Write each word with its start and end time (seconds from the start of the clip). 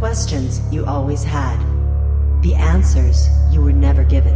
questions 0.00 0.62
you 0.72 0.86
always 0.86 1.22
had, 1.22 1.58
the 2.40 2.54
answers 2.54 3.28
you 3.52 3.60
were 3.60 3.70
never 3.70 4.02
given, 4.02 4.34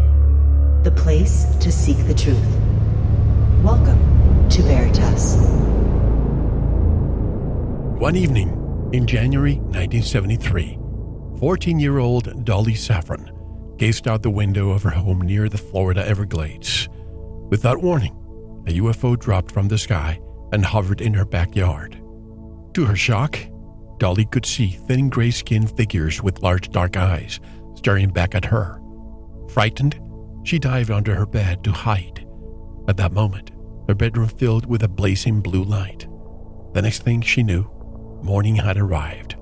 the 0.82 0.90
place 0.90 1.46
to 1.56 1.72
seek 1.72 1.96
the 2.06 2.12
truth. 2.12 2.36
Welcome 3.62 4.46
to 4.50 4.60
Veritas. 4.60 5.36
One 7.98 8.14
evening 8.14 8.90
in 8.92 9.06
January 9.06 9.54
1973, 9.54 10.78
14 11.38 11.80
year 11.80 11.96
old 11.96 12.44
Dolly 12.44 12.74
Saffron 12.74 13.30
gazed 13.78 14.06
out 14.06 14.22
the 14.22 14.28
window 14.28 14.68
of 14.68 14.82
her 14.82 14.90
home 14.90 15.22
near 15.22 15.48
the 15.48 15.56
Florida 15.56 16.06
Everglades. 16.06 16.90
Without 17.48 17.80
warning, 17.80 18.12
a 18.66 18.72
UFO 18.72 19.18
dropped 19.18 19.50
from 19.50 19.68
the 19.68 19.78
sky 19.78 20.20
and 20.52 20.62
hovered 20.62 21.00
in 21.00 21.14
her 21.14 21.24
backyard. 21.24 21.98
To 22.74 22.84
her 22.84 22.96
shock, 22.96 23.38
Dolly 23.98 24.24
could 24.24 24.46
see 24.46 24.68
thin 24.68 25.08
gray 25.08 25.30
skinned 25.30 25.76
figures 25.76 26.22
with 26.22 26.42
large 26.42 26.70
dark 26.70 26.96
eyes 26.96 27.40
staring 27.74 28.10
back 28.10 28.34
at 28.34 28.44
her. 28.46 28.80
Frightened, 29.48 30.00
she 30.42 30.58
dived 30.58 30.90
under 30.90 31.14
her 31.14 31.26
bed 31.26 31.62
to 31.64 31.72
hide. 31.72 32.26
At 32.88 32.96
that 32.96 33.12
moment, 33.12 33.50
her 33.88 33.94
bedroom 33.94 34.28
filled 34.28 34.66
with 34.66 34.82
a 34.82 34.88
blazing 34.88 35.40
blue 35.40 35.64
light. 35.64 36.06
The 36.72 36.82
next 36.82 37.02
thing 37.02 37.20
she 37.20 37.42
knew, 37.42 37.70
morning 38.22 38.56
had 38.56 38.76
arrived. 38.76 39.36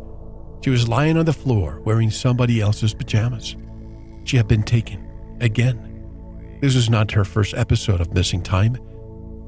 She 0.63 0.71
was 0.71 0.89
lying 0.89 1.17
on 1.17 1.25
the 1.25 1.33
floor 1.33 1.81
wearing 1.85 2.11
somebody 2.11 2.61
else's 2.61 2.95
pajamas. 2.95 3.57
She 4.25 4.37
had 4.37 4.49
been 4.49 4.63
taken 4.63 5.09
again. 5.41 5.89
This 6.61 6.75
was 6.75 6.91
not 6.91 7.11
her 7.13 7.25
first 7.25 7.55
episode 7.55 8.01
of 8.01 8.13
missing 8.15 8.43
time. 8.43 8.77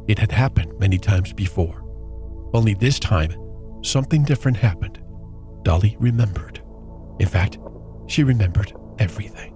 It 0.09 0.19
had 0.19 0.33
happened 0.33 0.79
many 0.79 0.99
times 0.99 1.33
before. 1.33 1.83
Only 2.53 2.75
this 2.75 2.99
time, 2.99 3.33
something 3.85 4.25
different 4.25 4.57
happened. 4.57 5.01
Dolly 5.63 5.97
remembered. 6.01 6.63
In 7.21 7.29
fact, 7.29 7.59
she 8.07 8.25
remembered 8.25 8.73
everything. 8.99 9.55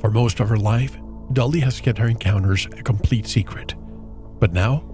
For 0.00 0.10
most 0.10 0.40
of 0.40 0.48
her 0.48 0.56
life, 0.56 0.98
Dolly 1.32 1.60
has 1.60 1.80
kept 1.80 1.98
her 1.98 2.08
encounters 2.08 2.66
a 2.66 2.82
complete 2.82 3.26
secret. 3.26 3.74
But 4.40 4.52
now, 4.52 4.84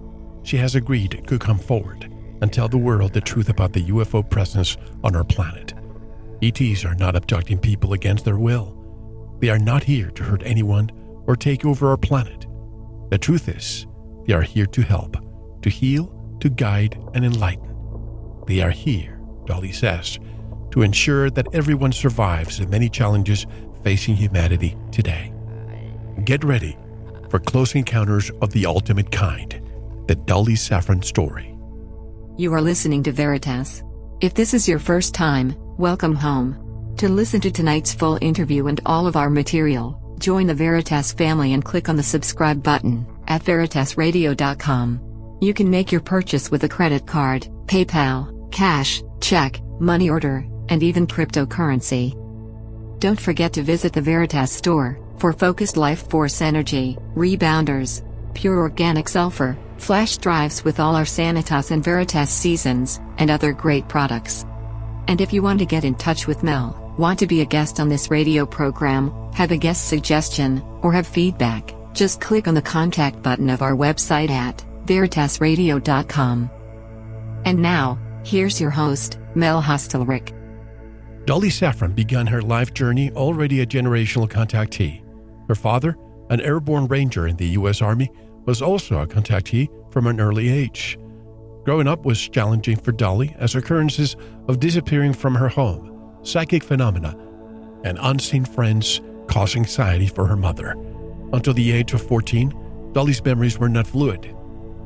she 0.43 0.57
has 0.57 0.75
agreed 0.75 1.23
to 1.27 1.39
come 1.39 1.57
forward 1.57 2.11
and 2.41 2.51
tell 2.51 2.67
the 2.67 2.77
world 2.77 3.13
the 3.13 3.21
truth 3.21 3.49
about 3.49 3.73
the 3.73 3.85
UFO 3.85 4.27
presence 4.29 4.77
on 5.03 5.15
our 5.15 5.23
planet. 5.23 5.73
ETs 6.41 6.83
are 6.85 6.95
not 6.95 7.15
abducting 7.15 7.57
people 7.57 7.93
against 7.93 8.25
their 8.25 8.37
will. 8.37 9.37
They 9.39 9.49
are 9.49 9.59
not 9.59 9.83
here 9.83 10.09
to 10.11 10.23
hurt 10.23 10.43
anyone 10.45 10.91
or 11.27 11.35
take 11.35 11.65
over 11.65 11.89
our 11.89 11.97
planet. 11.97 12.45
The 13.09 13.17
truth 13.17 13.47
is, 13.47 13.87
they 14.27 14.33
are 14.33 14.41
here 14.41 14.65
to 14.67 14.81
help, 14.81 15.17
to 15.61 15.69
heal, 15.69 16.37
to 16.41 16.49
guide, 16.49 17.01
and 17.13 17.23
enlighten. 17.23 17.74
They 18.45 18.61
are 18.61 18.71
here, 18.71 19.19
Dolly 19.45 19.71
says, 19.71 20.19
to 20.71 20.81
ensure 20.81 21.29
that 21.31 21.47
everyone 21.53 21.91
survives 21.91 22.59
the 22.59 22.67
many 22.67 22.89
challenges 22.89 23.45
facing 23.83 24.15
humanity 24.15 24.75
today. 24.91 25.31
Get 26.23 26.43
ready 26.43 26.77
for 27.29 27.39
Close 27.39 27.75
Encounters 27.75 28.29
of 28.41 28.51
the 28.51 28.65
Ultimate 28.65 29.11
Kind, 29.11 29.61
the 30.07 30.15
Dolly 30.15 30.55
Saffron 30.55 31.01
story. 31.01 31.55
You 32.37 32.53
are 32.53 32.61
listening 32.61 33.03
to 33.03 33.11
Veritas. 33.11 33.83
If 34.21 34.33
this 34.33 34.53
is 34.53 34.67
your 34.67 34.79
first 34.79 35.13
time, 35.13 35.55
welcome 35.77 36.15
home. 36.15 36.93
To 36.97 37.09
listen 37.09 37.41
to 37.41 37.51
tonight's 37.51 37.93
full 37.93 38.17
interview 38.21 38.67
and 38.67 38.79
all 38.85 39.07
of 39.07 39.15
our 39.15 39.29
material, 39.29 39.99
join 40.19 40.47
the 40.47 40.53
Veritas 40.53 41.11
family 41.11 41.53
and 41.53 41.63
click 41.63 41.89
on 41.89 41.95
the 41.95 42.03
subscribe 42.03 42.63
button 42.63 43.05
at 43.27 43.43
veritasradio.com. 43.43 45.37
You 45.41 45.53
can 45.53 45.69
make 45.69 45.91
your 45.91 46.01
purchase 46.01 46.49
with 46.49 46.63
a 46.63 46.69
credit 46.69 47.05
card, 47.05 47.47
PayPal, 47.67 48.34
cash, 48.55 49.03
check, 49.19 49.59
money 49.79 50.09
order, 50.09 50.45
and 50.69 50.81
even 50.81 51.05
cryptocurrency. 51.05 52.13
Don't 52.99 53.19
forget 53.19 53.53
to 53.53 53.61
visit 53.61 53.93
the 53.93 54.01
Veritas 54.01 54.51
store 54.51 54.97
for 55.19 55.33
focused 55.33 55.77
life 55.77 56.09
force 56.09 56.41
energy, 56.41 56.97
rebounders, 57.15 58.01
pure 58.33 58.57
organic 58.57 59.09
sulfur, 59.09 59.57
flash 59.77 60.17
drives 60.17 60.63
with 60.63 60.79
all 60.79 60.95
our 60.95 61.03
Sanitas 61.03 61.71
and 61.71 61.83
Veritas 61.83 62.29
seasons, 62.29 62.99
and 63.17 63.29
other 63.29 63.51
great 63.51 63.87
products. 63.87 64.45
And 65.07 65.21
if 65.21 65.33
you 65.33 65.43
want 65.43 65.59
to 65.59 65.65
get 65.65 65.83
in 65.83 65.95
touch 65.95 66.25
with 66.25 66.41
Mel, 66.41 66.81
Want 66.97 67.19
to 67.19 67.27
be 67.27 67.41
a 67.41 67.45
guest 67.45 67.81
on 67.81 67.89
this 67.89 68.09
radio 68.09 68.45
program, 68.45 69.11
have 69.33 69.51
a 69.51 69.57
guest 69.57 69.89
suggestion, 69.89 70.61
or 70.81 70.93
have 70.93 71.05
feedback? 71.05 71.75
Just 71.93 72.21
click 72.21 72.47
on 72.47 72.53
the 72.53 72.61
contact 72.61 73.21
button 73.21 73.49
of 73.49 73.61
our 73.61 73.73
website 73.73 74.29
at 74.29 74.63
veritasradio.com. 74.85 76.49
And 77.43 77.61
now, 77.61 77.99
here's 78.25 78.59
your 78.59 78.71
host, 78.71 79.19
Mel 79.35 79.61
Hostelrick. 79.61 80.33
Dolly 81.25 81.49
Saffron 81.49 81.93
began 81.93 82.27
her 82.27 82.41
life 82.41 82.73
journey 82.73 83.11
already 83.11 83.61
a 83.61 83.65
generational 83.65 84.29
contactee. 84.29 85.03
Her 85.47 85.55
father, 85.55 85.95
an 86.29 86.41
airborne 86.41 86.87
ranger 86.87 87.27
in 87.27 87.35
the 87.37 87.49
U.S. 87.49 87.81
Army, 87.81 88.11
was 88.45 88.61
also 88.61 88.99
a 88.99 89.07
contactee 89.07 89.69
from 89.91 90.07
an 90.07 90.19
early 90.19 90.49
age. 90.49 90.99
Growing 91.63 91.87
up 91.87 92.05
was 92.05 92.29
challenging 92.29 92.77
for 92.77 92.91
Dolly 92.91 93.35
as 93.39 93.55
occurrences 93.55 94.15
of 94.47 94.59
disappearing 94.59 95.13
from 95.13 95.35
her 95.35 95.49
home 95.49 95.91
psychic 96.23 96.63
phenomena, 96.63 97.15
and 97.83 97.99
unseen 98.01 98.45
friends 98.45 98.99
caused 99.27 99.55
anxiety 99.55 100.07
for 100.07 100.25
her 100.25 100.35
mother. 100.35 100.71
Until 101.33 101.53
the 101.53 101.71
age 101.71 101.93
of 101.93 102.01
14, 102.01 102.91
Dolly's 102.93 103.23
memories 103.23 103.59
were 103.59 103.69
not 103.69 103.85
fluid. 103.85 104.35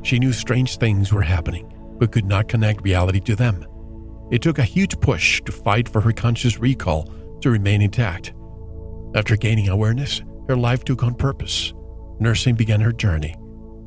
She 0.01 0.19
knew 0.19 0.33
strange 0.33 0.77
things 0.77 1.13
were 1.13 1.21
happening, 1.21 1.71
but 1.99 2.11
could 2.11 2.25
not 2.25 2.47
connect 2.47 2.83
reality 2.83 3.19
to 3.21 3.35
them. 3.35 3.65
It 4.31 4.41
took 4.41 4.59
a 4.59 4.63
huge 4.63 4.99
push 4.99 5.41
to 5.41 5.51
fight 5.51 5.89
for 5.89 6.01
her 6.01 6.11
conscious 6.11 6.59
recall 6.59 7.11
to 7.41 7.51
remain 7.51 7.81
intact. 7.81 8.33
After 9.15 9.35
gaining 9.35 9.69
awareness, 9.69 10.21
her 10.47 10.55
life 10.55 10.83
took 10.83 11.03
on 11.03 11.15
purpose. 11.15 11.73
Nursing 12.19 12.55
began 12.55 12.81
her 12.81 12.91
journey. 12.91 13.35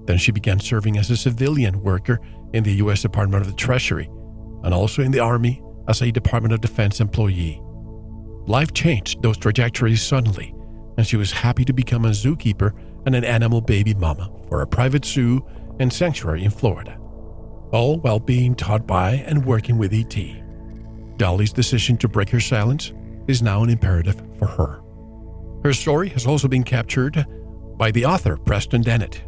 Then 0.06 0.18
she 0.18 0.32
began 0.32 0.58
serving 0.58 0.98
as 0.98 1.10
a 1.10 1.16
civilian 1.16 1.80
worker 1.82 2.18
in 2.52 2.64
the 2.64 2.74
U.S. 2.74 3.02
Department 3.02 3.42
of 3.42 3.48
the 3.48 3.56
Treasury 3.56 4.08
and 4.62 4.74
also 4.74 5.02
in 5.02 5.12
the 5.12 5.20
Army 5.20 5.62
as 5.88 6.02
a 6.02 6.10
Department 6.10 6.54
of 6.54 6.60
Defense 6.60 7.00
employee. 7.00 7.60
Life 8.46 8.72
changed 8.72 9.22
those 9.22 9.36
trajectories 9.36 10.02
suddenly, 10.02 10.54
and 10.96 11.06
she 11.06 11.16
was 11.16 11.30
happy 11.30 11.64
to 11.64 11.72
become 11.72 12.04
a 12.04 12.10
zookeeper 12.10 12.72
and 13.06 13.14
an 13.14 13.24
animal 13.24 13.60
baby 13.60 13.94
mama 13.94 14.30
for 14.48 14.62
a 14.62 14.66
private 14.66 15.04
zoo 15.04 15.44
and 15.78 15.92
sanctuary 15.92 16.44
in 16.44 16.50
Florida, 16.50 16.98
all 17.72 17.98
while 17.98 18.20
being 18.20 18.54
taught 18.54 18.86
by 18.86 19.14
and 19.26 19.44
working 19.44 19.78
with 19.78 19.92
ET. 19.92 20.16
Dolly's 21.16 21.52
decision 21.52 21.96
to 21.98 22.08
break 22.08 22.28
her 22.30 22.40
silence 22.40 22.92
is 23.26 23.42
now 23.42 23.62
an 23.62 23.70
imperative 23.70 24.22
for 24.38 24.46
her. 24.46 24.82
Her 25.62 25.72
story 25.72 26.08
has 26.10 26.26
also 26.26 26.48
been 26.48 26.64
captured 26.64 27.24
by 27.76 27.90
the 27.90 28.04
author 28.04 28.36
Preston 28.36 28.82
Dennett. 28.82 29.22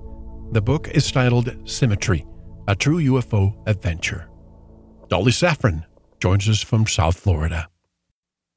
The 0.53 0.63
book 0.63 0.89
is 0.89 1.11
titled 1.11 1.57
Symmetry 1.65 2.27
A 2.69 2.75
True 2.75 2.99
UFO 2.99 3.55
Adventure. 3.67 4.29
Dolly 5.09 5.33
Saffron 5.33 5.85
joins 6.21 6.49
us 6.49 6.63
from 6.63 6.87
South 6.87 7.19
Florida. 7.19 7.69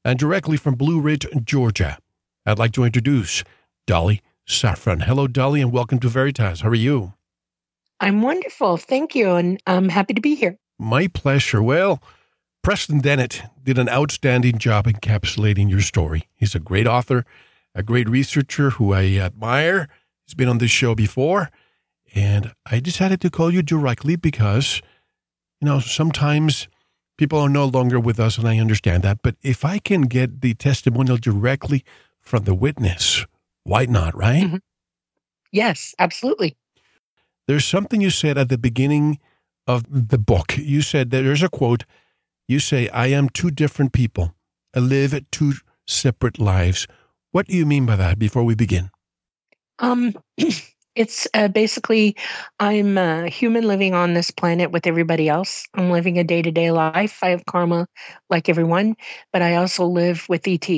And 0.04 0.18
directly 0.18 0.56
from 0.56 0.74
Blue 0.74 1.00
Ridge, 1.00 1.26
Georgia, 1.44 1.98
I'd 2.46 2.58
like 2.58 2.72
to 2.72 2.84
introduce 2.84 3.44
Dolly 3.86 4.22
Saffron. 4.46 5.00
Hello, 5.00 5.26
Dolly, 5.26 5.60
and 5.60 5.72
welcome 5.72 5.98
to 6.00 6.08
Veritas. 6.08 6.62
How 6.62 6.70
are 6.70 6.74
you? 6.74 7.12
I'm 8.00 8.22
wonderful. 8.22 8.76
Thank 8.76 9.14
you. 9.14 9.34
And 9.34 9.60
I'm 9.66 9.88
happy 9.88 10.14
to 10.14 10.20
be 10.20 10.34
here. 10.34 10.58
My 10.78 11.08
pleasure. 11.08 11.62
Well, 11.62 12.02
Preston 12.62 13.00
Dennett 13.00 13.42
did 13.62 13.78
an 13.78 13.88
outstanding 13.88 14.58
job 14.58 14.86
encapsulating 14.86 15.70
your 15.70 15.80
story. 15.80 16.28
He's 16.34 16.54
a 16.54 16.60
great 16.60 16.86
author, 16.86 17.24
a 17.74 17.82
great 17.82 18.08
researcher 18.08 18.70
who 18.70 18.92
I 18.92 19.16
admire. 19.16 19.88
He's 20.26 20.34
been 20.34 20.48
on 20.48 20.58
this 20.58 20.70
show 20.70 20.94
before. 20.94 21.50
And 22.14 22.52
I 22.66 22.80
decided 22.80 23.20
to 23.22 23.30
call 23.30 23.52
you 23.52 23.62
directly 23.62 24.16
because, 24.16 24.80
you 25.60 25.66
know, 25.66 25.80
sometimes 25.80 26.68
people 27.16 27.38
are 27.38 27.48
no 27.48 27.66
longer 27.66 28.00
with 28.00 28.18
us, 28.18 28.38
and 28.38 28.48
I 28.48 28.58
understand 28.58 29.02
that. 29.02 29.18
But 29.22 29.36
if 29.42 29.64
I 29.64 29.78
can 29.78 30.02
get 30.02 30.40
the 30.40 30.54
testimonial 30.54 31.18
directly 31.18 31.84
from 32.20 32.44
the 32.44 32.54
witness, 32.54 33.26
why 33.64 33.84
not, 33.84 34.16
right? 34.16 34.44
Mm-hmm. 34.44 34.56
Yes, 35.52 35.94
absolutely. 35.98 36.56
There's 37.48 37.64
something 37.64 38.02
you 38.02 38.10
said 38.10 38.36
at 38.36 38.50
the 38.50 38.58
beginning 38.58 39.18
of 39.66 39.84
the 39.88 40.18
book. 40.18 40.58
You 40.58 40.82
said 40.82 41.10
that 41.10 41.22
there's 41.22 41.42
a 41.42 41.48
quote. 41.48 41.84
You 42.46 42.60
say, 42.60 42.90
I 42.90 43.06
am 43.06 43.30
two 43.30 43.50
different 43.50 43.94
people. 43.94 44.34
I 44.76 44.80
live 44.80 45.18
two 45.30 45.54
separate 45.86 46.38
lives. 46.38 46.86
What 47.32 47.46
do 47.46 47.56
you 47.56 47.64
mean 47.64 47.86
by 47.86 47.96
that 47.96 48.18
before 48.18 48.44
we 48.44 48.54
begin? 48.54 48.90
Um, 49.78 50.14
it's 50.94 51.26
uh, 51.32 51.48
basically 51.48 52.16
I'm 52.60 52.98
a 52.98 53.28
human 53.28 53.66
living 53.66 53.94
on 53.94 54.12
this 54.12 54.30
planet 54.30 54.70
with 54.70 54.86
everybody 54.86 55.28
else. 55.30 55.64
I'm 55.72 55.90
living 55.90 56.18
a 56.18 56.24
day 56.24 56.42
to 56.42 56.50
day 56.50 56.70
life. 56.70 57.20
I 57.22 57.30
have 57.30 57.46
karma 57.46 57.86
like 58.28 58.50
everyone, 58.50 58.96
but 59.32 59.40
I 59.40 59.56
also 59.56 59.86
live 59.86 60.28
with 60.28 60.46
ET 60.46 60.68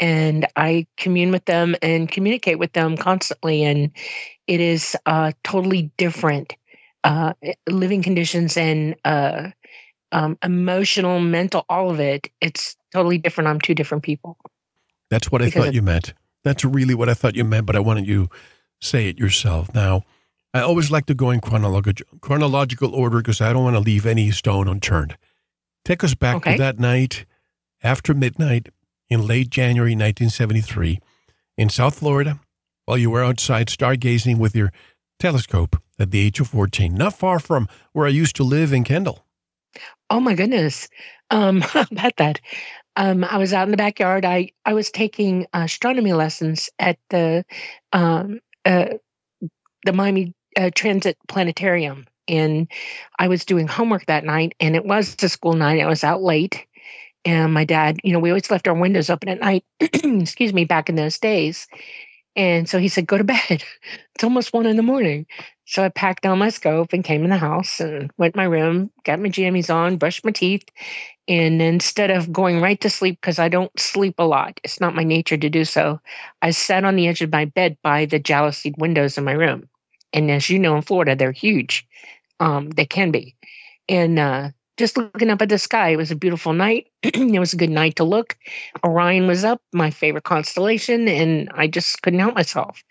and 0.00 0.46
I 0.56 0.86
commune 0.96 1.30
with 1.30 1.44
them 1.44 1.76
and 1.82 2.10
communicate 2.10 2.58
with 2.58 2.72
them 2.72 2.96
constantly. 2.96 3.64
And 3.64 3.90
it 4.46 4.60
is 4.60 4.96
uh, 5.06 5.32
totally 5.42 5.90
different 5.96 6.54
uh, 7.04 7.34
living 7.68 8.02
conditions 8.02 8.56
and 8.56 8.96
uh, 9.04 9.50
um, 10.12 10.38
emotional, 10.42 11.20
mental, 11.20 11.64
all 11.68 11.90
of 11.90 12.00
it. 12.00 12.28
It's 12.40 12.76
totally 12.92 13.18
different. 13.18 13.48
I'm 13.48 13.60
two 13.60 13.74
different 13.74 14.04
people. 14.04 14.36
That's 15.10 15.30
what 15.30 15.42
I 15.42 15.46
Because 15.46 15.64
thought 15.66 15.74
you 15.74 15.82
meant. 15.82 16.14
That's 16.44 16.64
really 16.64 16.94
what 16.94 17.08
I 17.08 17.14
thought 17.14 17.36
you 17.36 17.44
meant, 17.44 17.66
but 17.66 17.76
I 17.76 17.80
wanted 17.80 18.06
you 18.06 18.28
say 18.80 19.08
it 19.08 19.18
yourself. 19.18 19.74
Now, 19.74 20.02
I 20.52 20.60
always 20.60 20.90
like 20.90 21.06
to 21.06 21.14
go 21.14 21.30
in 21.30 21.40
chronolog- 21.40 22.02
chronological 22.20 22.94
order 22.94 23.18
because 23.18 23.40
I 23.40 23.52
don't 23.52 23.64
want 23.64 23.76
to 23.76 23.80
leave 23.80 24.06
any 24.06 24.30
stone 24.30 24.68
unturned. 24.68 25.16
Take 25.84 26.04
us 26.04 26.14
back 26.14 26.36
Okay. 26.36 26.52
to 26.52 26.58
that 26.58 26.78
night 26.78 27.26
after 27.82 28.14
midnight 28.14 28.68
in 29.08 29.26
late 29.26 29.50
January 29.50 29.92
1973 29.92 31.00
in 31.56 31.68
South 31.68 31.98
Florida 31.98 32.40
while 32.84 32.98
you 32.98 33.10
were 33.10 33.24
outside 33.24 33.68
stargazing 33.68 34.38
with 34.38 34.54
your 34.54 34.72
telescope 35.18 35.80
at 35.98 36.10
the 36.10 36.20
age 36.20 36.40
of 36.40 36.48
14, 36.48 36.94
not 36.94 37.14
far 37.14 37.38
from 37.38 37.68
where 37.92 38.06
I 38.06 38.10
used 38.10 38.36
to 38.36 38.44
live 38.44 38.72
in 38.72 38.84
Kendall. 38.84 39.24
Oh 40.10 40.20
my 40.20 40.34
goodness. 40.34 40.88
Um, 41.30 41.64
about 41.74 42.16
that? 42.16 42.40
Um, 42.96 43.24
I 43.24 43.38
was 43.38 43.52
out 43.52 43.66
in 43.66 43.70
the 43.70 43.76
backyard. 43.76 44.24
I, 44.24 44.50
I 44.64 44.74
was 44.74 44.90
taking 44.90 45.46
astronomy 45.52 46.12
lessons 46.12 46.70
at 46.78 46.98
the 47.10 47.44
um, 47.92 48.40
uh, 48.64 48.86
the 49.84 49.92
Miami 49.92 50.32
uh, 50.56 50.70
Transit 50.74 51.18
Planetarium, 51.28 52.06
and 52.28 52.68
I 53.18 53.28
was 53.28 53.44
doing 53.44 53.66
homework 53.66 54.06
that 54.06 54.24
night. 54.24 54.54
And 54.60 54.76
it 54.76 54.84
was 54.84 55.16
a 55.22 55.28
school 55.28 55.54
night. 55.54 55.80
I 55.80 55.88
was 55.88 56.04
out 56.04 56.22
late, 56.22 56.66
and 57.24 57.54
my 57.54 57.64
dad, 57.64 58.00
you 58.04 58.12
know, 58.12 58.18
we 58.18 58.30
always 58.30 58.50
left 58.50 58.68
our 58.68 58.74
windows 58.74 59.10
open 59.10 59.28
at 59.28 59.40
night. 59.40 59.64
excuse 59.80 60.52
me, 60.52 60.64
back 60.64 60.88
in 60.88 60.94
those 60.96 61.18
days. 61.18 61.66
And 62.36 62.68
so 62.68 62.78
he 62.78 62.88
said, 62.88 63.06
"Go 63.06 63.18
to 63.18 63.24
bed. 63.24 63.64
It's 64.14 64.24
almost 64.24 64.52
one 64.52 64.66
in 64.66 64.76
the 64.76 64.82
morning." 64.82 65.26
So 65.66 65.82
I 65.84 65.88
packed 65.88 66.22
down 66.22 66.38
my 66.38 66.50
scope 66.50 66.92
and 66.92 67.02
came 67.02 67.24
in 67.24 67.30
the 67.30 67.36
house 67.36 67.80
and 67.80 68.10
went 68.18 68.36
my 68.36 68.44
room, 68.44 68.90
got 69.04 69.18
my 69.18 69.28
jammies 69.28 69.74
on, 69.74 69.96
brushed 69.96 70.24
my 70.24 70.30
teeth. 70.30 70.64
And 71.26 71.62
instead 71.62 72.10
of 72.10 72.32
going 72.32 72.60
right 72.60 72.80
to 72.82 72.90
sleep, 72.90 73.20
because 73.20 73.38
I 73.38 73.48
don't 73.48 73.78
sleep 73.80 74.16
a 74.18 74.26
lot, 74.26 74.60
it's 74.62 74.80
not 74.80 74.94
my 74.94 75.04
nature 75.04 75.36
to 75.38 75.48
do 75.48 75.64
so, 75.64 76.00
I 76.42 76.50
sat 76.50 76.84
on 76.84 76.96
the 76.96 77.08
edge 77.08 77.22
of 77.22 77.32
my 77.32 77.46
bed 77.46 77.78
by 77.82 78.04
the 78.04 78.20
jalousied 78.20 78.78
windows 78.78 79.16
in 79.16 79.24
my 79.24 79.32
room. 79.32 79.68
And 80.12 80.30
as 80.30 80.50
you 80.50 80.58
know, 80.58 80.76
in 80.76 80.82
Florida, 80.82 81.16
they're 81.16 81.32
huge. 81.32 81.86
Um, 82.40 82.70
they 82.70 82.86
can 82.86 83.10
be. 83.10 83.36
And 83.88 84.18
uh, 84.18 84.50
just 84.76 84.96
looking 84.96 85.30
up 85.30 85.42
at 85.42 85.48
the 85.48 85.58
sky, 85.58 85.90
it 85.90 85.96
was 85.96 86.10
a 86.10 86.16
beautiful 86.16 86.52
night. 86.52 86.88
it 87.02 87.38
was 87.38 87.52
a 87.52 87.58
good 87.58 87.70
night 87.70 87.96
to 87.96 88.04
look. 88.04 88.36
Orion 88.84 89.26
was 89.26 89.44
up, 89.44 89.60
my 89.72 89.90
favorite 89.90 90.24
constellation, 90.24 91.08
and 91.08 91.50
I 91.54 91.66
just 91.66 92.02
couldn't 92.02 92.20
help 92.20 92.34
myself 92.34 92.82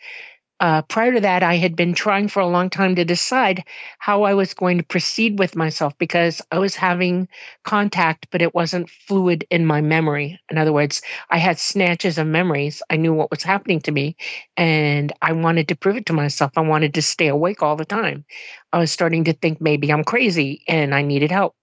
uh, 0.63 0.81
prior 0.83 1.13
to 1.13 1.19
that, 1.19 1.43
I 1.43 1.57
had 1.57 1.75
been 1.75 1.93
trying 1.93 2.29
for 2.29 2.39
a 2.39 2.47
long 2.47 2.69
time 2.69 2.95
to 2.95 3.03
decide 3.03 3.65
how 3.99 4.23
I 4.23 4.33
was 4.33 4.53
going 4.53 4.77
to 4.77 4.83
proceed 4.83 5.37
with 5.37 5.57
myself 5.57 5.93
because 5.97 6.41
I 6.51 6.59
was 6.59 6.73
having 6.73 7.27
contact, 7.65 8.27
but 8.31 8.41
it 8.41 8.55
wasn't 8.55 8.89
fluid 8.89 9.45
in 9.49 9.65
my 9.65 9.81
memory. 9.81 10.39
In 10.49 10.57
other 10.57 10.71
words, 10.71 11.01
I 11.29 11.37
had 11.37 11.59
snatches 11.59 12.17
of 12.17 12.27
memories. 12.27 12.81
I 12.89 12.95
knew 12.95 13.13
what 13.13 13.29
was 13.29 13.43
happening 13.43 13.81
to 13.81 13.91
me, 13.91 14.15
and 14.55 15.11
I 15.21 15.33
wanted 15.33 15.67
to 15.67 15.75
prove 15.75 15.97
it 15.97 16.05
to 16.05 16.13
myself. 16.13 16.53
I 16.55 16.61
wanted 16.61 16.93
to 16.93 17.01
stay 17.01 17.27
awake 17.27 17.61
all 17.61 17.75
the 17.75 17.83
time. 17.83 18.23
I 18.71 18.77
was 18.77 18.89
starting 18.89 19.25
to 19.25 19.33
think 19.33 19.59
maybe 19.59 19.91
I'm 19.91 20.05
crazy 20.05 20.63
and 20.67 20.95
I 20.95 21.01
needed 21.01 21.29
help. 21.31 21.55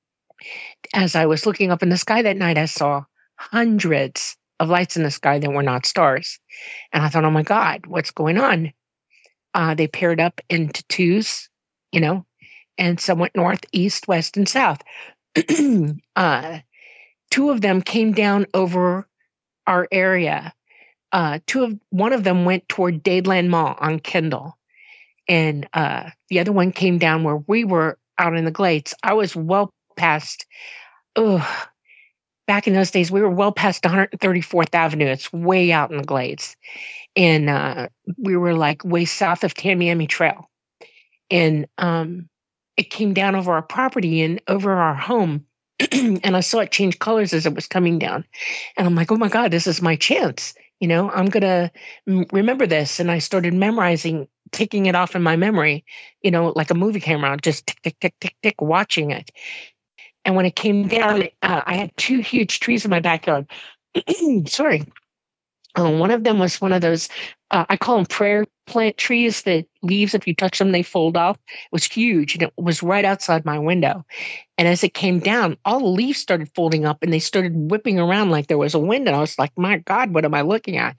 As 0.95 1.15
I 1.15 1.27
was 1.27 1.47
looking 1.47 1.71
up 1.71 1.83
in 1.83 1.89
the 1.89 1.97
sky 1.97 2.23
that 2.23 2.37
night, 2.37 2.59
I 2.59 2.67
saw 2.67 3.05
hundreds 3.37 4.37
of 4.59 4.69
lights 4.69 4.97
in 4.97 5.03
the 5.03 5.11
sky 5.11 5.39
that 5.39 5.51
were 5.51 5.63
not 5.63 5.87
stars. 5.87 6.39
And 6.93 7.03
I 7.03 7.09
thought, 7.09 7.25
oh 7.25 7.31
my 7.31 7.43
God, 7.43 7.87
what's 7.87 8.11
going 8.11 8.39
on? 8.39 8.73
Uh, 9.55 9.75
they 9.75 9.89
paired 9.89 10.21
up 10.21 10.41
into 10.49 10.85
twos, 10.89 11.49
you 11.93 12.01
know, 12.01 12.25
and 12.79 13.01
some 13.01 13.19
went 13.19 13.35
north, 13.35 13.65
east, 13.73 14.07
west, 14.07 14.37
and 14.37 14.49
south. 14.49 14.81
uh, 16.17 16.59
two 17.31 17.51
of 17.51 17.61
them 17.61 17.83
came 17.83 18.13
down 18.13 18.47
over 18.55 19.09
our 19.67 19.89
area. 19.91 20.53
Uh, 21.13 21.41
two 21.47 21.65
of 21.65 21.79
one 21.91 22.13
of 22.13 22.23
them 22.23 22.45
went 22.45 22.69
toward 22.69 23.03
Dadeland 23.03 23.49
Mall 23.49 23.75
on 23.79 23.99
Kendall, 23.99 24.57
and 25.27 25.69
uh, 25.73 26.11
the 26.29 26.39
other 26.39 26.53
one 26.53 26.71
came 26.71 26.99
down 26.99 27.25
where 27.25 27.39
we 27.49 27.65
were 27.65 27.99
out 28.19 28.37
in 28.37 28.45
the 28.45 28.51
glades. 28.51 28.95
I 29.03 29.15
was 29.15 29.35
well 29.35 29.73
past. 30.01 30.47
Ugh, 31.17 31.47
back 32.47 32.67
in 32.67 32.75
those 32.75 32.91
days, 32.91 33.11
we 33.11 33.21
were 33.21 33.31
well 33.31 33.53
past 33.53 33.83
134th 33.85 34.75
Avenue. 34.75 35.07
It's 35.07 35.33
way 35.33 35.73
out 35.73 35.91
in 35.91 35.99
the 35.99 36.05
glades, 36.05 36.57
and 37.15 37.51
uh, 37.51 37.89
we 38.17 38.37
were 38.37 38.55
like 38.55 38.85
way 38.85 39.05
south 39.05 39.45
of 39.45 39.55
Tamiami 39.55 40.09
Trail, 40.09 40.51
and 41.31 41.67
um, 41.79 42.29
it 42.77 42.91
came 42.91 43.13
down 43.15 43.37
over 43.37 43.53
our 43.53 43.63
property 43.63 44.23
and 44.23 44.41
over 44.49 44.73
our 44.73 44.95
home. 44.95 45.47
and 45.93 46.37
I 46.37 46.41
saw 46.41 46.61
it 46.61 46.73
change 46.73 46.99
colors 46.99 47.33
as 47.33 47.47
it 47.47 47.55
was 47.55 47.67
coming 47.67 47.99
down. 47.99 48.25
And 48.77 48.87
I'm 48.87 48.95
like, 48.95 49.11
oh 49.13 49.17
my 49.17 49.29
God, 49.29 49.51
this 49.51 49.67
is 49.67 49.81
my 49.81 49.97
chance. 49.97 50.55
You 50.79 50.89
know, 50.89 51.11
I'm 51.11 51.27
going 51.27 51.43
to 51.43 51.71
remember 52.33 52.67
this. 52.67 53.01
And 53.01 53.11
I 53.11 53.19
started 53.19 53.55
memorizing, 53.55 54.29
taking 54.51 54.87
it 54.87 54.95
off 54.95 55.15
in 55.15 55.23
my 55.23 55.37
memory, 55.37 55.85
you 56.23 56.31
know, 56.31 56.53
like 56.57 56.71
a 56.71 56.75
movie 56.75 57.01
camera, 57.01 57.37
just 57.41 57.67
tick, 57.67 57.81
tick, 57.83 57.97
tick, 58.01 58.15
tick, 58.21 58.37
tick, 58.43 58.61
watching 58.61 59.11
it. 59.11 59.31
And 60.25 60.37
when 60.37 60.47
it 60.47 60.57
came 60.57 60.89
down, 60.89 61.25
uh, 61.43 61.63
I 61.65 61.75
had 61.77 61.97
two 61.97 62.21
huge 62.21 62.61
trees 62.61 62.85
in 62.85 62.91
my 62.91 63.01
backyard. 63.01 63.51
Sorry. 64.47 64.85
Uh, 65.79 65.91
one 65.91 66.11
of 66.11 66.25
them 66.25 66.39
was 66.39 66.61
one 66.61 66.73
of 66.73 66.81
those, 66.81 67.09
uh, 67.53 67.65
I 67.69 67.77
call 67.77 67.97
them 67.97 68.07
prayer 68.07 68.45
plant 68.67 68.97
trees 68.97 69.43
that 69.43 69.67
leaves, 69.83 70.15
if 70.15 70.27
you 70.27 70.35
touch 70.35 70.59
them, 70.59 70.73
they 70.73 70.83
fold 70.83 71.17
off. 71.17 71.37
It 71.49 71.73
was 71.73 71.85
huge 71.85 72.35
and 72.35 72.43
it 72.43 72.53
was 72.57 72.83
right 72.83 73.05
outside 73.05 73.45
my 73.45 73.59
window. 73.59 74.05
And 74.59 74.67
as 74.67 74.83
it 74.83 74.95
came 74.95 75.21
down, 75.21 75.57
all 75.65 75.79
the 75.81 75.87
leaves 75.87 76.19
started 76.19 76.51
folding 76.55 76.87
up 76.87 77.03
and 77.03 77.13
they 77.13 77.19
started 77.21 77.53
whipping 77.55 77.99
around 77.99 78.31
like 78.31 78.49
there 78.49 78.59
was 78.59 78.75
a 78.75 78.81
wind. 78.81 79.07
And 79.07 79.17
I 79.17 79.21
was 79.21 79.39
like, 79.39 79.53
my 79.57 79.79
God, 79.79 80.13
what 80.13 80.25
am 80.25 80.35
I 80.35 80.43
looking 80.43 80.77
at? 80.77 80.99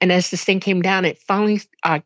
And 0.00 0.10
as 0.10 0.30
this 0.30 0.44
thing 0.44 0.60
came 0.60 0.82
down, 0.82 1.04
it 1.04 1.18
finally, 1.18 1.60
uh, 1.82 2.00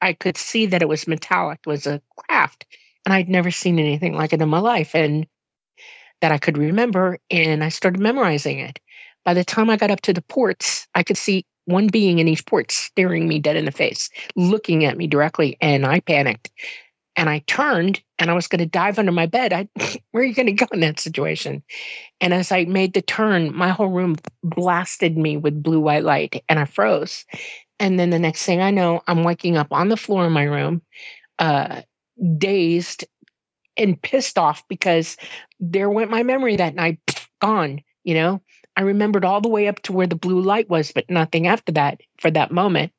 I 0.00 0.12
could 0.12 0.36
see 0.36 0.66
that 0.66 0.82
it 0.82 0.88
was 0.88 1.08
metallic, 1.08 1.60
it 1.66 1.68
was 1.68 1.86
a 1.86 2.02
craft. 2.16 2.66
And 3.04 3.12
I'd 3.12 3.28
never 3.28 3.50
seen 3.50 3.78
anything 3.78 4.14
like 4.14 4.32
it 4.32 4.42
in 4.42 4.48
my 4.48 4.58
life. 4.58 4.94
And 4.94 5.26
that 6.20 6.32
I 6.32 6.38
could 6.38 6.58
remember. 6.58 7.18
And 7.30 7.62
I 7.62 7.68
started 7.68 8.00
memorizing 8.00 8.58
it. 8.58 8.78
By 9.24 9.34
the 9.34 9.44
time 9.44 9.70
I 9.70 9.76
got 9.76 9.90
up 9.90 10.00
to 10.02 10.12
the 10.12 10.22
ports, 10.22 10.86
I 10.94 11.02
could 11.02 11.16
see 11.16 11.44
one 11.64 11.88
being 11.88 12.20
in 12.20 12.28
each 12.28 12.46
port 12.46 12.70
staring 12.70 13.28
me 13.28 13.40
dead 13.40 13.56
in 13.56 13.64
the 13.64 13.72
face, 13.72 14.08
looking 14.36 14.84
at 14.84 14.96
me 14.96 15.06
directly, 15.06 15.56
and 15.60 15.84
I 15.84 16.00
panicked. 16.00 16.50
And 17.16 17.28
I 17.28 17.40
turned 17.46 18.02
and 18.18 18.30
I 18.30 18.34
was 18.34 18.46
going 18.46 18.58
to 18.60 18.66
dive 18.66 18.98
under 18.98 19.10
my 19.10 19.26
bed. 19.26 19.52
I, 19.52 19.68
where 20.10 20.22
are 20.22 20.26
you 20.26 20.34
going 20.34 20.46
to 20.46 20.52
go 20.52 20.66
in 20.72 20.80
that 20.80 21.00
situation? 21.00 21.62
And 22.20 22.32
as 22.32 22.52
I 22.52 22.64
made 22.64 22.94
the 22.94 23.02
turn, 23.02 23.54
my 23.54 23.70
whole 23.70 23.88
room 23.88 24.16
blasted 24.42 25.16
me 25.16 25.36
with 25.36 25.62
blue 25.62 25.80
white 25.80 26.04
light 26.04 26.42
and 26.48 26.58
I 26.58 26.64
froze. 26.64 27.24
And 27.78 27.98
then 27.98 28.10
the 28.10 28.18
next 28.18 28.44
thing 28.44 28.60
I 28.60 28.70
know, 28.70 29.02
I'm 29.06 29.24
waking 29.24 29.56
up 29.56 29.68
on 29.70 29.88
the 29.88 29.96
floor 29.96 30.26
in 30.26 30.32
my 30.32 30.44
room, 30.44 30.82
uh, 31.38 31.82
dazed 32.38 33.04
and 33.76 34.00
pissed 34.00 34.38
off 34.38 34.66
because 34.68 35.16
there 35.60 35.90
went 35.90 36.10
my 36.10 36.22
memory 36.22 36.56
that 36.56 36.74
night, 36.74 37.00
gone, 37.40 37.80
you 38.04 38.14
know? 38.14 38.40
I 38.76 38.82
remembered 38.82 39.24
all 39.24 39.40
the 39.40 39.48
way 39.48 39.68
up 39.68 39.80
to 39.82 39.92
where 39.92 40.06
the 40.06 40.16
blue 40.16 40.40
light 40.40 40.68
was, 40.68 40.92
but 40.92 41.08
nothing 41.08 41.46
after 41.46 41.72
that 41.72 42.00
for 42.18 42.30
that 42.30 42.52
moment. 42.52 42.92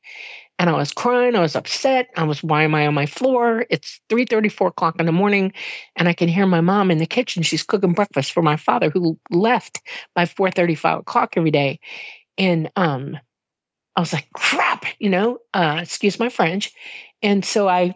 And 0.60 0.72
I 0.72 0.74
was 0.74 0.92
crying. 0.92 1.36
I 1.36 1.42
was 1.42 1.56
upset. 1.56 2.08
I 2.18 2.24
was, 2.24 2.42
why 2.42 2.64
am 2.64 2.74
I 2.74 2.88
on 2.88 2.96
my 2.96 3.06
floor? 3.06 3.64
It's 3.70 4.02
3 4.10 4.26
34 4.26 4.70
o'clock 4.70 5.00
in 5.00 5.06
the 5.06 5.12
morning. 5.12 5.54
And 5.96 6.08
I 6.08 6.14
can 6.14 6.28
hear 6.28 6.48
my 6.48 6.62
mom 6.62 6.90
in 6.90 6.98
the 6.98 7.06
kitchen. 7.06 7.44
She's 7.44 7.62
cooking 7.62 7.94
breakfast 7.94 8.32
for 8.32 8.42
my 8.42 8.56
father 8.56 8.90
who 8.90 9.20
left 9.30 9.80
by 10.16 10.26
4 10.26 10.50
35 10.50 11.00
o'clock 11.00 11.34
every 11.38 11.52
day. 11.52 11.80
And 12.40 12.72
um, 12.76 13.20
I 13.96 14.00
was 14.00 14.14
like, 14.14 14.28
crap, 14.34 14.86
you 15.00 15.10
know, 15.10 15.40
uh, 15.54 15.80
excuse 15.82 16.20
my 16.20 16.30
French. 16.30 16.72
And 17.22 17.46
so 17.46 17.68
I 17.68 17.96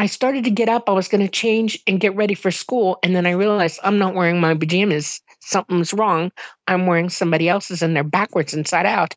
I 0.00 0.06
started 0.06 0.44
to 0.44 0.50
get 0.50 0.70
up. 0.70 0.88
I 0.88 0.92
was 0.92 1.08
going 1.08 1.20
to 1.20 1.28
change 1.28 1.78
and 1.86 2.00
get 2.00 2.16
ready 2.16 2.32
for 2.32 2.50
school. 2.50 2.98
And 3.02 3.14
then 3.14 3.26
I 3.26 3.32
realized 3.32 3.80
I'm 3.82 3.98
not 3.98 4.14
wearing 4.14 4.40
my 4.40 4.54
pajamas. 4.54 5.20
Something's 5.40 5.92
wrong. 5.92 6.32
I'm 6.66 6.86
wearing 6.86 7.10
somebody 7.10 7.50
else's 7.50 7.82
and 7.82 7.94
they're 7.94 8.02
backwards 8.02 8.54
inside 8.54 8.86
out. 8.86 9.14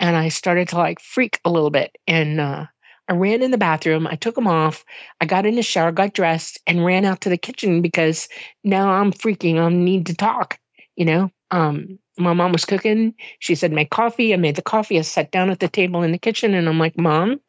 And 0.00 0.16
I 0.16 0.30
started 0.30 0.66
to 0.70 0.78
like 0.78 0.98
freak 0.98 1.38
a 1.44 1.50
little 1.50 1.70
bit. 1.70 1.94
And 2.08 2.40
uh, 2.40 2.66
I 3.08 3.12
ran 3.12 3.40
in 3.40 3.52
the 3.52 3.56
bathroom. 3.56 4.08
I 4.08 4.16
took 4.16 4.34
them 4.34 4.48
off. 4.48 4.84
I 5.20 5.26
got 5.26 5.46
in 5.46 5.54
the 5.54 5.62
shower, 5.62 5.92
got 5.92 6.12
dressed, 6.12 6.58
and 6.66 6.84
ran 6.84 7.04
out 7.04 7.20
to 7.20 7.28
the 7.28 7.38
kitchen 7.38 7.80
because 7.80 8.26
now 8.64 8.90
I'm 8.90 9.12
freaking. 9.12 9.60
I 9.60 9.68
need 9.68 10.06
to 10.06 10.16
talk, 10.16 10.58
you 10.96 11.04
know? 11.04 11.30
Um, 11.52 12.00
my 12.18 12.32
mom 12.32 12.52
was 12.52 12.64
cooking. 12.64 13.14
She 13.38 13.54
said, 13.54 13.72
make 13.72 13.90
coffee. 13.90 14.32
I 14.32 14.36
made 14.36 14.56
the 14.56 14.62
coffee. 14.62 14.98
I 14.98 15.02
sat 15.02 15.30
down 15.30 15.50
at 15.50 15.60
the 15.60 15.68
table 15.68 16.02
in 16.02 16.12
the 16.12 16.18
kitchen 16.18 16.54
and 16.54 16.68
I'm 16.68 16.78
like, 16.78 16.98
Mom, 16.98 17.40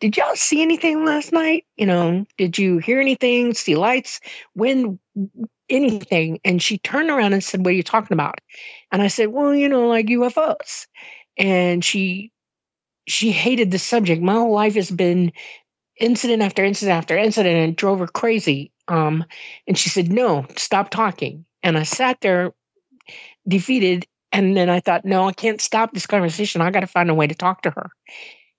did 0.00 0.16
y'all 0.16 0.36
see 0.36 0.62
anything 0.62 1.04
last 1.04 1.32
night? 1.32 1.64
You 1.76 1.86
know, 1.86 2.26
did 2.36 2.58
you 2.58 2.78
hear 2.78 3.00
anything? 3.00 3.54
See 3.54 3.76
lights? 3.76 4.20
When 4.54 4.98
anything? 5.68 6.40
And 6.44 6.62
she 6.62 6.78
turned 6.78 7.10
around 7.10 7.32
and 7.32 7.42
said, 7.44 7.64
What 7.64 7.70
are 7.70 7.76
you 7.76 7.82
talking 7.82 8.14
about? 8.14 8.40
And 8.90 9.02
I 9.02 9.08
said, 9.08 9.28
Well, 9.28 9.54
you 9.54 9.68
know, 9.68 9.86
like 9.86 10.06
UFOs. 10.06 10.86
And 11.36 11.84
she 11.84 12.32
she 13.06 13.30
hated 13.30 13.70
the 13.70 13.78
subject. 13.78 14.22
My 14.22 14.34
whole 14.34 14.52
life 14.52 14.74
has 14.74 14.90
been 14.90 15.32
incident 15.98 16.42
after 16.42 16.64
incident 16.64 16.96
after 16.96 17.16
incident 17.16 17.56
and 17.56 17.76
drove 17.76 18.00
her 18.00 18.06
crazy. 18.06 18.72
Um, 18.88 19.24
and 19.66 19.78
she 19.78 19.88
said, 19.88 20.12
No, 20.12 20.46
stop 20.56 20.90
talking. 20.90 21.44
And 21.62 21.76
I 21.78 21.84
sat 21.84 22.20
there 22.20 22.52
defeated 23.46 24.06
And 24.36 24.54
then 24.54 24.68
I 24.68 24.80
thought, 24.80 25.06
no, 25.06 25.26
I 25.26 25.32
can't 25.32 25.62
stop 25.62 25.94
this 25.94 26.06
conversation. 26.06 26.60
I 26.60 26.70
got 26.70 26.80
to 26.80 26.86
find 26.86 27.08
a 27.08 27.14
way 27.14 27.26
to 27.26 27.34
talk 27.34 27.62
to 27.62 27.70
her. 27.70 27.90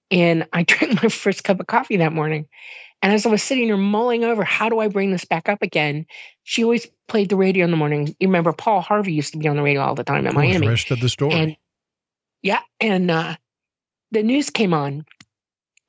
And 0.09 0.47
I 0.51 0.63
drank 0.67 1.03
my 1.03 1.09
first 1.09 1.43
cup 1.43 1.59
of 1.59 1.67
coffee 1.67 1.97
that 1.97 2.13
morning. 2.13 2.47
And 3.03 3.13
as 3.13 3.27
I 3.27 3.29
was 3.29 3.43
sitting 3.43 3.67
there 3.67 3.77
mulling 3.77 4.23
over, 4.23 4.43
how 4.43 4.69
do 4.69 4.79
I 4.79 4.87
bring 4.87 5.11
this 5.11 5.23
back 5.23 5.47
up 5.47 5.61
again? 5.61 6.07
She 6.45 6.63
always 6.63 6.87
played 7.07 7.29
the 7.29 7.35
radio 7.35 7.63
in 7.63 7.69
the 7.69 7.77
morning. 7.77 8.07
You 8.19 8.27
remember 8.27 8.53
Paul 8.53 8.81
Harvey 8.81 9.13
used 9.13 9.33
to 9.33 9.37
be 9.37 9.47
on 9.47 9.55
the 9.55 9.61
radio 9.61 9.81
all 9.81 9.93
the 9.93 10.03
time 10.03 10.25
in 10.25 10.33
Miami. 10.33 10.65
The 10.65 10.71
rest 10.71 10.89
of 10.89 10.99
the 10.99 11.09
story. 11.09 11.33
And, 11.33 11.55
yeah. 12.41 12.61
And 12.79 13.11
uh, 13.11 13.35
the 14.09 14.23
news 14.23 14.49
came 14.49 14.73
on. 14.73 15.05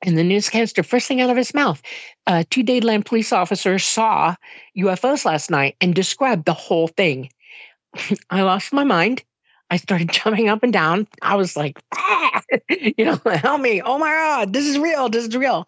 And 0.03 0.15
the 0.15 0.23
newscaster, 0.23 0.83
first 0.83 1.07
thing 1.07 1.19
out 1.19 1.31
of 1.31 1.35
his 1.35 1.55
mouth, 1.55 1.81
uh, 2.27 2.43
two 2.51 2.63
Dadeland 2.63 3.05
police 3.05 3.33
officers 3.33 3.83
saw 3.83 4.35
UFOs 4.77 5.25
last 5.25 5.49
night 5.49 5.77
and 5.81 5.95
described 5.95 6.45
the 6.45 6.53
whole 6.53 6.87
thing. 6.87 7.31
I 8.29 8.43
lost 8.43 8.71
my 8.71 8.83
mind. 8.83 9.23
I 9.69 9.77
started 9.77 10.11
jumping 10.13 10.49
up 10.49 10.63
and 10.63 10.73
down. 10.73 11.07
I 11.21 11.35
was 11.35 11.55
like, 11.57 11.79
ah! 11.95 12.41
you 12.69 13.05
know, 13.05 13.19
help 13.25 13.61
me. 13.61 13.81
Oh 13.81 13.97
my 13.97 14.11
God, 14.11 14.53
this 14.53 14.65
is 14.65 14.79
real. 14.79 15.09
This 15.09 15.27
is 15.27 15.35
real. 15.35 15.67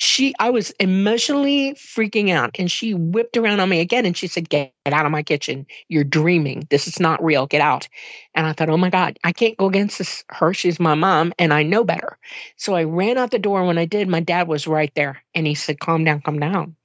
She 0.00 0.34
i 0.38 0.50
was 0.50 0.70
emotionally 0.78 1.74
freaking 1.74 2.30
out 2.30 2.52
and 2.58 2.70
she 2.70 2.94
whipped 2.94 3.36
around 3.36 3.60
on 3.60 3.68
me 3.68 3.80
again 3.80 4.06
and 4.06 4.16
she 4.16 4.28
said 4.28 4.48
get 4.48 4.72
out 4.86 5.06
of 5.06 5.12
my 5.12 5.24
kitchen. 5.24 5.66
You're 5.88 6.04
dreaming. 6.04 6.66
This 6.70 6.86
is 6.86 7.00
not 7.00 7.22
real. 7.24 7.46
Get 7.46 7.60
out. 7.62 7.88
And 8.34 8.46
i 8.46 8.52
thought 8.52 8.70
oh 8.70 8.76
my 8.76 8.90
god 8.90 9.18
i 9.24 9.32
can't 9.32 9.56
go 9.56 9.66
against 9.66 9.98
this 9.98 10.24
her. 10.28 10.54
She's 10.54 10.78
my 10.78 10.94
mom 10.94 11.32
and 11.38 11.52
i 11.52 11.64
know 11.64 11.82
better. 11.84 12.16
So 12.56 12.74
i 12.76 12.84
ran 12.84 13.18
out 13.18 13.32
the 13.32 13.40
door. 13.40 13.64
When 13.64 13.76
i 13.78 13.86
did 13.86 14.08
my 14.08 14.20
dad 14.20 14.46
was 14.48 14.68
right 14.68 14.92
there 14.94 15.22
and 15.34 15.46
he 15.48 15.54
said 15.56 15.80
calm 15.80 16.04
down 16.04 16.22
calm 16.22 16.38
down. 16.38 16.76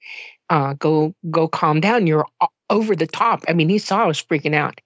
Uh, 0.50 0.74
go 0.76 1.16
go 1.32 1.48
calm 1.48 1.82
down. 1.82 2.08
You're 2.08 2.28
over 2.70 2.96
the 2.96 3.08
top 3.08 3.44
i 3.48 3.54
mean 3.54 3.70
he 3.70 3.78
saw 3.78 4.04
i 4.04 4.08
was 4.08 4.22
freaking 4.22 4.56
out 4.56 4.82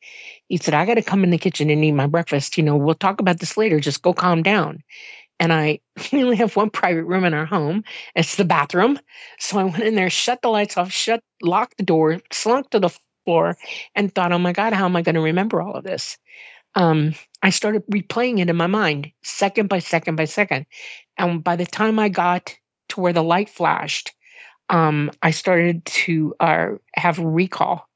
he 0.47 0.57
said 0.57 0.73
i 0.73 0.85
got 0.85 0.95
to 0.95 1.01
come 1.01 1.23
in 1.23 1.29
the 1.29 1.37
kitchen 1.37 1.69
and 1.69 1.83
eat 1.83 1.91
my 1.91 2.07
breakfast 2.07 2.57
you 2.57 2.63
know 2.63 2.75
we'll 2.75 2.95
talk 2.95 3.21
about 3.21 3.39
this 3.39 3.57
later 3.57 3.79
just 3.79 4.01
go 4.01 4.13
calm 4.13 4.43
down 4.43 4.83
and 5.39 5.53
I 5.53 5.79
we 6.11 6.23
only 6.23 6.37
have 6.37 6.55
one 6.55 6.69
private 6.69 7.03
room 7.03 7.25
in 7.25 7.33
our 7.33 7.45
home. 7.45 7.83
It's 8.15 8.35
the 8.35 8.45
bathroom. 8.45 8.99
So 9.39 9.59
I 9.59 9.63
went 9.63 9.83
in 9.83 9.95
there, 9.95 10.09
shut 10.09 10.41
the 10.41 10.49
lights 10.49 10.77
off, 10.77 10.91
shut, 10.91 11.21
locked 11.41 11.77
the 11.77 11.83
door, 11.83 12.19
slunk 12.31 12.69
to 12.71 12.79
the 12.79 12.89
floor, 13.25 13.57
and 13.95 14.13
thought, 14.13 14.31
oh 14.31 14.39
my 14.39 14.53
God, 14.53 14.73
how 14.73 14.85
am 14.85 14.95
I 14.95 15.01
going 15.01 15.15
to 15.15 15.21
remember 15.21 15.61
all 15.61 15.75
of 15.75 15.83
this? 15.83 16.17
Um, 16.75 17.13
I 17.41 17.49
started 17.49 17.83
replaying 17.87 18.39
it 18.39 18.49
in 18.49 18.55
my 18.55 18.67
mind, 18.67 19.11
second 19.23 19.69
by 19.69 19.79
second 19.79 20.15
by 20.15 20.25
second. 20.25 20.65
And 21.17 21.43
by 21.43 21.55
the 21.55 21.65
time 21.65 21.97
I 21.97 22.09
got 22.09 22.55
to 22.89 23.01
where 23.01 23.13
the 23.13 23.23
light 23.23 23.49
flashed, 23.49 24.13
um, 24.69 25.11
I 25.21 25.31
started 25.31 25.85
to 25.85 26.35
uh, 26.39 26.67
have 26.95 27.19
recall. 27.19 27.87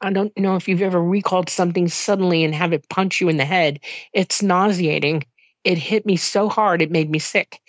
I 0.00 0.12
don't 0.12 0.36
know 0.38 0.56
if 0.56 0.68
you've 0.68 0.82
ever 0.82 1.02
recalled 1.02 1.50
something 1.50 1.88
suddenly 1.88 2.44
and 2.44 2.54
have 2.54 2.72
it 2.72 2.88
punch 2.88 3.20
you 3.20 3.28
in 3.28 3.36
the 3.36 3.44
head. 3.44 3.80
It's 4.12 4.42
nauseating 4.42 5.24
it 5.64 5.78
hit 5.78 6.06
me 6.06 6.16
so 6.16 6.48
hard 6.48 6.82
it 6.82 6.90
made 6.90 7.10
me 7.10 7.18
sick. 7.18 7.60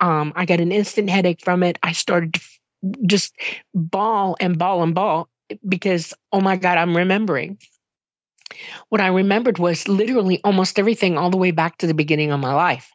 Um, 0.00 0.32
I 0.36 0.44
got 0.44 0.60
an 0.60 0.72
instant 0.72 1.08
headache 1.08 1.40
from 1.42 1.62
it. 1.62 1.78
I 1.82 1.92
started 1.92 2.34
to 2.34 2.40
just 3.06 3.34
bawl 3.74 4.36
and 4.40 4.58
bawl 4.58 4.82
and 4.82 4.94
bawl 4.94 5.28
because 5.66 6.12
oh 6.32 6.40
my 6.40 6.56
god, 6.56 6.78
I'm 6.78 6.96
remembering. 6.96 7.58
What 8.88 9.00
I 9.00 9.08
remembered 9.08 9.58
was 9.58 9.88
literally 9.88 10.40
almost 10.44 10.78
everything 10.78 11.18
all 11.18 11.30
the 11.30 11.36
way 11.36 11.50
back 11.50 11.78
to 11.78 11.86
the 11.86 11.94
beginning 11.94 12.30
of 12.30 12.40
my 12.40 12.54
life. 12.54 12.90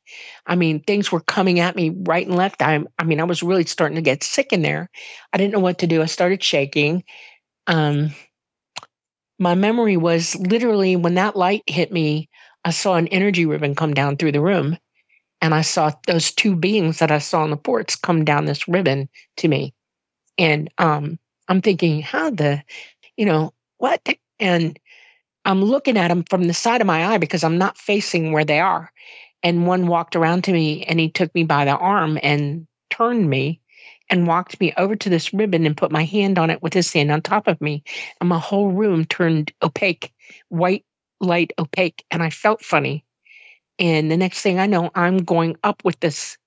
I 0.46 0.55
mean, 0.55 0.81
things 0.81 1.12
were 1.12 1.20
coming 1.20 1.60
at 1.60 1.75
me 1.75 1.89
right 1.89 2.25
and 2.25 2.36
left. 2.36 2.62
I, 2.62 2.81
I 2.98 3.03
mean, 3.03 3.20
I 3.20 3.25
was 3.25 3.43
really 3.43 3.65
starting 3.65 3.96
to 3.96 4.01
get 4.01 4.24
sick 4.24 4.53
in 4.53 4.62
there. 4.62 4.89
I 5.34 5.38
didn't 5.38 5.53
know 5.53 5.60
what 5.60 5.79
to 5.79 5.88
do. 5.88 6.01
I 6.01 6.05
started 6.05 6.43
shaking. 6.43 7.03
Um, 7.67 8.12
my 9.39 9.55
memory 9.55 9.98
was 9.98 10.36
literally 10.36 10.96
when 10.96 11.15
that 11.15 11.36
light 11.36 11.63
hit 11.67 11.91
me, 11.91 12.29
I 12.63 12.72
saw 12.72 12.96
an 12.96 13.08
energy 13.08 13.46
ribbon 13.46 13.75
come 13.75 13.93
down 13.93 14.17
through 14.17 14.34
the 14.34 14.41
room. 14.41 14.77
And 15.41 15.55
I 15.55 15.62
saw 15.62 15.91
those 16.05 16.31
two 16.31 16.55
beings 16.55 17.00
that 17.00 17.12
I 17.12 17.17
saw 17.17 17.41
on 17.41 17.50
the 17.50 17.58
ports 17.58 17.96
come 17.96 18.24
down 18.24 18.46
this 18.46 18.67
ribbon 18.67 19.10
to 19.38 19.48
me. 19.48 19.74
And 20.38 20.70
um, 20.77 21.17
I'm 21.48 21.62
thinking, 21.62 22.01
how 22.01 22.29
the, 22.29 22.63
you 23.17 23.25
know, 23.25 23.53
what? 23.77 24.08
And 24.39 24.79
I'm 25.46 25.64
looking 25.64 25.98
at 25.98 26.10
them 26.10 26.24
from 26.30 26.44
the 26.44 26.54
side 26.54 26.82
of 26.82 26.88
my 26.88 27.06
eye 27.14 27.18
because 27.18 27.44
I'm 27.44 27.58
not 27.58 27.78
facing 27.78 28.32
where 28.32 28.46
they 28.46 28.60
are. 28.60 28.92
And 29.44 29.66
one 29.66 29.88
walked 29.88 30.16
around 30.16 30.44
to 30.46 30.54
me 30.54 30.84
and 30.84 31.00
he 31.00 31.10
took 31.10 31.34
me 31.34 31.44
by 31.44 31.66
the 31.66 31.72
arm 31.72 32.20
and 32.22 32.68
turned 32.90 33.30
me 33.30 33.60
and 34.10 34.28
walked 34.28 34.60
me 34.60 34.74
over 34.78 34.96
to 34.96 35.10
this 35.10 35.34
ribbon 35.34 35.66
and 35.66 35.76
put 35.76 35.92
my 35.92 36.04
hand 36.04 36.38
on 36.38 36.50
it 36.50 36.62
with 36.62 36.74
his 36.74 36.92
hand 36.94 37.12
on 37.12 37.22
top 37.22 37.48
of 37.48 37.60
me. 37.60 37.84
And 38.20 38.30
my 38.30 38.38
whole 38.38 38.72
room 38.72 39.06
turned 39.06 39.52
opaque, 39.64 40.14
white 40.50 40.86
light 41.20 41.54
opaque 41.58 42.04
and 42.12 42.22
I 42.22 42.30
felt 42.30 42.64
funny. 42.64 43.04
And 43.80 44.12
the 44.12 44.18
next 44.18 44.42
thing 44.42 44.60
I 44.60 44.68
know, 44.68 44.92
I'm 44.94 45.18
going 45.18 45.58
up 45.64 45.84
with 45.84 46.00
this 46.00 46.38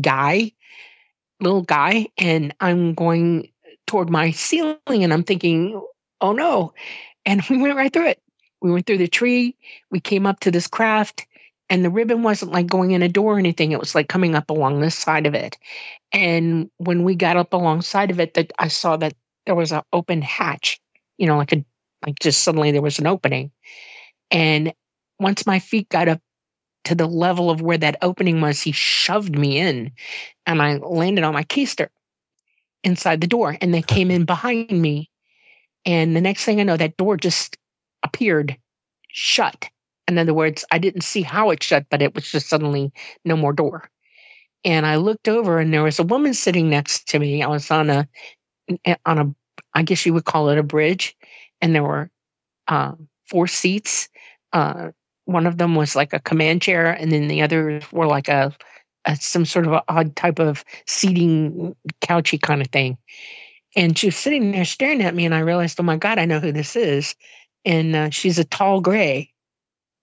guy, 0.00 0.52
little 1.40 1.62
guy, 1.62 2.06
and 2.16 2.54
I'm 2.60 2.94
going 2.94 3.50
toward 3.86 4.08
my 4.08 4.30
ceiling 4.30 4.78
and 4.88 5.12
I'm 5.12 5.24
thinking, 5.24 5.82
oh 6.20 6.32
no. 6.32 6.72
And 7.28 7.42
we 7.50 7.58
went 7.58 7.76
right 7.76 7.92
through 7.92 8.08
it. 8.08 8.20
We 8.60 8.72
went 8.72 8.86
through 8.86 8.98
the 8.98 9.06
tree, 9.06 9.54
we 9.92 10.00
came 10.00 10.26
up 10.26 10.40
to 10.40 10.50
this 10.50 10.66
craft, 10.66 11.24
and 11.70 11.84
the 11.84 11.90
ribbon 11.90 12.24
wasn't 12.24 12.50
like 12.50 12.66
going 12.66 12.90
in 12.90 13.02
a 13.02 13.08
door 13.08 13.36
or 13.36 13.38
anything. 13.38 13.70
It 13.70 13.78
was 13.78 13.94
like 13.94 14.08
coming 14.08 14.34
up 14.34 14.50
along 14.50 14.80
this 14.80 14.96
side 14.96 15.26
of 15.26 15.34
it. 15.34 15.56
And 16.12 16.68
when 16.78 17.04
we 17.04 17.14
got 17.14 17.36
up 17.36 17.52
alongside 17.52 18.10
of 18.10 18.18
it, 18.18 18.34
that 18.34 18.52
I 18.58 18.66
saw 18.66 18.96
that 18.96 19.12
there 19.46 19.54
was 19.54 19.70
an 19.70 19.82
open 19.92 20.22
hatch, 20.22 20.80
you 21.18 21.26
know, 21.28 21.36
like 21.36 21.52
a 21.52 21.64
like 22.04 22.18
just 22.18 22.42
suddenly 22.42 22.72
there 22.72 22.82
was 22.82 22.98
an 22.98 23.06
opening. 23.06 23.52
And 24.30 24.72
once 25.20 25.46
my 25.46 25.58
feet 25.60 25.88
got 25.88 26.08
up 26.08 26.20
to 26.84 26.94
the 26.94 27.06
level 27.06 27.50
of 27.50 27.60
where 27.60 27.78
that 27.78 27.98
opening 28.02 28.40
was, 28.40 28.60
he 28.60 28.72
shoved 28.72 29.38
me 29.38 29.58
in 29.58 29.92
and 30.46 30.62
I 30.62 30.78
landed 30.78 31.22
on 31.22 31.34
my 31.34 31.44
keister 31.44 31.88
inside 32.82 33.20
the 33.20 33.26
door 33.26 33.56
and 33.60 33.72
they 33.72 33.82
came 33.82 34.10
in 34.10 34.24
behind 34.26 34.70
me. 34.70 35.10
And 35.88 36.14
the 36.14 36.20
next 36.20 36.44
thing 36.44 36.60
I 36.60 36.64
know, 36.64 36.76
that 36.76 36.98
door 36.98 37.16
just 37.16 37.56
appeared 38.02 38.58
shut. 39.08 39.70
In 40.06 40.18
other 40.18 40.34
words, 40.34 40.62
I 40.70 40.76
didn't 40.76 41.00
see 41.00 41.22
how 41.22 41.48
it 41.48 41.62
shut, 41.62 41.86
but 41.90 42.02
it 42.02 42.14
was 42.14 42.30
just 42.30 42.46
suddenly 42.48 42.92
no 43.24 43.38
more 43.38 43.54
door. 43.54 43.90
And 44.64 44.84
I 44.84 44.96
looked 44.96 45.28
over 45.28 45.58
and 45.58 45.72
there 45.72 45.82
was 45.82 45.98
a 45.98 46.02
woman 46.04 46.34
sitting 46.34 46.68
next 46.68 47.08
to 47.08 47.18
me. 47.18 47.42
I 47.42 47.48
was 47.48 47.70
on 47.70 47.88
a 47.88 48.06
on 49.06 49.18
a 49.18 49.34
I 49.72 49.82
guess 49.82 50.04
you 50.04 50.12
would 50.12 50.26
call 50.26 50.50
it 50.50 50.58
a 50.58 50.62
bridge 50.62 51.16
and 51.62 51.74
there 51.74 51.82
were 51.82 52.10
uh, 52.68 52.92
four 53.30 53.46
seats. 53.46 54.10
Uh, 54.52 54.90
one 55.24 55.46
of 55.46 55.56
them 55.56 55.74
was 55.74 55.96
like 55.96 56.12
a 56.12 56.20
command 56.20 56.62
chair, 56.62 56.92
and 56.92 57.10
then 57.10 57.28
the 57.28 57.42
others 57.42 57.90
were 57.92 58.06
like 58.06 58.28
a, 58.28 58.54
a 59.06 59.16
some 59.16 59.46
sort 59.46 59.66
of 59.66 59.82
odd 59.88 60.16
type 60.16 60.38
of 60.38 60.64
seating 60.86 61.74
couchy 62.02 62.40
kind 62.40 62.60
of 62.60 62.68
thing. 62.68 62.98
And 63.78 63.96
she 63.96 64.08
was 64.08 64.16
sitting 64.16 64.50
there 64.50 64.64
staring 64.64 65.02
at 65.02 65.14
me, 65.14 65.24
and 65.24 65.32
I 65.32 65.38
realized, 65.38 65.78
oh 65.78 65.84
my 65.84 65.96
god, 65.96 66.18
I 66.18 66.24
know 66.24 66.40
who 66.40 66.50
this 66.50 66.74
is. 66.74 67.14
And 67.64 67.94
uh, 67.94 68.10
she's 68.10 68.36
a 68.36 68.44
tall 68.44 68.80
gray, 68.80 69.32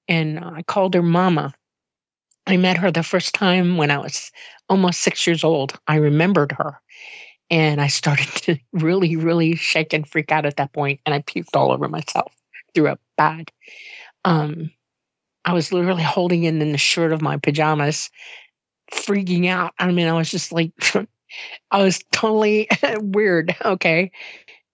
and 0.07 0.39
I 0.39 0.63
called 0.63 0.93
her 0.93 1.01
Mama. 1.01 1.53
I 2.47 2.55
met 2.55 2.77
her 2.77 2.89
the 2.89 3.03
first 3.03 3.35
time 3.35 3.75
when 3.75 3.91
I 3.91 3.97
was 3.97 4.31
almost 4.69 5.01
six 5.01 5.27
years 5.27 5.43
old. 5.43 5.77
I 5.87 5.97
remembered 5.97 6.53
her. 6.53 6.79
And 7.49 7.81
I 7.81 7.87
started 7.87 8.27
to 8.43 8.57
really, 8.71 9.17
really 9.17 9.57
shake 9.57 9.91
and 9.91 10.07
freak 10.07 10.31
out 10.31 10.45
at 10.45 10.55
that 10.55 10.71
point, 10.71 11.01
and 11.05 11.13
I 11.13 11.19
puked 11.19 11.53
all 11.53 11.73
over 11.73 11.89
myself, 11.89 12.33
threw 12.73 12.87
up 12.87 13.01
bad. 13.17 13.51
Um, 14.23 14.71
I 15.43 15.51
was 15.51 15.73
literally 15.73 16.01
holding 16.01 16.45
in, 16.45 16.61
in 16.61 16.71
the 16.71 16.77
shirt 16.77 17.11
of 17.11 17.21
my 17.21 17.35
pajamas, 17.35 18.09
freaking 18.93 19.49
out. 19.49 19.73
I 19.77 19.91
mean, 19.91 20.07
I 20.07 20.13
was 20.13 20.31
just 20.31 20.53
like, 20.53 20.71
I 21.71 21.83
was 21.83 22.03
totally 22.11 22.69
weird. 22.97 23.55
Okay. 23.63 24.11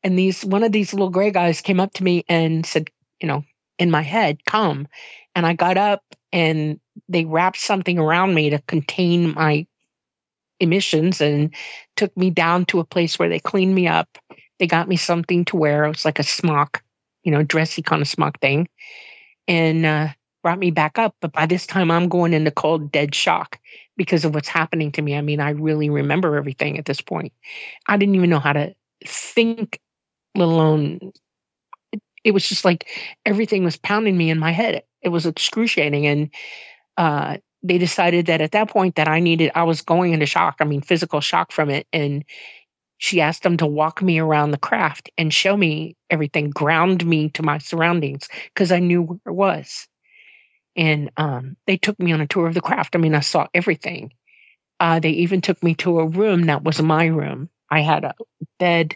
And 0.03 0.17
these, 0.17 0.43
one 0.43 0.63
of 0.63 0.71
these 0.71 0.93
little 0.93 1.09
gray 1.09 1.31
guys 1.31 1.61
came 1.61 1.79
up 1.79 1.93
to 1.93 2.03
me 2.03 2.25
and 2.27 2.65
said, 2.65 2.89
you 3.19 3.27
know, 3.27 3.43
in 3.77 3.91
my 3.91 4.01
head, 4.01 4.43
come. 4.45 4.87
And 5.35 5.45
I 5.45 5.53
got 5.53 5.77
up 5.77 6.03
and 6.31 6.79
they 7.07 7.25
wrapped 7.25 7.59
something 7.59 7.99
around 7.99 8.33
me 8.33 8.49
to 8.49 8.59
contain 8.67 9.33
my 9.33 9.65
emissions 10.59 11.21
and 11.21 11.53
took 11.95 12.15
me 12.15 12.29
down 12.29 12.65
to 12.65 12.79
a 12.79 12.85
place 12.85 13.17
where 13.17 13.29
they 13.29 13.39
cleaned 13.39 13.75
me 13.75 13.87
up. 13.87 14.17
They 14.59 14.67
got 14.67 14.87
me 14.87 14.95
something 14.95 15.45
to 15.45 15.57
wear. 15.57 15.85
It 15.85 15.89
was 15.89 16.05
like 16.05 16.19
a 16.19 16.23
smock, 16.23 16.83
you 17.23 17.31
know, 17.31 17.43
dressy 17.43 17.81
kind 17.81 18.01
of 18.01 18.07
smock 18.07 18.39
thing, 18.39 18.69
and 19.47 19.85
uh, 19.85 20.09
brought 20.43 20.59
me 20.59 20.71
back 20.71 20.99
up. 20.99 21.15
But 21.19 21.33
by 21.33 21.47
this 21.47 21.65
time, 21.65 21.89
I'm 21.89 22.07
going 22.07 22.33
into 22.33 22.51
cold, 22.51 22.91
dead 22.91 23.15
shock 23.15 23.59
because 24.01 24.25
of 24.25 24.33
what's 24.33 24.47
happening 24.47 24.91
to 24.93 25.01
me. 25.01 25.15
I 25.15 25.21
mean, 25.21 25.39
I 25.39 25.51
really 25.51 25.91
remember 25.91 26.35
everything 26.35 26.79
at 26.79 26.85
this 26.85 27.01
point. 27.01 27.33
I 27.87 27.97
didn't 27.97 28.15
even 28.15 28.31
know 28.31 28.39
how 28.39 28.53
to 28.53 28.73
think, 29.05 29.79
let 30.33 30.45
alone. 30.45 31.11
It, 32.23 32.31
was 32.31 32.49
just 32.49 32.65
like 32.65 32.87
everything 33.27 33.63
was 33.63 33.77
pounding 33.77 34.17
me 34.17 34.31
in 34.31 34.39
my 34.39 34.51
head. 34.51 34.81
It 35.03 35.09
was 35.09 35.27
excruciating, 35.27 36.07
and 36.07 36.29
uh, 36.97 37.37
they 37.61 37.77
decided 37.77 38.25
that 38.25 38.41
at 38.41 38.53
that 38.53 38.69
point 38.69 38.95
that 38.95 39.07
I 39.07 39.19
needed, 39.19 39.51
I 39.53 39.63
was 39.63 39.81
going 39.81 40.13
into 40.13 40.25
shock. 40.25 40.57
I 40.59 40.63
mean, 40.63 40.81
physical 40.81 41.21
shock 41.21 41.51
from 41.51 41.69
it. 41.69 41.85
And 41.93 42.25
she 42.97 43.21
asked 43.21 43.43
them 43.43 43.57
to 43.57 43.67
walk 43.67 44.01
me 44.01 44.17
around 44.17 44.49
the 44.49 44.57
craft 44.57 45.11
and 45.17 45.31
show 45.31 45.55
me 45.55 45.95
everything, 46.09 46.49
ground 46.49 47.05
me 47.05 47.29
to 47.29 47.43
my 47.43 47.59
surroundings 47.59 48.27
because 48.53 48.71
I 48.71 48.79
knew 48.79 49.03
where 49.03 49.19
it 49.27 49.33
was. 49.33 49.87
And 50.75 51.11
um, 51.17 51.57
they 51.67 51.77
took 51.77 51.99
me 51.99 52.11
on 52.11 52.21
a 52.21 52.27
tour 52.27 52.47
of 52.47 52.53
the 52.53 52.61
craft. 52.61 52.95
I 52.95 52.99
mean, 52.99 53.15
I 53.15 53.19
saw 53.19 53.47
everything. 53.53 54.13
Uh, 54.79 54.99
they 54.99 55.11
even 55.11 55.41
took 55.41 55.61
me 55.61 55.75
to 55.75 55.99
a 55.99 56.07
room 56.07 56.43
that 56.43 56.63
was 56.63 56.81
my 56.81 57.05
room. 57.05 57.49
I 57.69 57.81
had 57.81 58.03
a 58.03 58.15
bed, 58.57 58.95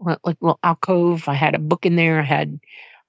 like 0.00 0.18
a 0.24 0.34
little 0.40 0.58
alcove. 0.62 1.28
I 1.28 1.34
had 1.34 1.54
a 1.54 1.58
book 1.58 1.86
in 1.86 1.96
there. 1.96 2.20
I 2.20 2.24
had 2.24 2.58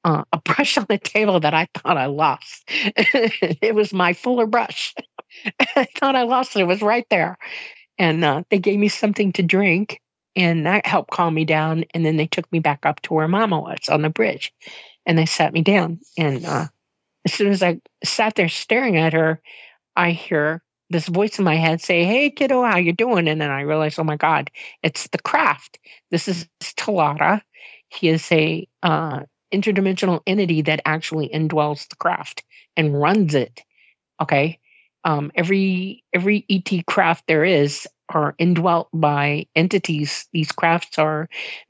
uh, 0.03 0.23
a 0.31 0.37
brush 0.43 0.77
on 0.77 0.85
the 0.89 0.97
table 0.97 1.39
that 1.39 1.53
I 1.53 1.67
thought 1.73 1.97
I 1.97 2.07
lost. 2.07 2.63
it 2.67 3.75
was 3.75 3.93
my 3.93 4.13
fuller 4.13 4.47
brush. 4.47 4.93
I 5.75 5.87
thought 5.95 6.15
I 6.15 6.23
lost 6.23 6.55
it. 6.55 6.61
It 6.61 6.67
was 6.67 6.81
right 6.81 7.05
there. 7.09 7.37
And 7.97 8.23
uh, 8.23 8.43
they 8.49 8.59
gave 8.59 8.79
me 8.79 8.89
something 8.89 9.33
to 9.33 9.43
drink, 9.43 10.01
and 10.35 10.65
that 10.67 10.85
helped 10.85 11.11
calm 11.11 11.33
me 11.33 11.45
down. 11.45 11.85
And 11.93 12.05
then 12.05 12.15
they 12.15 12.27
took 12.27 12.51
me 12.51 12.59
back 12.59 12.85
up 12.85 13.01
to 13.01 13.13
where 13.13 13.27
Mama 13.27 13.59
was 13.59 13.89
on 13.89 14.03
the 14.03 14.09
bridge, 14.09 14.53
and 15.05 15.17
they 15.17 15.25
sat 15.25 15.51
me 15.51 15.63
down. 15.63 15.99
And 16.17 16.45
uh, 16.45 16.67
as 17.27 17.33
soon 17.33 17.51
as 17.51 17.61
I 17.61 17.81
sat 18.05 18.35
there 18.35 18.47
staring 18.47 18.95
at 18.95 19.11
her, 19.11 19.41
I 19.97 20.11
hear 20.11 20.63
this 20.89 21.09
voice 21.09 21.37
in 21.37 21.43
my 21.43 21.55
head 21.55 21.81
say, 21.81 22.05
"Hey, 22.05 22.29
kiddo, 22.29 22.63
how 22.63 22.77
you 22.77 22.93
doing?" 22.93 23.27
And 23.27 23.41
then 23.41 23.51
I 23.51 23.61
realize, 23.61 23.99
oh 23.99 24.05
my 24.05 24.15
God, 24.15 24.49
it's 24.81 25.09
the 25.09 25.17
craft. 25.17 25.77
This 26.09 26.29
is 26.29 26.47
Talata. 26.61 27.41
He 27.89 28.07
is 28.07 28.31
a 28.31 28.65
uh, 28.81 29.23
interdimensional 29.53 30.21
entity 30.25 30.61
that 30.61 30.79
actually 30.85 31.27
indwells 31.27 31.89
the 31.89 31.97
craft 31.97 32.45
and 32.77 32.97
runs 32.97 33.35
it. 33.35 33.61
Okay, 34.21 34.59
um, 35.03 35.29
every 35.35 36.05
every 36.13 36.45
ET 36.49 36.85
craft 36.85 37.25
there 37.27 37.43
is 37.43 37.89
are 38.07 38.35
indwelt 38.37 38.87
by 38.93 39.47
entities. 39.53 40.29
These 40.31 40.53
crafts 40.53 40.97
are 40.97 41.27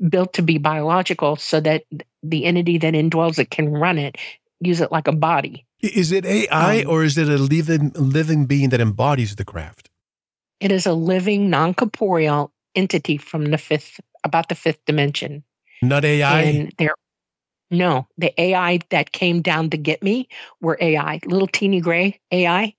built 0.08 0.34
to 0.34 0.44
be 0.44 0.60
biological, 0.60 1.36
so 1.36 1.60
that 1.62 1.84
the 2.22 2.46
entity 2.46 2.78
that 2.78 2.94
indwells 2.94 3.40
it 3.40 3.50
can 3.50 3.70
run 3.70 3.98
it, 3.98 4.18
use 4.60 4.82
it 4.82 4.92
like 4.92 5.08
a 5.08 5.12
body. 5.12 5.66
Is 5.82 6.12
it 6.12 6.26
AI 6.26 6.82
um, 6.82 6.90
or 6.90 7.04
is 7.04 7.18
it 7.18 7.28
a 7.30 7.38
living 7.38 7.92
living 7.96 8.46
being 8.46 8.70
that 8.70 8.82
embodies 8.82 9.36
the 9.36 9.46
craft? 9.46 9.90
It 10.60 10.72
is 10.72 10.86
a 10.86 10.94
living, 10.94 11.50
non 11.50 11.74
corporeal 11.74 12.52
entity 12.76 13.18
from 13.18 13.46
the 13.46 13.58
fifth, 13.58 14.00
about 14.24 14.50
the 14.50 14.56
fifth 14.56 14.84
dimension. 14.86 15.44
Not 15.84 16.04
AI. 16.04 16.42
And 16.42 16.74
there, 16.78 16.96
no, 17.70 18.08
the 18.18 18.40
AI 18.42 18.80
that 18.90 19.12
came 19.12 19.42
down 19.42 19.70
to 19.70 19.78
get 19.78 20.02
me 20.02 20.30
were 20.62 20.78
AI, 20.82 21.20
little 21.26 21.48
teeny 21.48 21.80
gray 21.80 22.20
AI, 22.32 22.74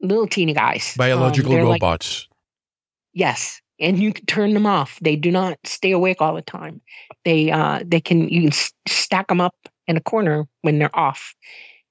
little 0.00 0.26
teeny 0.26 0.54
guys, 0.54 0.94
biological 0.96 1.54
um, 1.56 1.62
robots. 1.62 2.28
Like, 2.30 2.36
yes, 3.12 3.60
and 3.78 3.98
you 3.98 4.14
can 4.14 4.24
turn 4.24 4.54
them 4.54 4.66
off. 4.66 4.98
They 5.02 5.16
do 5.16 5.30
not 5.30 5.58
stay 5.64 5.90
awake 5.90 6.22
all 6.22 6.34
the 6.34 6.42
time. 6.42 6.80
They 7.26 7.50
uh, 7.50 7.80
they 7.84 8.00
can 8.00 8.28
you 8.30 8.42
can 8.42 8.52
stack 8.86 9.28
them 9.28 9.42
up 9.42 9.54
in 9.86 9.96
a 9.96 10.00
corner 10.00 10.46
when 10.62 10.78
they're 10.78 10.96
off, 10.96 11.34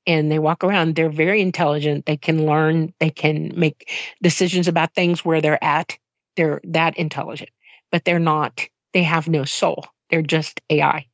and 0.05 0.31
they 0.31 0.39
walk 0.39 0.63
around. 0.63 0.95
They're 0.95 1.09
very 1.09 1.41
intelligent. 1.41 2.05
They 2.05 2.17
can 2.17 2.45
learn. 2.45 2.93
They 3.00 3.09
can 3.09 3.53
make 3.55 3.91
decisions 4.21 4.67
about 4.67 4.93
things 4.95 5.23
where 5.23 5.41
they're 5.41 5.63
at. 5.63 5.97
They're 6.35 6.62
that 6.65 6.97
intelligent, 6.97 7.51
but 7.91 8.05
they're 8.05 8.19
not. 8.19 8.62
They 8.93 9.03
have 9.03 9.27
no 9.27 9.43
soul. 9.43 9.85
They're 10.09 10.21
just 10.21 10.62
AI. 10.69 11.07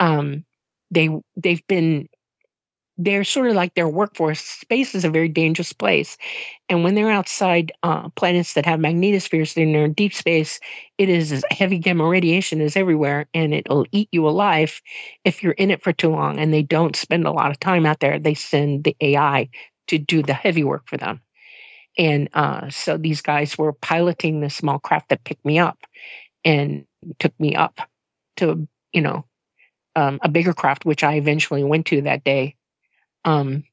Um, 0.00 0.44
they 0.90 1.08
they've 1.36 1.66
been 1.66 2.08
they're 2.96 3.24
sort 3.24 3.48
of 3.48 3.56
like 3.56 3.74
their 3.74 3.88
workforce. 3.88 4.40
Space 4.40 4.94
is 4.94 5.04
a 5.04 5.10
very 5.10 5.28
dangerous 5.28 5.72
place. 5.72 6.16
And 6.68 6.84
when 6.84 6.94
they're 6.94 7.10
outside 7.10 7.72
uh, 7.82 8.08
planets 8.10 8.54
that 8.54 8.66
have 8.66 8.78
magnetospheres, 8.80 9.54
they're 9.54 9.84
in 9.84 9.92
deep 9.94 10.14
space, 10.14 10.60
it 10.96 11.08
is 11.08 11.32
as 11.32 11.44
heavy 11.50 11.78
gamma 11.78 12.06
radiation 12.06 12.60
is 12.60 12.76
everywhere 12.76 13.26
and 13.34 13.52
it'll 13.52 13.86
eat 13.90 14.08
you 14.12 14.28
alive 14.28 14.80
if 15.24 15.42
you're 15.42 15.52
in 15.52 15.70
it 15.70 15.82
for 15.82 15.92
too 15.92 16.10
long. 16.10 16.38
And 16.38 16.52
they 16.52 16.62
don't 16.62 16.94
spend 16.94 17.26
a 17.26 17.32
lot 17.32 17.50
of 17.50 17.58
time 17.58 17.84
out 17.84 18.00
there. 18.00 18.18
They 18.18 18.34
send 18.34 18.84
the 18.84 18.96
AI 19.00 19.48
to 19.88 19.98
do 19.98 20.22
the 20.22 20.34
heavy 20.34 20.64
work 20.64 20.86
for 20.86 20.96
them. 20.96 21.20
And 21.98 22.28
uh, 22.32 22.70
so 22.70 22.96
these 22.96 23.22
guys 23.22 23.58
were 23.58 23.72
piloting 23.72 24.40
the 24.40 24.50
small 24.50 24.78
craft 24.78 25.10
that 25.10 25.24
picked 25.24 25.44
me 25.44 25.58
up 25.58 25.78
and 26.44 26.86
took 27.18 27.38
me 27.40 27.56
up 27.56 27.80
to, 28.36 28.66
you 28.92 29.00
know, 29.00 29.24
um, 29.96 30.18
a 30.22 30.28
bigger 30.28 30.52
craft, 30.52 30.84
which 30.84 31.04
I 31.04 31.14
eventually 31.14 31.62
went 31.62 31.86
to 31.86 32.02
that 32.02 32.24
day 32.24 32.56
um, 33.24 33.64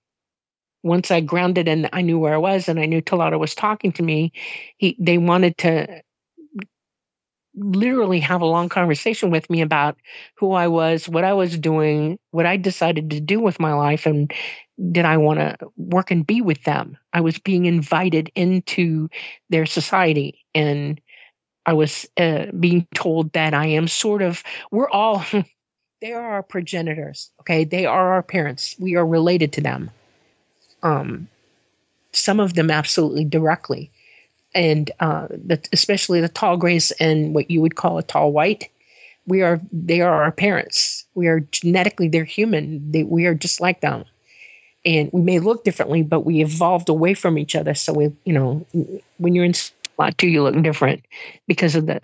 once 0.83 1.11
I 1.11 1.21
grounded 1.21 1.67
and 1.67 1.89
I 1.93 2.01
knew 2.01 2.19
where 2.19 2.33
I 2.33 2.37
was 2.37 2.69
and 2.69 2.79
I 2.79 2.85
knew 2.85 3.01
Talata 3.01 3.39
was 3.39 3.55
talking 3.55 3.91
to 3.93 4.03
me, 4.03 4.33
he 4.77 4.95
they 4.99 5.17
wanted 5.17 5.57
to 5.59 6.01
literally 7.55 8.19
have 8.21 8.41
a 8.41 8.45
long 8.45 8.69
conversation 8.69 9.29
with 9.29 9.49
me 9.49 9.61
about 9.61 9.97
who 10.37 10.53
I 10.53 10.67
was, 10.67 11.09
what 11.09 11.25
I 11.25 11.33
was 11.33 11.57
doing, 11.57 12.17
what 12.31 12.45
I 12.45 12.55
decided 12.55 13.09
to 13.09 13.19
do 13.19 13.39
with 13.41 13.59
my 13.59 13.73
life, 13.73 14.05
and 14.05 14.31
did 14.91 15.03
I 15.03 15.17
want 15.17 15.39
to 15.39 15.57
work 15.75 16.11
and 16.11 16.25
be 16.25 16.41
with 16.41 16.63
them? 16.63 16.97
I 17.11 17.21
was 17.21 17.37
being 17.39 17.65
invited 17.65 18.31
into 18.35 19.09
their 19.49 19.65
society 19.65 20.45
and 20.55 20.99
I 21.65 21.73
was 21.73 22.07
uh, 22.17 22.47
being 22.59 22.87
told 22.95 23.33
that 23.33 23.53
I 23.53 23.67
am 23.67 23.87
sort 23.87 24.21
of, 24.21 24.43
we're 24.71 24.89
all, 24.89 25.23
they 26.01 26.13
are 26.13 26.31
our 26.31 26.43
progenitors 26.43 27.29
okay? 27.39 27.63
They 27.63 27.85
are 27.85 28.13
our 28.13 28.23
parents. 28.23 28.75
We 28.79 28.95
are 28.95 29.05
related 29.05 29.53
to 29.53 29.61
them. 29.61 29.91
Um 30.83 31.27
some 32.11 32.39
of 32.39 32.55
them 32.55 32.69
absolutely 32.69 33.23
directly. 33.23 33.91
And 34.53 34.91
uh 34.99 35.27
the, 35.29 35.63
especially 35.71 36.21
the 36.21 36.29
tall 36.29 36.57
grays 36.57 36.91
and 36.99 37.33
what 37.33 37.49
you 37.49 37.61
would 37.61 37.75
call 37.75 37.97
a 37.97 38.03
tall 38.03 38.31
white 38.31 38.69
we 39.27 39.41
are 39.41 39.61
they 39.71 40.01
are 40.01 40.23
our 40.23 40.31
parents. 40.31 41.05
We 41.13 41.27
are 41.27 41.41
genetically 41.51 42.09
they're 42.09 42.23
human. 42.23 42.91
They, 42.91 43.03
we 43.03 43.25
are 43.25 43.35
just 43.35 43.61
like 43.61 43.81
them. 43.81 44.03
And 44.83 45.11
we 45.13 45.21
may 45.21 45.39
look 45.39 45.63
differently 45.63 46.01
but 46.01 46.21
we 46.21 46.41
evolved 46.41 46.89
away 46.89 47.13
from 47.13 47.37
each 47.37 47.55
other. 47.55 47.75
So 47.75 47.93
we 47.93 48.11
you 48.25 48.33
know 48.33 48.65
when 49.17 49.35
you're 49.35 49.45
in 49.45 49.53
lot 49.99 50.17
two 50.17 50.27
you 50.27 50.41
look 50.41 50.61
different 50.63 51.05
because 51.47 51.75
of 51.75 51.85
the 51.85 52.01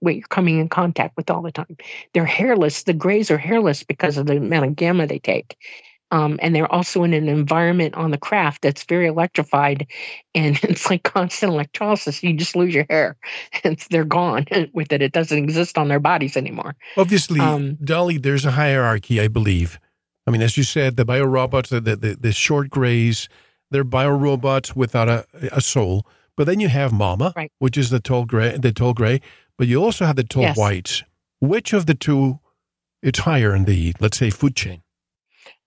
what 0.00 0.14
you're 0.14 0.26
coming 0.28 0.58
in 0.58 0.68
contact 0.68 1.16
with 1.16 1.30
all 1.30 1.42
the 1.42 1.52
time. 1.52 1.76
They're 2.14 2.24
hairless. 2.24 2.84
The 2.84 2.92
grays 2.92 3.30
are 3.30 3.38
hairless 3.38 3.82
because 3.82 4.16
of 4.16 4.26
the 4.26 4.36
amount 4.36 4.66
of 4.66 4.76
gamma 4.76 5.06
they 5.06 5.18
take. 5.18 5.56
Um, 6.10 6.38
and 6.40 6.54
they're 6.54 6.72
also 6.72 7.04
in 7.04 7.12
an 7.12 7.28
environment 7.28 7.94
on 7.94 8.10
the 8.10 8.18
craft 8.18 8.62
that's 8.62 8.84
very 8.84 9.06
electrified 9.06 9.88
and 10.34 10.58
it's 10.62 10.88
like 10.88 11.02
constant 11.02 11.52
electrolysis 11.52 12.22
you 12.22 12.32
just 12.34 12.56
lose 12.56 12.74
your 12.74 12.86
hair 12.88 13.16
and 13.64 13.78
they're 13.90 14.04
gone 14.04 14.46
with 14.72 14.92
it 14.92 15.02
it 15.02 15.12
doesn't 15.12 15.38
exist 15.38 15.76
on 15.76 15.88
their 15.88 16.00
bodies 16.00 16.36
anymore 16.36 16.74
obviously 16.96 17.40
um, 17.40 17.76
dolly 17.84 18.16
there's 18.16 18.46
a 18.46 18.52
hierarchy 18.52 19.20
i 19.20 19.28
believe 19.28 19.78
i 20.26 20.30
mean 20.30 20.40
as 20.40 20.56
you 20.56 20.62
said 20.62 20.96
the 20.96 21.04
biorobots 21.04 21.68
the, 21.68 21.94
the, 21.94 22.16
the 22.18 22.32
short 22.32 22.70
grays 22.70 23.28
they're 23.70 23.84
biorobots 23.84 24.74
without 24.74 25.10
a, 25.10 25.26
a 25.52 25.60
soul 25.60 26.06
but 26.36 26.46
then 26.46 26.58
you 26.58 26.68
have 26.68 26.90
mama 26.90 27.34
right. 27.36 27.52
which 27.58 27.76
is 27.76 27.90
the 27.90 28.00
tall 28.00 28.24
gray 28.24 28.56
the 28.56 28.72
tall 28.72 28.94
gray 28.94 29.20
but 29.58 29.66
you 29.66 29.82
also 29.82 30.06
have 30.06 30.16
the 30.16 30.24
tall 30.24 30.42
yes. 30.42 30.56
whites. 30.56 31.02
Which 31.40 31.72
of 31.72 31.86
the 31.86 31.94
two 31.94 32.38
is 33.02 33.18
higher 33.18 33.54
in 33.54 33.64
the, 33.64 33.94
let's 34.00 34.16
say, 34.16 34.30
food 34.30 34.56
chain? 34.56 34.82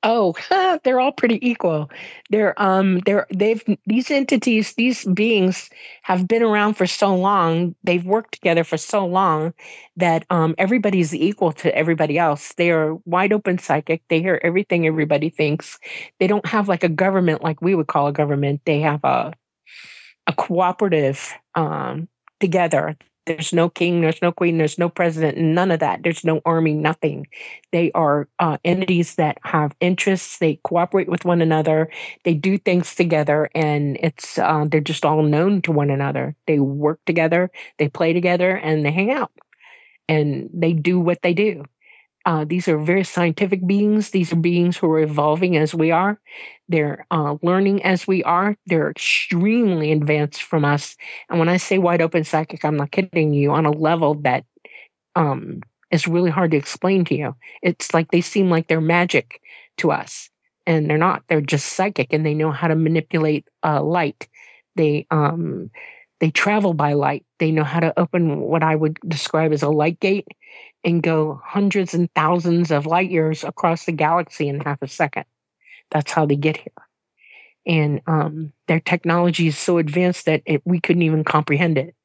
Oh, 0.03 0.33
they're 0.83 0.99
all 0.99 1.11
pretty 1.11 1.47
equal. 1.47 1.91
They're 2.31 2.59
um 2.59 2.99
they're 3.05 3.27
they've 3.29 3.63
these 3.85 4.09
entities, 4.09 4.73
these 4.73 5.05
beings 5.05 5.69
have 6.01 6.27
been 6.27 6.41
around 6.41 6.73
for 6.73 6.87
so 6.87 7.15
long, 7.15 7.75
they've 7.83 8.03
worked 8.03 8.33
together 8.33 8.63
for 8.63 8.77
so 8.77 9.05
long 9.05 9.53
that 9.97 10.25
um 10.31 10.55
everybody's 10.57 11.13
equal 11.13 11.51
to 11.53 11.75
everybody 11.75 12.17
else. 12.17 12.53
They 12.57 12.71
are 12.71 12.95
wide 13.05 13.31
open 13.31 13.59
psychic. 13.59 14.01
They 14.09 14.21
hear 14.21 14.39
everything 14.43 14.87
everybody 14.87 15.29
thinks. 15.29 15.77
They 16.19 16.27
don't 16.27 16.45
have 16.47 16.67
like 16.67 16.83
a 16.83 16.89
government 16.89 17.43
like 17.43 17.61
we 17.61 17.75
would 17.75 17.87
call 17.87 18.07
a 18.07 18.13
government. 18.13 18.61
They 18.65 18.79
have 18.79 19.03
a 19.03 19.33
a 20.25 20.33
cooperative 20.33 21.31
um 21.53 22.07
together 22.39 22.97
there's 23.25 23.53
no 23.53 23.69
king, 23.69 24.01
there's 24.01 24.21
no 24.21 24.31
queen, 24.31 24.57
there's 24.57 24.79
no 24.79 24.89
president, 24.89 25.37
none 25.37 25.71
of 25.71 25.79
that. 25.79 26.01
There's 26.03 26.23
no 26.25 26.41
army, 26.45 26.73
nothing. 26.73 27.27
They 27.71 27.91
are 27.93 28.27
uh, 28.39 28.57
entities 28.65 29.15
that 29.15 29.37
have 29.43 29.73
interests. 29.79 30.39
They 30.39 30.59
cooperate 30.63 31.07
with 31.09 31.23
one 31.25 31.41
another. 31.41 31.89
They 32.23 32.33
do 32.33 32.57
things 32.57 32.95
together, 32.95 33.49
and 33.53 33.97
it's 34.01 34.39
uh, 34.39 34.65
they're 34.67 34.81
just 34.81 35.05
all 35.05 35.21
known 35.23 35.61
to 35.63 35.71
one 35.71 35.89
another. 35.91 36.35
They 36.47 36.59
work 36.59 36.99
together, 37.05 37.51
they 37.77 37.89
play 37.89 38.13
together, 38.13 38.55
and 38.57 38.85
they 38.85 38.91
hang 38.91 39.11
out, 39.11 39.31
and 40.09 40.49
they 40.53 40.73
do 40.73 40.99
what 40.99 41.21
they 41.23 41.33
do. 41.33 41.65
Uh, 42.25 42.45
these 42.45 42.67
are 42.67 42.77
very 42.77 43.03
scientific 43.03 43.65
beings. 43.65 44.11
These 44.11 44.31
are 44.31 44.37
beings 44.37 44.77
who 44.77 44.89
are 44.91 44.99
evolving 44.99 45.57
as 45.57 45.73
we 45.73 45.91
are. 45.91 46.19
They're 46.69 47.05
uh, 47.11 47.37
learning 47.41 47.83
as 47.83 48.07
we 48.07 48.23
are. 48.23 48.55
They're 48.67 48.91
extremely 48.91 49.91
advanced 49.91 50.43
from 50.43 50.63
us. 50.63 50.95
And 51.29 51.39
when 51.39 51.49
I 51.49 51.57
say 51.57 51.79
wide 51.79 52.01
open 52.01 52.23
psychic, 52.23 52.63
I'm 52.63 52.77
not 52.77 52.91
kidding 52.91 53.33
you 53.33 53.51
on 53.51 53.65
a 53.65 53.71
level 53.71 54.15
that 54.21 54.45
um, 55.15 55.61
is 55.91 56.07
really 56.07 56.29
hard 56.29 56.51
to 56.51 56.57
explain 56.57 57.05
to 57.05 57.15
you. 57.15 57.35
It's 57.63 57.93
like 57.93 58.11
they 58.11 58.21
seem 58.21 58.49
like 58.49 58.67
they're 58.67 58.81
magic 58.81 59.41
to 59.77 59.91
us, 59.91 60.29
and 60.67 60.89
they're 60.89 60.97
not. 60.97 61.23
They're 61.27 61.41
just 61.41 61.73
psychic, 61.73 62.13
and 62.13 62.25
they 62.25 62.33
know 62.33 62.51
how 62.51 62.67
to 62.67 62.75
manipulate 62.75 63.47
uh, 63.63 63.83
light. 63.83 64.27
They 64.75 65.07
um, 65.11 65.71
they 66.19 66.29
travel 66.31 66.73
by 66.73 66.93
light. 66.93 67.25
They 67.39 67.51
know 67.51 67.63
how 67.63 67.79
to 67.79 67.99
open 67.99 68.39
what 68.41 68.63
I 68.63 68.75
would 68.75 68.99
describe 69.07 69.51
as 69.53 69.63
a 69.63 69.69
light 69.69 69.99
gate 69.99 70.27
and 70.83 71.03
go 71.03 71.39
hundreds 71.43 71.93
and 71.93 72.09
thousands 72.13 72.71
of 72.71 72.85
light 72.85 73.11
years 73.11 73.43
across 73.43 73.85
the 73.85 73.91
galaxy 73.91 74.47
in 74.47 74.59
half 74.59 74.81
a 74.81 74.87
second. 74.87 75.25
That's 75.91 76.11
how 76.11 76.25
they 76.25 76.35
get 76.35 76.57
here. 76.57 76.73
And 77.65 78.01
um, 78.07 78.53
their 78.67 78.79
technology 78.79 79.47
is 79.47 79.57
so 79.57 79.77
advanced 79.77 80.25
that 80.25 80.41
it, 80.45 80.61
we 80.65 80.79
couldn't 80.79 81.03
even 81.03 81.23
comprehend 81.23 81.77
it. 81.77 81.95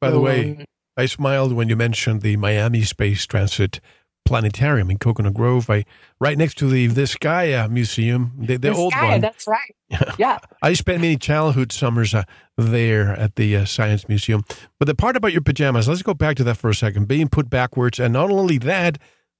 By 0.00 0.10
the 0.10 0.16
So, 0.16 0.22
way, 0.22 0.50
um, 0.50 0.64
I 0.96 1.06
smiled 1.06 1.52
when 1.52 1.68
you 1.68 1.76
mentioned 1.76 2.20
the 2.20 2.36
Miami 2.36 2.82
Space 2.82 3.24
Transit 3.24 3.80
Planetarium 4.28 4.90
in 4.90 4.98
Coconut 4.98 5.32
Grove. 5.32 5.70
I 5.70 5.86
right 6.20 6.36
next 6.36 6.58
to 6.58 6.68
the 6.68 6.86
Vizcaya 6.88 7.70
Museum, 7.70 8.32
the, 8.36 8.58
the 8.58 8.58
this 8.58 8.76
old 8.76 8.92
one. 8.94 9.22
That's 9.22 9.46
right. 9.46 9.74
Yeah. 10.18 10.38
I 10.60 10.74
spent 10.74 11.00
many 11.00 11.16
childhood 11.16 11.72
summers 11.72 12.14
uh, 12.14 12.24
there 12.58 13.08
at 13.16 13.36
the 13.36 13.56
uh, 13.56 13.64
Science 13.64 14.06
Museum. 14.06 14.44
But 14.78 14.84
the 14.84 14.94
part 14.94 15.16
about 15.16 15.32
your 15.32 15.40
pajamas, 15.40 15.88
let's 15.88 16.02
go 16.02 16.12
back 16.12 16.36
to 16.36 16.44
that 16.44 16.58
for 16.58 16.68
a 16.68 16.74
second. 16.74 17.08
Being 17.08 17.30
put 17.30 17.48
backwards, 17.48 17.98
and 17.98 18.12
not 18.12 18.30
only 18.30 18.58
that, 18.58 18.98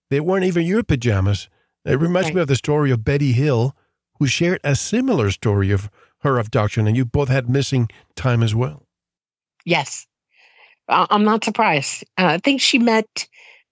they 0.08 0.20
weren't 0.20 0.46
even 0.46 0.64
your 0.64 0.82
pajamas. 0.82 1.50
It 1.84 2.00
reminds 2.00 2.32
me 2.32 2.40
of 2.40 2.48
the 2.48 2.56
story 2.56 2.90
of 2.90 3.04
Betty 3.04 3.32
Hill, 3.32 3.76
who 4.18 4.26
shared 4.26 4.60
a 4.64 4.74
similar 4.74 5.30
story 5.30 5.70
of 5.70 5.90
her 6.20 6.38
abduction, 6.38 6.86
and 6.86 6.96
you 6.96 7.04
both 7.04 7.28
had 7.28 7.50
missing 7.50 7.90
time 8.16 8.42
as 8.42 8.54
well. 8.54 8.86
Yes. 9.66 10.06
I'm 10.88 11.24
not 11.24 11.44
surprised. 11.44 12.04
Uh, 12.16 12.24
I 12.24 12.38
think 12.38 12.62
she 12.62 12.78
met 12.78 13.28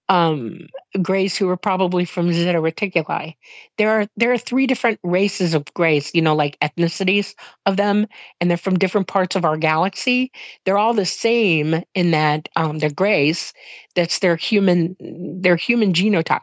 um, 0.08 0.68
Greys 1.02 1.36
who 1.36 1.46
were 1.46 1.56
probably 1.56 2.04
from 2.04 2.32
Zeta 2.32 2.58
Reticuli. 2.58 3.34
There 3.76 3.90
are 3.90 4.06
there 4.16 4.32
are 4.32 4.38
three 4.38 4.66
different 4.66 5.00
races 5.02 5.54
of 5.54 5.72
Greys, 5.74 6.10
you 6.14 6.22
know, 6.22 6.34
like 6.34 6.58
ethnicities 6.60 7.34
of 7.66 7.76
them, 7.76 8.06
and 8.40 8.48
they're 8.48 8.56
from 8.56 8.78
different 8.78 9.08
parts 9.08 9.36
of 9.36 9.44
our 9.44 9.56
galaxy. 9.56 10.30
They're 10.64 10.78
all 10.78 10.94
the 10.94 11.06
same 11.06 11.82
in 11.94 12.12
that 12.12 12.48
um, 12.56 12.78
they're 12.78 12.90
Greys. 12.90 13.52
That's 13.94 14.20
their 14.20 14.36
human 14.36 14.96
their 15.00 15.56
human 15.56 15.92
genotype, 15.92 16.40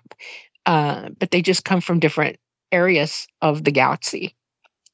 uh, 0.65 1.10
but 1.17 1.32
they 1.32 1.41
just 1.41 1.63
come 1.63 1.82
from 1.82 1.99
different 1.99 2.38
areas 2.71 3.28
of 3.41 3.63
the 3.63 3.71
galaxy. 3.71 4.36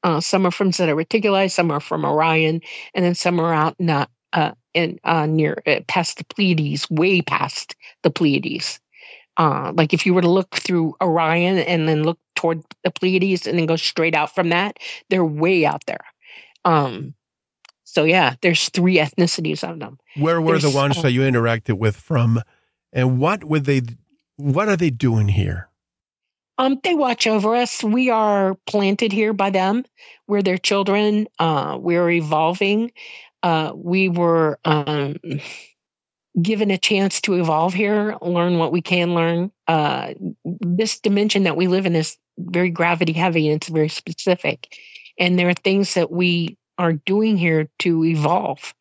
Uh, 0.03 0.21
some 0.21 0.45
are 0.45 0.51
from 0.51 0.71
Zeta 0.71 0.93
Reticuli, 0.93 1.51
some 1.51 1.71
are 1.71 1.81
from 1.81 2.05
Orion, 2.05 2.61
and 2.93 3.05
then 3.05 3.15
some 3.15 3.39
are 3.39 3.53
out 3.53 3.75
uh, 3.85 4.05
uh, 4.33 4.51
in 4.73 4.99
uh, 5.03 5.25
near 5.25 5.61
uh, 5.65 5.79
past 5.87 6.17
the 6.17 6.25
Pleiades, 6.25 6.89
way 6.89 7.21
past 7.21 7.75
the 8.03 8.11
Pleiades. 8.11 8.79
Uh, 9.37 9.71
like 9.75 9.93
if 9.93 10.05
you 10.05 10.13
were 10.13 10.21
to 10.21 10.29
look 10.29 10.55
through 10.55 10.95
Orion 11.01 11.57
and 11.59 11.87
then 11.87 12.03
look 12.03 12.19
toward 12.35 12.61
the 12.83 12.91
Pleiades 12.91 13.47
and 13.47 13.57
then 13.57 13.65
go 13.65 13.75
straight 13.75 14.15
out 14.15 14.35
from 14.35 14.49
that, 14.49 14.77
they're 15.09 15.25
way 15.25 15.65
out 15.65 15.85
there. 15.85 16.03
Um, 16.65 17.13
so 17.85 18.03
yeah, 18.03 18.35
there's 18.41 18.69
three 18.69 18.97
ethnicities 18.97 19.67
of 19.67 19.79
them. 19.79 19.97
Where 20.15 20.41
were 20.41 20.59
the 20.59 20.69
ones 20.69 21.01
that 21.01 21.11
you 21.11 21.21
interacted 21.21 21.77
with 21.77 21.95
from, 21.95 22.41
and 22.93 23.19
what 23.19 23.43
would 23.43 23.65
they? 23.65 23.81
What 24.35 24.69
are 24.69 24.77
they 24.77 24.89
doing 24.89 25.27
here? 25.27 25.69
Um, 26.59 26.77
they 26.83 26.93
watch 26.93 27.25
over 27.25 27.55
us. 27.55 27.81
We 27.83 28.09
are 28.09 28.55
planted 28.67 29.13
here 29.13 29.31
by 29.31 29.49
them. 29.49 29.85
We're 30.27 30.41
their 30.41 30.57
children. 30.57 31.27
Uh, 31.39 31.77
we're 31.79 32.09
evolving. 32.11 32.91
Uh, 33.43 33.71
we 33.75 34.09
were 34.09 34.59
um, 34.65 35.15
given 36.41 36.71
a 36.71 36.77
chance 36.77 37.21
to 37.21 37.35
evolve 37.35 37.73
here, 37.73 38.15
learn 38.21 38.57
what 38.57 38.71
we 38.71 38.81
can 38.81 39.13
learn. 39.13 39.51
Uh, 39.67 40.13
this 40.43 40.99
dimension 40.99 41.43
that 41.43 41.57
we 41.57 41.67
live 41.67 41.85
in 41.85 41.95
is 41.95 42.17
very 42.37 42.69
gravity 42.69 43.13
heavy 43.13 43.49
and 43.49 43.61
it's 43.61 43.69
very 43.69 43.89
specific. 43.89 44.77
And 45.17 45.37
there 45.37 45.49
are 45.49 45.53
things 45.53 45.93
that 45.95 46.11
we 46.11 46.57
are 46.77 46.93
doing 46.93 47.37
here 47.37 47.69
to 47.79 48.05
evolve. 48.05 48.73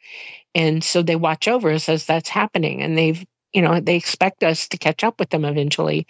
And 0.54 0.82
so 0.84 1.02
they 1.02 1.16
watch 1.16 1.48
over 1.48 1.70
us 1.70 1.88
as 1.88 2.06
that's 2.06 2.28
happening. 2.28 2.82
And 2.82 2.96
they've, 2.96 3.24
you 3.52 3.62
know, 3.62 3.80
they 3.80 3.96
expect 3.96 4.44
us 4.44 4.68
to 4.68 4.78
catch 4.78 5.02
up 5.02 5.18
with 5.18 5.30
them 5.30 5.44
eventually. 5.44 6.06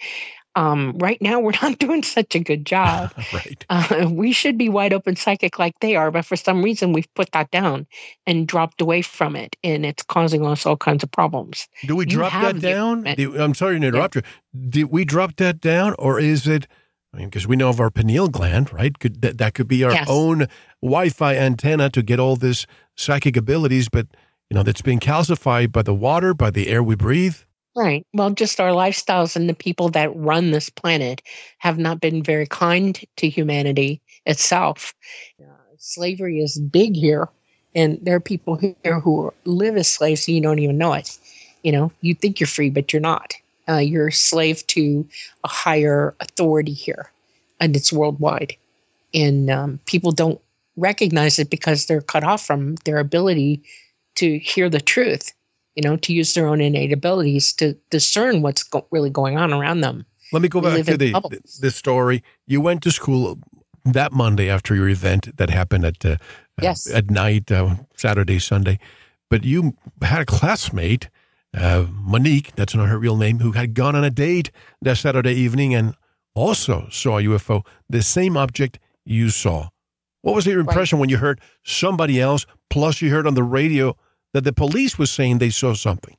Um, 0.55 0.97
right 0.97 1.21
now, 1.21 1.39
we're 1.39 1.51
not 1.61 1.79
doing 1.79 2.03
such 2.03 2.35
a 2.35 2.39
good 2.39 2.65
job. 2.65 3.11
right. 3.33 3.65
Uh, 3.69 4.09
we 4.11 4.31
should 4.31 4.57
be 4.57 4.69
wide 4.69 4.93
open 4.93 5.15
psychic 5.15 5.59
like 5.59 5.73
they 5.79 5.95
are, 5.95 6.11
but 6.11 6.25
for 6.25 6.35
some 6.35 6.61
reason, 6.63 6.91
we've 6.93 7.13
put 7.13 7.31
that 7.31 7.51
down 7.51 7.87
and 8.25 8.47
dropped 8.47 8.81
away 8.81 9.01
from 9.01 9.35
it. 9.35 9.55
And 9.63 9.85
it's 9.85 10.03
causing 10.03 10.45
us 10.45 10.65
all 10.65 10.77
kinds 10.77 11.03
of 11.03 11.11
problems. 11.11 11.67
Do 11.85 11.95
we 11.95 12.05
You 12.05 12.11
drop 12.11 12.33
that 12.33 12.59
down? 12.59 13.03
Do- 13.03 13.41
I'm 13.41 13.53
sorry 13.53 13.79
to 13.79 13.87
interrupt 13.87 14.15
you. 14.15 14.21
Did 14.69 14.85
we 14.91 15.05
drop 15.05 15.35
that 15.37 15.61
down, 15.61 15.95
or 15.99 16.19
is 16.19 16.47
it? 16.47 16.67
I 17.13 17.17
mean, 17.17 17.29
because 17.29 17.47
we 17.47 17.55
know 17.55 17.69
of 17.69 17.79
our 17.79 17.89
pineal 17.89 18.27
gland, 18.27 18.71
right? 18.71 18.97
Could 18.99 19.21
that, 19.21 19.37
that 19.39 19.53
could 19.55 19.67
be 19.67 19.83
our 19.83 19.91
Yes. 19.91 20.07
own 20.09 20.45
Wi-Fi 20.81 21.35
antenna 21.35 21.89
to 21.89 22.03
get 22.03 22.19
all 22.19 22.35
this 22.35 22.67
psychic 22.95 23.35
abilities, 23.35 23.89
but 23.89 24.07
you 24.49 24.55
know 24.55 24.63
that's 24.63 24.81
being 24.81 24.99
calcified 24.99 25.71
by 25.71 25.81
the 25.81 25.93
water, 25.93 26.33
by 26.33 26.51
the 26.51 26.67
air 26.67 26.83
we 26.83 26.95
breathe. 26.95 27.37
Right. 27.75 28.05
Well, 28.13 28.31
just 28.31 28.59
our 28.59 28.71
lifestyles 28.71 29.35
and 29.35 29.47
the 29.47 29.53
people 29.53 29.89
that 29.89 30.15
run 30.15 30.51
this 30.51 30.69
planet 30.69 31.21
have 31.59 31.77
not 31.77 32.01
been 32.01 32.23
very 32.23 32.47
kind 32.47 32.99
to 33.17 33.29
humanity 33.29 34.01
itself. 34.25 34.93
Uh, 35.41 35.45
slavery 35.77 36.39
is 36.41 36.59
big 36.59 36.95
here, 36.95 37.29
and 37.75 37.99
there 38.01 38.15
are 38.15 38.19
people 38.19 38.55
here 38.55 38.99
who 38.99 39.31
live 39.45 39.77
as 39.77 39.87
slaves, 39.87 40.25
so 40.25 40.31
you 40.31 40.41
don't 40.41 40.59
even 40.59 40.77
know 40.77 40.93
it. 40.93 41.17
You 41.63 41.71
know, 41.71 41.91
you 42.01 42.15
think 42.15 42.39
you're 42.39 42.47
free, 42.47 42.69
but 42.69 42.91
you're 42.91 43.01
not. 43.01 43.33
Uh, 43.69 43.77
you're 43.77 44.07
a 44.07 44.11
slave 44.13 44.65
to 44.67 45.07
a 45.43 45.47
higher 45.47 46.15
authority 46.19 46.73
here, 46.73 47.11
and 47.59 47.75
it's 47.75 47.93
worldwide. 47.93 48.55
And 49.13 49.49
um, 49.49 49.79
people 49.85 50.11
don't 50.11 50.41
recognize 50.77 51.39
it 51.39 51.49
because 51.49 51.85
they're 51.85 52.01
cut 52.01 52.23
off 52.23 52.45
from 52.45 52.75
their 52.85 52.99
ability 52.99 53.61
to 54.15 54.39
hear 54.39 54.69
the 54.69 54.81
truth 54.81 55.33
you 55.75 55.81
know, 55.83 55.95
to 55.97 56.13
use 56.13 56.33
their 56.33 56.47
own 56.47 56.61
innate 56.61 56.91
abilities 56.91 57.53
to 57.53 57.73
discern 57.89 58.41
what's 58.41 58.63
go- 58.63 58.87
really 58.91 59.09
going 59.09 59.37
on 59.37 59.53
around 59.53 59.81
them. 59.81 60.05
Let 60.31 60.41
me 60.41 60.47
go 60.47 60.61
back 60.61 60.85
to 60.85 60.97
the 60.97 61.11
bubbles. 61.11 61.59
the 61.61 61.71
story. 61.71 62.23
You 62.47 62.61
went 62.61 62.83
to 62.83 62.91
school 62.91 63.39
that 63.85 64.11
Monday 64.11 64.49
after 64.49 64.75
your 64.75 64.89
event 64.89 65.35
that 65.37 65.49
happened 65.49 65.85
at 65.85 66.05
uh, 66.05 66.17
Yes. 66.61 66.91
uh, 66.91 66.97
at 66.97 67.09
night, 67.09 67.51
uh, 67.51 67.75
Saturday, 67.95 68.37
Sunday, 68.39 68.79
but 69.29 69.43
you 69.45 69.75
had 70.01 70.21
a 70.21 70.25
classmate, 70.25 71.09
uh, 71.57 71.85
Monique. 71.89 72.53
That's 72.55 72.75
not 72.75 72.89
her 72.89 72.99
real 72.99 73.15
name, 73.15 73.39
who 73.39 73.53
had 73.53 73.73
gone 73.73 73.95
on 73.95 74.03
a 74.03 74.09
date 74.11 74.51
that 74.81 74.97
Saturday 74.97 75.33
evening 75.33 75.73
and 75.73 75.95
also 76.35 76.87
saw 76.91 77.17
a 77.17 77.21
UFO, 77.23 77.65
the 77.89 78.01
same 78.03 78.35
object 78.37 78.77
you 79.05 79.29
saw. 79.29 79.69
What 80.21 80.35
was 80.35 80.45
your 80.45 80.59
impression 80.59 80.99
when 80.99 81.09
you 81.09 81.17
heard 81.17 81.39
somebody 81.63 82.19
else, 82.19 82.45
plus 82.69 83.01
you 83.01 83.09
heard 83.09 83.25
on 83.25 83.35
the 83.35 83.43
radio 83.43 83.95
that 84.33 84.43
the 84.43 84.53
police 84.53 84.97
was 84.97 85.11
saying 85.11 85.37
they 85.37 85.49
saw 85.49 85.73
something? 85.73 86.15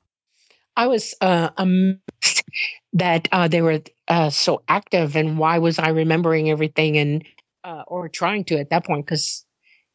I 0.76 0.86
was 0.86 1.14
uh, 1.20 1.50
amazed 1.56 2.44
that 2.92 3.28
uh, 3.32 3.48
they 3.48 3.62
were 3.62 3.80
uh, 4.08 4.30
so 4.30 4.62
active, 4.68 5.16
and 5.16 5.38
why 5.38 5.58
was 5.58 5.78
I 5.78 5.88
remembering 5.88 6.50
everything 6.50 6.96
and 6.96 7.24
uh, 7.64 7.82
or 7.86 8.08
trying 8.08 8.44
to 8.44 8.58
at 8.58 8.70
that 8.70 8.84
point? 8.84 9.04
Because 9.04 9.44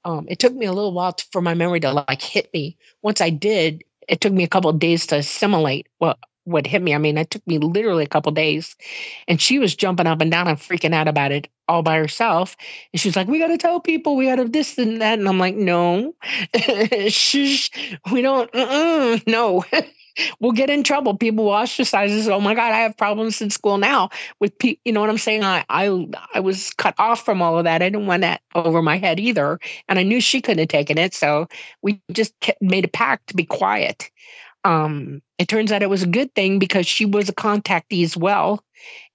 um, 0.03 0.25
it 0.29 0.39
took 0.39 0.53
me 0.53 0.65
a 0.65 0.73
little 0.73 0.93
while 0.93 1.13
t- 1.13 1.25
for 1.31 1.41
my 1.41 1.53
memory 1.53 1.79
to 1.81 1.91
like 1.91 2.21
hit 2.21 2.53
me. 2.53 2.77
Once 3.01 3.21
I 3.21 3.29
did, 3.29 3.83
it 4.07 4.21
took 4.21 4.33
me 4.33 4.43
a 4.43 4.47
couple 4.47 4.71
days 4.73 5.07
to 5.07 5.17
assimilate 5.17 5.87
what 5.97 6.17
what 6.45 6.65
hit 6.65 6.81
me. 6.81 6.93
I 6.93 6.97
mean, 6.97 7.17
it 7.17 7.29
took 7.29 7.45
me 7.47 7.57
literally 7.57 8.03
a 8.03 8.07
couple 8.07 8.31
days, 8.31 8.75
and 9.27 9.41
she 9.41 9.59
was 9.59 9.75
jumping 9.75 10.07
up 10.07 10.21
and 10.21 10.31
down 10.31 10.47
and 10.47 10.57
freaking 10.57 10.93
out 10.93 11.07
about 11.07 11.31
it 11.31 11.47
all 11.67 11.81
by 11.83 11.97
herself. 11.97 12.55
And 12.93 12.99
she 12.99 13.09
was 13.09 13.15
like, 13.15 13.27
"We 13.27 13.39
got 13.39 13.47
to 13.47 13.57
tell 13.57 13.79
people. 13.79 14.15
We 14.15 14.25
got 14.25 14.37
to 14.37 14.45
this 14.45 14.77
and 14.77 15.01
that." 15.01 15.19
And 15.19 15.27
I'm 15.27 15.39
like, 15.39 15.55
"No, 15.55 16.15
shush, 17.09 17.69
we 18.11 18.21
don't. 18.21 18.49
No." 19.27 19.63
we'll 20.39 20.51
get 20.51 20.69
in 20.69 20.83
trouble. 20.83 21.17
People 21.17 21.45
will 21.45 21.53
ostracize 21.53 22.11
us. 22.11 22.27
Oh 22.27 22.39
my 22.39 22.53
God, 22.53 22.71
I 22.71 22.79
have 22.79 22.97
problems 22.97 23.41
in 23.41 23.49
school 23.49 23.77
now 23.77 24.09
with 24.39 24.57
people. 24.57 24.81
You 24.85 24.93
know 24.93 25.01
what 25.01 25.09
I'm 25.09 25.17
saying? 25.17 25.43
I, 25.43 25.65
I, 25.69 26.07
I 26.33 26.39
was 26.39 26.71
cut 26.71 26.95
off 26.97 27.23
from 27.23 27.41
all 27.41 27.57
of 27.57 27.65
that. 27.65 27.81
I 27.81 27.89
didn't 27.89 28.07
want 28.07 28.21
that 28.21 28.41
over 28.53 28.81
my 28.81 28.97
head 28.97 29.19
either. 29.19 29.59
And 29.87 29.99
I 29.99 30.03
knew 30.03 30.21
she 30.21 30.41
couldn't 30.41 30.59
have 30.59 30.67
taken 30.67 30.97
it. 30.97 31.13
So 31.13 31.47
we 31.81 32.01
just 32.11 32.39
kept, 32.39 32.61
made 32.61 32.85
a 32.85 32.89
pact 32.89 33.27
to 33.27 33.35
be 33.35 33.45
quiet. 33.45 34.09
Um, 34.65 35.21
it 35.39 35.47
turns 35.47 35.71
out 35.71 35.83
it 35.83 35.91
was 35.91 36.03
a 36.03 36.07
good 36.07 36.35
thing 36.35 36.59
because 36.59 36.87
she 36.87 37.05
was 37.05 37.29
a 37.29 37.33
contactee 37.35 38.03
as 38.03 38.17
well. 38.17 38.65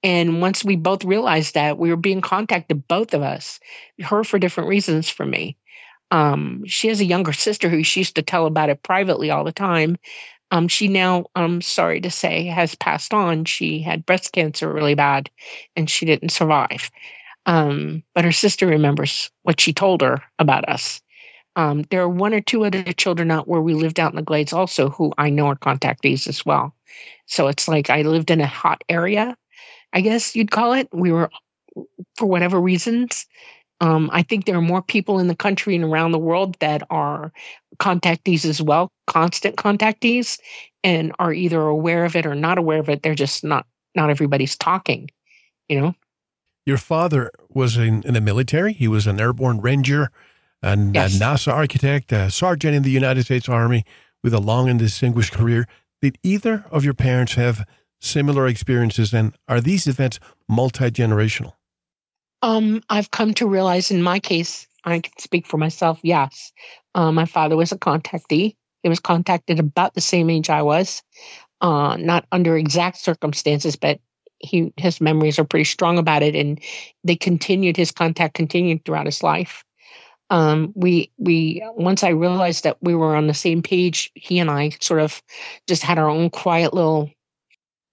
And 0.03 0.41
once 0.41 0.65
we 0.65 0.77
both 0.77 1.05
realized 1.05 1.55
that, 1.55 1.79
we 1.79 1.91
were 1.91 1.97
being 1.97 2.23
contacted, 2.23 2.89
both 2.89 3.15
of 3.15 3.23
us, 3.23 3.61
her 4.03 4.25
for 4.25 4.39
different 4.39 4.71
reasons 4.71 5.11
for 5.11 5.27
me. 5.27 5.57
Um, 6.11 6.65
she 6.67 6.89
has 6.89 7.01
a 7.01 7.07
younger 7.07 7.33
sister 7.33 7.69
who 7.71 7.85
she 7.85 8.01
used 8.01 8.17
to 8.17 8.23
tell 8.23 8.47
about 8.47 8.71
it 8.71 8.83
privately 8.83 9.31
all 9.31 9.45
the 9.45 9.53
time. 9.53 9.99
Um, 10.53 10.69
she 10.69 10.89
now, 10.89 11.27
I'm 11.37 11.63
sorry 11.63 12.01
to 12.03 12.11
say, 12.11 12.47
has 12.47 12.75
passed 12.77 13.15
on. 13.15 13.45
She 13.47 13.81
had 13.83 14.07
breast 14.07 14.33
cancer 14.33 14.73
really 14.73 14.95
bad 14.95 15.31
and 15.77 15.91
she 15.91 16.07
didn't 16.07 16.31
survive. 16.31 16.91
Um, 17.47 18.03
but 18.15 18.25
her 18.25 18.33
sister 18.33 18.67
remembers 18.67 19.31
what 19.43 19.61
she 19.61 19.73
told 19.73 20.03
her 20.03 20.23
about 20.39 20.69
us. 20.69 21.01
Um, 21.57 21.85
there 21.91 22.03
are 22.03 22.09
one 22.09 22.33
or 22.33 22.41
two 22.41 22.65
other 22.65 22.83
children 22.93 23.31
out 23.31 23.49
where 23.49 23.61
we 23.61 23.75
lived 23.75 23.99
out 23.99 24.13
in 24.13 24.17
the 24.17 24.23
glades 24.23 24.53
also 24.53 24.89
who 24.89 25.13
I 25.19 25.31
know 25.31 25.47
are 25.49 25.57
contactees 25.57 26.29
as 26.29 26.47
well. 26.47 26.75
So 27.27 27.49
it's 27.49 27.69
like 27.69 27.91
I 27.91 28.03
lived 28.03 28.31
in 28.31 28.41
a 28.41 28.47
hot 28.47 28.83
area, 28.89 29.37
I 29.93 30.01
guess 30.01 30.37
you'd 30.37 30.51
call 30.51 30.73
it. 30.73 30.89
We 30.93 31.13
were, 31.13 31.31
for 32.17 32.27
whatever 32.27 32.61
reasons, 32.61 33.27
um, 33.81 34.11
I 34.13 34.23
think 34.23 34.45
there 34.45 34.57
are 34.57 34.63
more 34.63 34.83
people 34.83 35.19
in 35.19 35.27
the 35.27 35.35
country 35.35 35.75
and 35.75 35.85
around 35.85 36.13
the 36.13 36.19
world 36.19 36.57
that 36.61 36.83
are 36.91 37.33
contactees 37.79 38.45
as 38.45 38.61
well, 38.61 38.93
constant 39.07 39.57
contactees, 39.57 40.39
and 40.85 41.13
are 41.19 41.33
either 41.33 41.61
aware 41.61 42.05
of 42.05 42.15
it 42.15 42.27
or 42.27 42.35
not 42.35 42.59
aware 42.59 42.79
of 42.79 42.89
it. 42.89 43.03
They're 43.03 43.15
just 43.15 43.43
not 43.43 43.67
not 43.95 44.11
everybody's 44.11 44.57
talking, 44.57 45.11
you 45.69 45.81
know. 45.81 45.95
Your 46.67 46.77
father 46.77 47.31
was 47.49 47.77
in, 47.77 48.03
in 48.05 48.15
the 48.15 48.21
military. 48.21 48.73
He 48.73 48.87
was 48.87 49.07
an 49.07 49.19
airborne 49.19 49.61
ranger 49.61 50.11
and 50.63 50.95
Yes. 50.95 51.17
a 51.17 51.19
NASA 51.19 51.53
architect, 51.53 52.13
a 52.13 52.31
sergeant 52.31 52.75
in 52.75 52.83
the 52.83 52.91
United 52.91 53.25
States 53.25 53.49
Army 53.49 53.85
with 54.23 54.35
a 54.35 54.41
long 54.41 54.69
and 54.69 54.79
distinguished 54.79 55.33
career. 55.33 55.67
Did 56.03 56.19
either 56.23 56.65
of 56.71 56.85
your 56.85 56.95
parents 56.95 57.35
have 57.35 57.67
similar 58.01 58.47
experiences? 58.47 59.13
And 59.13 59.35
are 59.49 59.61
these 59.61 59.87
events 59.87 60.19
multi 60.49 60.91
generational? 60.91 61.55
Um, 62.43 62.83
I've 62.89 63.11
come 63.11 63.35
to 63.35 63.47
realize 63.47 63.91
in 63.91 64.03
my 64.03 64.19
case, 64.19 64.67
I 64.85 65.01
can 65.01 65.13
speak 65.19 65.47
for 65.47 65.59
myself. 65.59 66.01
Yes, 66.03 66.53
uh, 66.95 67.13
my 67.13 67.27
father 67.27 67.57
was 67.57 67.73
a 67.73 67.79
contactee. 67.79 68.57
He 68.83 68.89
was 68.89 69.01
contacted 69.01 69.61
about 69.61 69.93
the 69.93 70.01
same 70.01 70.31
age 70.31 70.49
I 70.49 70.63
was, 70.63 71.03
uh, 71.61 71.97
not 71.99 72.25
under 72.33 72.57
exact 72.57 72.97
circumstances, 72.97 73.77
but 73.77 74.01
he 74.39 74.73
his 74.79 75.03
memories 75.03 75.39
are 75.39 75.45
pretty 75.45 75.65
strong 75.65 75.99
about 75.99 76.23
it, 76.23 76.35
and 76.35 76.59
they 77.05 77.17
continued. 77.17 77.77
His 77.77 77.93
contact 77.93 78.33
continued 78.33 78.87
throughout 78.87 79.05
his 79.05 79.23
life. 79.23 79.65
Um, 80.31 80.73
we 80.77 81.11
we 81.19 81.63
once 81.75 82.05
I 82.05 82.11
realized 82.11 82.65
that 82.65 82.79
we 82.81 82.95
were 82.95 83.17
on 83.17 83.27
the 83.27 83.35
same 83.35 83.63
page, 83.63 84.11
he 84.15 84.39
and 84.39 84.51
I 84.51 84.71
sort 84.81 85.01
of 85.01 85.23
just 85.67 85.83
had 85.83 85.99
our 85.99 86.09
own 86.09 86.31
quiet 86.31 86.73
little 86.73 87.11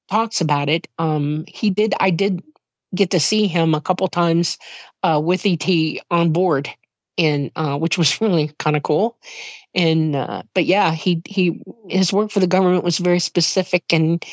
talks 0.10 0.42
about 0.42 0.70
it. 0.70 0.88
Um, 1.00 1.46
he 1.48 1.70
did. 1.70 1.94
I 2.00 2.10
did 2.10 2.42
get 2.96 3.12
to 3.12 3.20
see 3.20 3.48
him 3.48 3.76
a 3.76 3.82
couple 3.82 4.08
times 4.08 4.58
uh, 5.04 5.22
with 5.24 5.46
ET 5.46 5.68
on 6.12 6.32
board, 6.32 6.70
and 7.18 7.52
uh, 7.56 7.78
which 7.78 7.98
was 7.98 8.22
really 8.22 8.52
kind 8.60 8.76
of 8.76 8.84
cool. 8.84 9.18
And 9.76 10.16
uh, 10.16 10.44
but 10.54 10.66
yeah, 10.66 10.92
he 10.92 11.22
he 11.28 11.62
his 11.90 12.14
work 12.14 12.32
for 12.32 12.40
the 12.40 12.48
government 12.48 12.84
was 12.84 12.98
very 12.98 13.20
specific, 13.20 13.84
and 13.92 14.24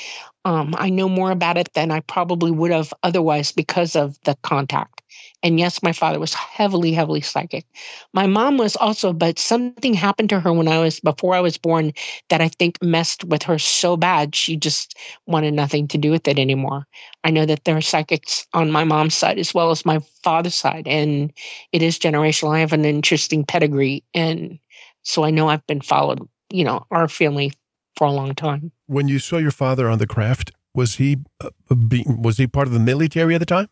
um, 0.45 0.75
I 0.79 0.91
know 0.91 1.09
more 1.09 1.31
about 1.31 1.59
it 1.59 1.73
than 1.75 1.91
I 1.91 2.01
probably 2.01 2.51
would 2.51 2.71
have 2.71 2.93
otherwise 3.03 3.53
because 3.53 3.97
of 3.97 4.19
the 4.25 4.37
contact. 4.43 5.03
And 5.45 5.61
yes, 5.61 5.83
my 5.83 5.93
father 5.93 6.19
was 6.19 6.33
heavily, 6.33 6.95
heavily 6.95 7.21
psychic. 7.21 7.67
My 8.15 8.27
mom 8.27 8.57
was 8.57 8.77
also, 8.77 9.13
but 9.13 9.39
something 9.39 9.93
happened 9.93 10.31
to 10.31 10.41
her 10.41 10.51
when 10.55 10.69
I 10.69 10.79
was 10.79 11.01
before 11.01 11.35
I 11.35 11.41
was 11.41 11.59
born 11.59 11.93
that 12.31 12.41
I 12.41 12.49
think 12.49 12.83
messed 12.83 13.25
with 13.25 13.43
her 13.43 13.59
so 13.59 13.99
bad 13.99 14.35
she 14.35 14.57
just 14.57 14.97
wanted 15.27 15.53
nothing 15.53 15.87
to 15.89 15.99
do 15.99 16.11
with 16.11 16.27
it 16.27 16.39
anymore. 16.39 16.87
I 17.25 17.31
know 17.31 17.45
that 17.45 17.65
there 17.65 17.77
are 17.77 17.83
psychics 17.83 18.47
on 18.55 18.71
my 18.71 18.85
mom's 18.85 19.15
side 19.15 19.39
as 19.39 19.53
well 19.53 19.71
as 19.71 19.85
my 19.85 20.01
father's 20.23 20.55
side, 20.55 20.89
and 20.89 21.31
it 21.73 21.83
is 21.83 21.99
generational. 21.99 22.57
I 22.57 22.61
have 22.61 22.73
an 22.73 22.87
interesting 22.87 23.45
pedigree, 23.45 24.03
and 24.15 24.59
so 25.03 25.25
I 25.25 25.31
know 25.31 25.49
I've 25.49 25.67
been 25.67 25.83
followed, 25.83 26.27
you 26.51 26.65
know, 26.65 26.87
our 26.91 27.07
family 27.07 27.53
for 27.97 28.07
a 28.07 28.13
long 28.13 28.35
time. 28.35 28.73
When 28.87 29.09
you 29.09 29.19
saw 29.19 29.37
your 29.37 29.51
father 29.51 29.91
on 29.91 29.99
the 29.99 30.07
craft, 30.07 30.53
was 30.75 30.95
he 30.95 31.19
uh, 31.43 31.51
be, 31.75 32.03
was 32.07 32.39
he 32.39 32.47
part 32.47 32.67
of 32.67 32.73
the 32.73 32.81
military 32.81 33.35
at 33.35 33.39
the 33.39 33.47
time? 33.47 33.69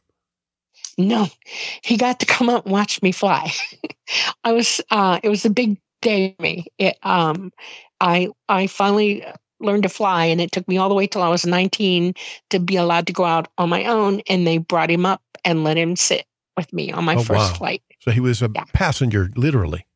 No, 0.99 1.27
he 1.83 1.97
got 1.97 2.21
to 2.21 2.27
come 2.27 2.49
up 2.49 2.65
and 2.65 2.73
watch 2.73 3.03
me 3.03 3.13
fly. 3.13 3.51
I 4.45 4.53
was, 4.53 4.81
uh, 4.91 5.21
it 5.23 5.29
was 5.29 5.45
a 5.45 5.51
big 5.51 5.79
day 6.03 6.35
for 6.37 6.43
me. 6.43 6.67
It, 6.79 6.97
um, 7.03 7.53
I, 8.01 8.29
I 8.49 8.67
finally 8.67 9.25
learned 9.61 9.85
to 9.85 9.89
fly, 9.89 10.27
and 10.27 10.41
it 10.41 10.53
took 10.53 10.67
me 10.69 10.77
all 10.79 10.89
the 10.89 10.95
way 10.95 11.07
till 11.07 11.23
I 11.23 11.29
was 11.29 11.47
19 11.47 12.15
to 12.51 12.59
be 12.59 12.77
allowed 12.77 13.07
to 13.07 13.13
go 13.13 13.25
out 13.25 13.49
on 13.59 13.69
my 13.69 13.85
own. 13.87 14.21
And 14.29 14.47
they 14.47 14.59
brought 14.59 14.91
him 14.91 15.07
up 15.07 15.23
and 15.45 15.65
let 15.65 15.77
him 15.77 15.97
sit 15.97 16.27
with 16.57 16.73
me 16.73 16.93
on 16.93 17.05
my 17.05 17.15
Oh, 17.17 17.23
first 17.23 17.53
wow. 17.53 17.59
flight. 17.59 17.83
So 18.01 18.11
he 18.11 18.21
was 18.21 18.43
a 18.43 18.51
Yeah. 18.55 18.65
passenger, 18.73 19.31
literally. 19.37 19.87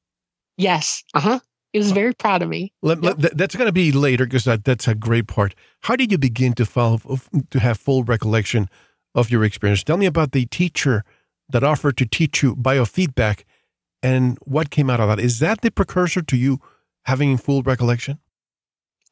Yes. 0.57 1.05
Uh 1.15 1.21
huh. 1.21 1.41
He 1.73 1.79
was 1.79 1.91
very 1.93 2.15
proud 2.15 2.41
of 2.41 2.49
me. 2.49 2.73
Let, 2.83 3.03
let- 3.03 3.37
that's 3.37 3.55
going 3.55 3.67
to 3.69 3.73
be 3.73 3.93
later 3.93 4.25
because 4.25 4.45
that, 4.45 4.65
that's 4.65 4.89
a 4.89 4.95
great 4.95 5.27
part. 5.27 5.55
How 5.83 5.97
did 5.97 6.11
you 6.11 6.17
begin 6.17 6.55
to 6.55 6.65
follow, 6.65 7.01
to 7.51 7.61
have 7.61 7.79
full 7.79 8.03
recollection 8.05 8.71
of 9.17 9.31
your 9.31 9.43
experience? 9.43 9.83
Tell 9.83 9.97
me 9.97 10.07
about 10.07 10.31
the 10.31 10.47
teacher 10.47 11.03
that 11.49 11.65
offered 11.65 11.97
to 11.97 12.07
teach 12.07 12.43
you 12.43 12.55
biofeedback 12.55 13.43
and 14.03 14.39
what 14.43 14.71
came 14.71 14.91
out 14.91 15.01
of 15.01 15.09
that. 15.09 15.19
Is 15.19 15.41
that 15.41 15.63
the 15.63 15.71
precursor 15.73 16.23
to 16.23 16.37
you 16.37 16.61
having 17.07 17.37
full 17.37 17.63
recollection? 17.63 18.19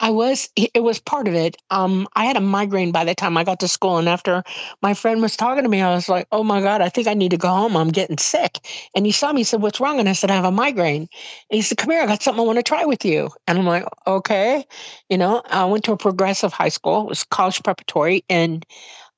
I 0.01 0.11
was, 0.11 0.51
it 0.57 0.83
was 0.83 0.99
part 0.99 1.29
of 1.29 1.35
it. 1.35 1.57
Um, 1.71 2.09
I 2.14 2.25
had 2.25 2.37
a 2.37 2.40
migraine 2.40 2.90
by 2.90 3.05
the 3.05 3.14
time 3.14 3.37
I 3.37 3.45
got 3.45 3.61
to 3.61 3.69
school. 3.69 3.97
And 3.97 4.09
after 4.09 4.43
my 4.83 4.93
friend 4.93 5.23
was 5.23 5.37
talking 5.37 5.62
to 5.62 5.69
me, 5.69 5.81
I 5.81 5.95
was 5.95 6.09
like, 6.09 6.27
oh 6.33 6.43
my 6.43 6.61
God, 6.61 6.81
I 6.81 6.88
think 6.88 7.07
I 7.07 7.14
need 7.14 7.31
to 7.31 7.37
go 7.37 7.49
home. 7.49 7.77
I'm 7.77 7.90
getting 7.90 8.19
sick. 8.19 8.59
And 8.97 9.07
he 9.07 9.12
saw 9.12 9.33
me, 9.33 9.40
he 9.40 9.45
said, 9.45 9.62
what's 9.62 9.79
wrong? 9.79 10.01
And 10.01 10.09
I 10.09 10.12
said, 10.12 10.33
I 10.33 10.35
have 10.35 10.45
a 10.45 10.51
migraine. 10.51 11.03
And 11.03 11.57
he 11.57 11.62
said, 11.62 11.79
come 11.79 11.90
here, 11.90 12.03
I 12.03 12.07
got 12.07 12.23
something 12.23 12.43
I 12.43 12.45
want 12.45 12.59
to 12.59 12.64
try 12.64 12.85
with 12.85 13.05
you. 13.05 13.31
And 13.47 13.57
I'm 13.57 13.67
like, 13.67 13.85
okay. 14.05 14.64
You 15.09 15.17
know, 15.17 15.43
I 15.47 15.64
went 15.67 15.85
to 15.85 15.93
a 15.93 15.97
progressive 15.97 16.53
high 16.53 16.71
school, 16.71 17.03
it 17.03 17.09
was 17.09 17.23
college 17.23 17.62
preparatory. 17.62 18.25
And 18.29 18.67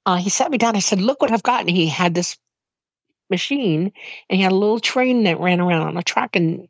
uh, 0.06 0.16
he 0.16 0.30
sat 0.30 0.50
me 0.50 0.58
down. 0.58 0.76
I 0.76 0.80
said, 0.80 1.00
look 1.00 1.20
what 1.20 1.32
I've 1.32 1.42
got. 1.42 1.62
And 1.62 1.70
he 1.70 1.88
had 1.88 2.14
this 2.14 2.38
machine 3.28 3.92
and 4.30 4.36
he 4.36 4.42
had 4.42 4.52
a 4.52 4.56
little 4.56 4.80
train 4.80 5.24
that 5.24 5.40
ran 5.40 5.60
around 5.60 5.82
on 5.88 5.96
a 5.96 6.02
track 6.02 6.36
and 6.36 6.68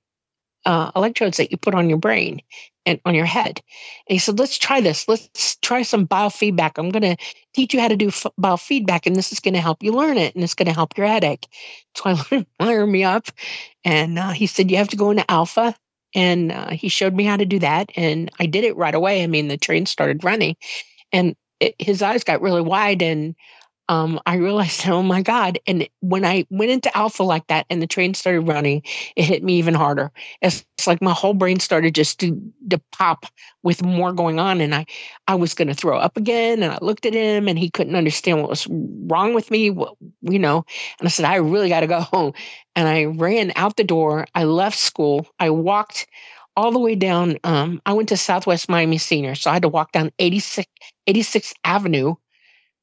uh, 0.64 0.90
electrodes 0.96 1.36
that 1.36 1.50
you 1.50 1.56
put 1.56 1.74
on 1.74 1.88
your 1.88 1.98
brain 1.98 2.42
and 2.86 3.00
on 3.04 3.14
your 3.14 3.26
head. 3.26 3.60
And 4.08 4.14
he 4.14 4.18
said, 4.18 4.38
let's 4.38 4.58
try 4.58 4.80
this. 4.80 5.06
Let's 5.08 5.56
try 5.56 5.82
some 5.82 6.06
biofeedback. 6.06 6.72
I'm 6.76 6.90
going 6.90 7.16
to 7.16 7.16
teach 7.54 7.72
you 7.72 7.80
how 7.80 7.88
to 7.88 7.96
do 7.96 8.08
f- 8.08 8.26
biofeedback, 8.40 9.06
and 9.06 9.14
this 9.14 9.32
is 9.32 9.40
going 9.40 9.54
to 9.54 9.60
help 9.60 9.82
you 9.82 9.92
learn 9.92 10.18
it, 10.18 10.34
and 10.34 10.42
it's 10.42 10.54
going 10.54 10.66
to 10.66 10.74
help 10.74 10.96
your 10.96 11.06
headache. 11.06 11.46
So 11.94 12.04
I 12.06 12.46
let 12.60 12.88
me 12.88 13.04
up, 13.04 13.28
and 13.84 14.18
uh, 14.18 14.30
he 14.30 14.46
said, 14.46 14.70
you 14.70 14.76
have 14.78 14.88
to 14.88 14.96
go 14.96 15.10
into 15.10 15.28
alpha. 15.30 15.74
And 16.14 16.50
uh, 16.50 16.70
he 16.70 16.88
showed 16.88 17.14
me 17.14 17.24
how 17.24 17.36
to 17.36 17.44
do 17.44 17.58
that, 17.58 17.90
and 17.94 18.30
I 18.40 18.46
did 18.46 18.64
it 18.64 18.76
right 18.76 18.94
away. 18.94 19.22
I 19.22 19.26
mean, 19.26 19.48
the 19.48 19.58
train 19.58 19.84
started 19.84 20.24
running, 20.24 20.56
and 21.12 21.36
it, 21.60 21.74
his 21.78 22.02
eyes 22.02 22.24
got 22.24 22.42
really 22.42 22.62
wide, 22.62 23.02
and 23.02 23.34
um, 23.88 24.20
I 24.26 24.36
realized, 24.36 24.86
oh 24.88 25.02
my 25.02 25.22
God. 25.22 25.58
And 25.66 25.88
when 26.00 26.24
I 26.24 26.46
went 26.50 26.70
into 26.70 26.96
alpha 26.96 27.22
like 27.22 27.46
that 27.48 27.66
and 27.70 27.80
the 27.80 27.86
train 27.86 28.14
started 28.14 28.40
running, 28.40 28.82
it 29.14 29.24
hit 29.24 29.42
me 29.42 29.58
even 29.58 29.74
harder. 29.74 30.10
It's, 30.42 30.64
it's 30.76 30.86
like 30.86 31.02
my 31.02 31.12
whole 31.12 31.34
brain 31.34 31.60
started 31.60 31.94
just 31.94 32.20
to, 32.20 32.40
to 32.70 32.80
pop 32.92 33.26
with 33.62 33.84
more 33.84 34.12
going 34.12 34.38
on. 34.38 34.60
And 34.60 34.74
I, 34.74 34.86
I 35.28 35.34
was 35.34 35.54
going 35.54 35.68
to 35.68 35.74
throw 35.74 35.98
up 35.98 36.16
again. 36.16 36.62
And 36.62 36.72
I 36.72 36.78
looked 36.80 37.06
at 37.06 37.14
him 37.14 37.48
and 37.48 37.58
he 37.58 37.70
couldn't 37.70 37.96
understand 37.96 38.40
what 38.40 38.50
was 38.50 38.66
wrong 38.70 39.34
with 39.34 39.50
me, 39.50 39.70
what, 39.70 39.96
you 40.22 40.38
know. 40.38 40.64
And 40.98 41.06
I 41.06 41.10
said, 41.10 41.26
I 41.26 41.36
really 41.36 41.68
got 41.68 41.80
to 41.80 41.86
go 41.86 42.00
home. 42.00 42.32
And 42.74 42.88
I 42.88 43.04
ran 43.04 43.52
out 43.56 43.76
the 43.76 43.84
door. 43.84 44.26
I 44.34 44.44
left 44.44 44.78
school. 44.78 45.26
I 45.38 45.50
walked 45.50 46.06
all 46.56 46.72
the 46.72 46.78
way 46.78 46.94
down. 46.94 47.36
Um, 47.44 47.80
I 47.86 47.92
went 47.92 48.08
to 48.10 48.16
Southwest 48.16 48.68
Miami 48.68 48.98
Senior. 48.98 49.34
So 49.34 49.50
I 49.50 49.54
had 49.54 49.62
to 49.62 49.68
walk 49.68 49.92
down 49.92 50.10
86, 50.18 50.66
86th 51.06 51.52
Avenue 51.64 52.14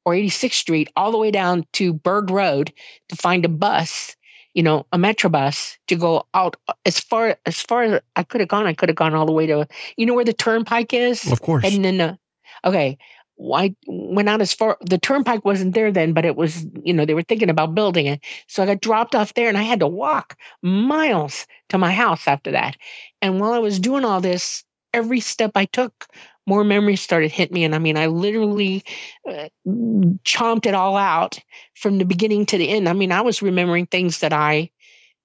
or 0.04 0.14
86th 0.14 0.52
Street 0.52 0.90
all 0.96 1.10
the 1.10 1.18
way 1.18 1.30
down 1.30 1.64
to 1.74 1.92
Bird 1.92 2.30
Road 2.30 2.72
to 3.08 3.16
find 3.16 3.44
a 3.44 3.48
bus, 3.48 4.14
you 4.54 4.62
know, 4.62 4.86
a 4.92 4.98
metro 4.98 5.28
bus 5.30 5.76
to 5.88 5.96
go 5.96 6.26
out 6.34 6.56
as 6.84 7.00
far 7.00 7.36
as 7.46 7.60
far 7.60 7.82
as 7.82 8.00
I 8.14 8.22
could 8.22 8.40
have 8.40 8.48
gone. 8.48 8.66
I 8.66 8.74
could 8.74 8.88
have 8.88 8.96
gone 8.96 9.14
all 9.14 9.26
the 9.26 9.32
way 9.32 9.46
to, 9.46 9.66
you 9.96 10.06
know, 10.06 10.14
where 10.14 10.24
the 10.24 10.32
turnpike 10.32 10.92
is, 10.94 11.30
Of 11.32 11.40
course. 11.40 11.64
and 11.64 11.84
then, 11.84 12.00
uh, 12.00 12.16
okay, 12.64 12.98
I 13.52 13.74
went 13.86 14.28
out 14.28 14.40
as 14.40 14.52
far. 14.52 14.78
The 14.80 14.98
turnpike 14.98 15.44
wasn't 15.44 15.74
there 15.74 15.90
then, 15.90 16.12
but 16.12 16.24
it 16.24 16.36
was, 16.36 16.66
you 16.82 16.92
know, 16.92 17.04
they 17.04 17.14
were 17.14 17.22
thinking 17.22 17.50
about 17.50 17.74
building 17.74 18.06
it. 18.06 18.20
So 18.48 18.62
I 18.62 18.66
got 18.66 18.80
dropped 18.80 19.14
off 19.14 19.34
there, 19.34 19.48
and 19.48 19.58
I 19.58 19.62
had 19.62 19.80
to 19.80 19.88
walk 19.88 20.38
miles 20.62 21.46
to 21.70 21.78
my 21.78 21.92
house 21.92 22.26
after 22.28 22.52
that. 22.52 22.76
And 23.20 23.40
while 23.40 23.52
I 23.52 23.58
was 23.58 23.80
doing 23.80 24.04
all 24.04 24.20
this, 24.20 24.64
every 24.92 25.20
step 25.20 25.52
I 25.56 25.64
took, 25.66 26.06
more 26.46 26.64
memories 26.64 27.00
started 27.00 27.32
hitting 27.32 27.54
me. 27.54 27.64
And 27.64 27.74
I 27.74 27.78
mean, 27.78 27.96
I 27.96 28.06
literally 28.06 28.84
uh, 29.28 29.48
chomped 29.66 30.66
it 30.66 30.74
all 30.74 30.96
out 30.96 31.38
from 31.74 31.98
the 31.98 32.04
beginning 32.04 32.46
to 32.46 32.58
the 32.58 32.68
end. 32.68 32.88
I 32.88 32.92
mean, 32.92 33.12
I 33.12 33.22
was 33.22 33.42
remembering 33.42 33.86
things 33.86 34.20
that 34.20 34.32
I 34.32 34.70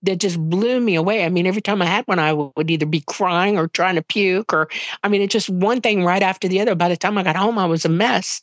that 0.04 0.18
just 0.18 0.40
blew 0.40 0.80
me 0.80 0.96
away. 0.96 1.26
I 1.26 1.30
mean, 1.30 1.46
every 1.46 1.62
time 1.62 1.82
I 1.82 1.86
had 1.86 2.06
one, 2.08 2.20
I 2.20 2.34
would 2.34 2.70
either 2.70 2.86
be 2.86 3.02
crying 3.02 3.58
or 3.58 3.68
trying 3.68 3.96
to 3.96 4.02
puke, 4.02 4.54
or 4.54 4.70
I 5.04 5.10
mean, 5.10 5.22
it's 5.22 5.34
just 5.34 5.50
one 5.50 5.82
thing 5.82 6.06
right 6.06 6.24
after 6.24 6.48
the 6.48 6.62
other. 6.62 6.76
By 6.76 6.90
the 6.90 6.98
time 6.98 7.18
I 7.18 7.24
got 7.24 7.36
home, 7.36 7.58
I 7.58 7.66
was 7.66 7.86
a 7.86 7.90
mess. 7.90 8.42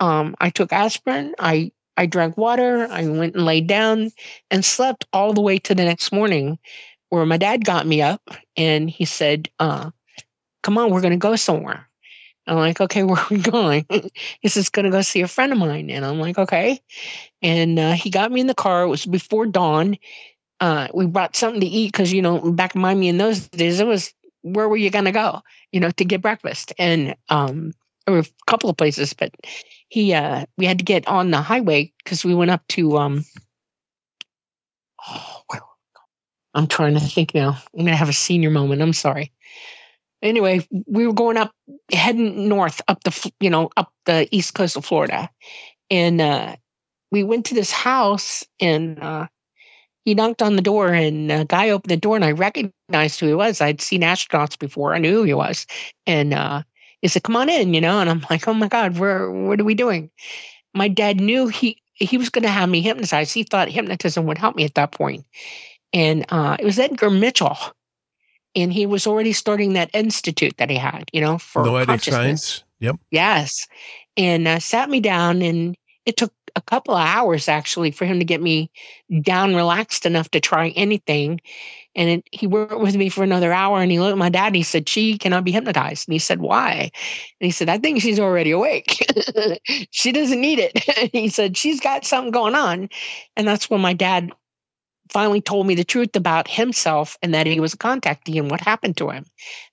Um, 0.00 0.34
I 0.40 0.50
took 0.50 0.72
aspirin. 0.72 1.34
I 1.38 1.72
I 1.96 2.06
drank 2.06 2.36
water. 2.36 2.88
I 2.90 3.06
went 3.06 3.34
and 3.34 3.44
laid 3.44 3.66
down 3.66 4.10
and 4.50 4.64
slept 4.64 5.04
all 5.12 5.32
the 5.32 5.42
way 5.42 5.58
to 5.58 5.74
the 5.74 5.84
next 5.84 6.12
morning, 6.12 6.58
where 7.10 7.26
my 7.26 7.36
dad 7.36 7.64
got 7.64 7.86
me 7.86 8.02
up 8.02 8.22
and 8.56 8.88
he 8.88 9.04
said, 9.04 9.48
uh, 9.58 9.90
"Come 10.62 10.78
on, 10.78 10.90
we're 10.90 11.02
going 11.02 11.12
to 11.12 11.16
go 11.16 11.36
somewhere." 11.36 11.88
I'm 12.46 12.56
like, 12.56 12.80
okay, 12.80 13.02
where 13.04 13.18
are 13.18 13.26
we 13.30 13.38
going? 13.38 13.86
he 14.40 14.48
says, 14.48 14.68
going 14.68 14.84
to 14.84 14.90
go 14.90 15.02
see 15.02 15.20
a 15.22 15.28
friend 15.28 15.52
of 15.52 15.58
mine. 15.58 15.90
And 15.90 16.04
I'm 16.04 16.18
like, 16.18 16.38
okay. 16.38 16.80
And 17.40 17.78
uh, 17.78 17.92
he 17.92 18.10
got 18.10 18.32
me 18.32 18.40
in 18.40 18.46
the 18.46 18.54
car. 18.54 18.82
It 18.82 18.88
was 18.88 19.06
before 19.06 19.46
dawn. 19.46 19.96
Uh, 20.62 20.88
we 20.94 21.06
brought 21.06 21.34
something 21.34 21.60
to 21.60 21.66
eat 21.66 21.92
because, 21.92 22.12
you 22.12 22.22
know, 22.22 22.52
back 22.52 22.74
in 22.74 22.80
Miami 22.80 23.08
in 23.08 23.18
those 23.18 23.48
days, 23.48 23.80
it 23.80 23.86
was 23.86 24.14
where 24.42 24.68
were 24.68 24.76
you 24.76 24.90
to 24.90 25.12
go, 25.12 25.42
you 25.72 25.80
know, 25.80 25.90
to 25.90 26.04
get 26.04 26.22
breakfast? 26.22 26.72
And 26.78 27.16
um, 27.28 27.72
there 28.06 28.14
were 28.14 28.20
a 28.20 28.26
couple 28.46 28.70
of 28.70 28.76
places, 28.76 29.12
but 29.12 29.34
he, 29.88 30.14
uh, 30.14 30.46
we 30.56 30.66
had 30.66 30.78
to 30.78 30.84
get 30.84 31.06
on 31.08 31.32
the 31.32 31.42
highway 31.42 31.92
because 32.04 32.24
we 32.24 32.34
went 32.34 32.52
up 32.52 32.66
to, 32.68 32.96
um, 32.96 33.24
oh, 35.06 35.42
I'm 36.54 36.68
trying 36.68 36.94
to 36.94 37.00
think 37.00 37.34
now. 37.34 37.58
I'm 37.76 37.84
to 37.84 37.96
have 37.96 38.08
a 38.08 38.14
senior 38.14 38.50
moment. 38.50 38.82
I'm 38.82 38.92
sorry 38.92 39.32
anyway, 40.22 40.66
we 40.86 41.06
were 41.06 41.12
going 41.12 41.36
up, 41.36 41.52
heading 41.92 42.48
north 42.48 42.80
up 42.88 43.02
the, 43.02 43.32
you 43.40 43.50
know, 43.50 43.70
up 43.76 43.92
the 44.06 44.28
east 44.30 44.54
coast 44.54 44.76
of 44.76 44.84
Florida, 44.84 45.28
and 45.90 46.20
uh, 46.20 46.56
we 47.10 47.24
went 47.24 47.46
to 47.46 47.54
this 47.54 47.70
house 47.70 48.44
and 48.60 48.98
uh, 49.00 49.26
he 50.04 50.14
knocked 50.14 50.42
on 50.42 50.56
the 50.56 50.62
door 50.62 50.88
and 50.88 51.30
a 51.30 51.44
guy 51.44 51.70
opened 51.70 51.90
the 51.90 51.96
door 51.96 52.16
and 52.16 52.24
I 52.24 52.32
recognized 52.32 53.20
who 53.20 53.26
he 53.26 53.34
was. 53.34 53.60
I'd 53.60 53.80
seen 53.80 54.02
astronauts 54.02 54.58
before. 54.58 54.94
I 54.94 54.98
knew 54.98 55.18
who 55.18 55.22
he 55.22 55.34
was. 55.34 55.66
And 56.06 56.34
uh, 56.34 56.62
he 57.00 57.08
said, 57.08 57.22
come 57.22 57.36
on 57.36 57.48
in, 57.48 57.74
you 57.74 57.80
know, 57.80 58.00
and 58.00 58.10
I'm 58.10 58.24
like, 58.30 58.46
oh 58.48 58.54
my 58.54 58.68
God, 58.68 58.98
where, 58.98 59.30
what 59.30 59.60
are 59.60 59.64
we 59.64 59.74
doing? 59.74 60.10
My 60.74 60.88
dad 60.88 61.20
knew 61.20 61.48
he, 61.48 61.80
he 61.94 62.18
was 62.18 62.30
going 62.30 62.42
to 62.42 62.48
have 62.48 62.68
me 62.68 62.80
hypnotized. 62.80 63.34
He 63.34 63.44
thought 63.44 63.68
hypnotism 63.68 64.26
would 64.26 64.38
help 64.38 64.56
me 64.56 64.64
at 64.64 64.74
that 64.74 64.92
point. 64.92 65.24
And 65.92 66.24
uh, 66.30 66.56
it 66.58 66.64
was 66.64 66.78
Edgar 66.78 67.10
Mitchell. 67.10 67.56
And 68.54 68.72
he 68.72 68.84
was 68.84 69.06
already 69.06 69.32
starting 69.32 69.74
that 69.74 69.90
institute 69.94 70.56
that 70.58 70.68
he 70.68 70.76
had, 70.76 71.08
you 71.12 71.20
know, 71.20 71.38
for 71.38 71.64
noetic 71.64 72.02
science. 72.02 72.64
Yep. 72.80 72.96
Yes. 73.10 73.66
And 74.16 74.46
uh, 74.46 74.58
sat 74.58 74.90
me 74.90 75.00
down 75.00 75.40
and 75.40 75.74
it 76.04 76.16
took 76.16 76.32
a 76.56 76.60
couple 76.60 76.94
of 76.94 77.06
hours 77.06 77.48
actually 77.48 77.90
for 77.90 78.04
him 78.04 78.18
to 78.18 78.24
get 78.24 78.42
me 78.42 78.70
down 79.22 79.54
relaxed 79.54 80.06
enough 80.06 80.30
to 80.30 80.40
try 80.40 80.68
anything. 80.70 81.40
And 81.94 82.08
it, 82.08 82.28
he 82.32 82.46
worked 82.46 82.80
with 82.80 82.96
me 82.96 83.08
for 83.08 83.22
another 83.22 83.52
hour 83.52 83.80
and 83.80 83.90
he 83.90 84.00
looked 84.00 84.12
at 84.12 84.18
my 84.18 84.30
dad 84.30 84.48
and 84.48 84.56
he 84.56 84.62
said, 84.62 84.88
She 84.88 85.18
cannot 85.18 85.44
be 85.44 85.52
hypnotized. 85.52 86.08
And 86.08 86.12
he 86.14 86.18
said, 86.18 86.40
Why? 86.40 86.90
And 87.40 87.46
he 87.46 87.50
said, 87.50 87.68
I 87.68 87.78
think 87.78 88.00
she's 88.00 88.20
already 88.20 88.50
awake. 88.50 89.06
she 89.90 90.12
doesn't 90.12 90.40
need 90.40 90.58
it. 90.58 90.78
he 91.12 91.28
said, 91.28 91.56
She's 91.56 91.80
got 91.80 92.04
something 92.04 92.32
going 92.32 92.54
on. 92.54 92.88
And 93.36 93.46
that's 93.46 93.68
when 93.68 93.80
my 93.80 93.92
dad 93.92 94.32
finally 95.10 95.42
told 95.42 95.66
me 95.66 95.74
the 95.74 95.84
truth 95.84 96.16
about 96.16 96.48
himself 96.48 97.18
and 97.22 97.34
that 97.34 97.46
he 97.46 97.60
was 97.60 97.74
a 97.74 97.78
contactee 97.78 98.38
and 98.38 98.50
what 98.50 98.60
happened 98.60 98.96
to 98.96 99.10
him. 99.10 99.24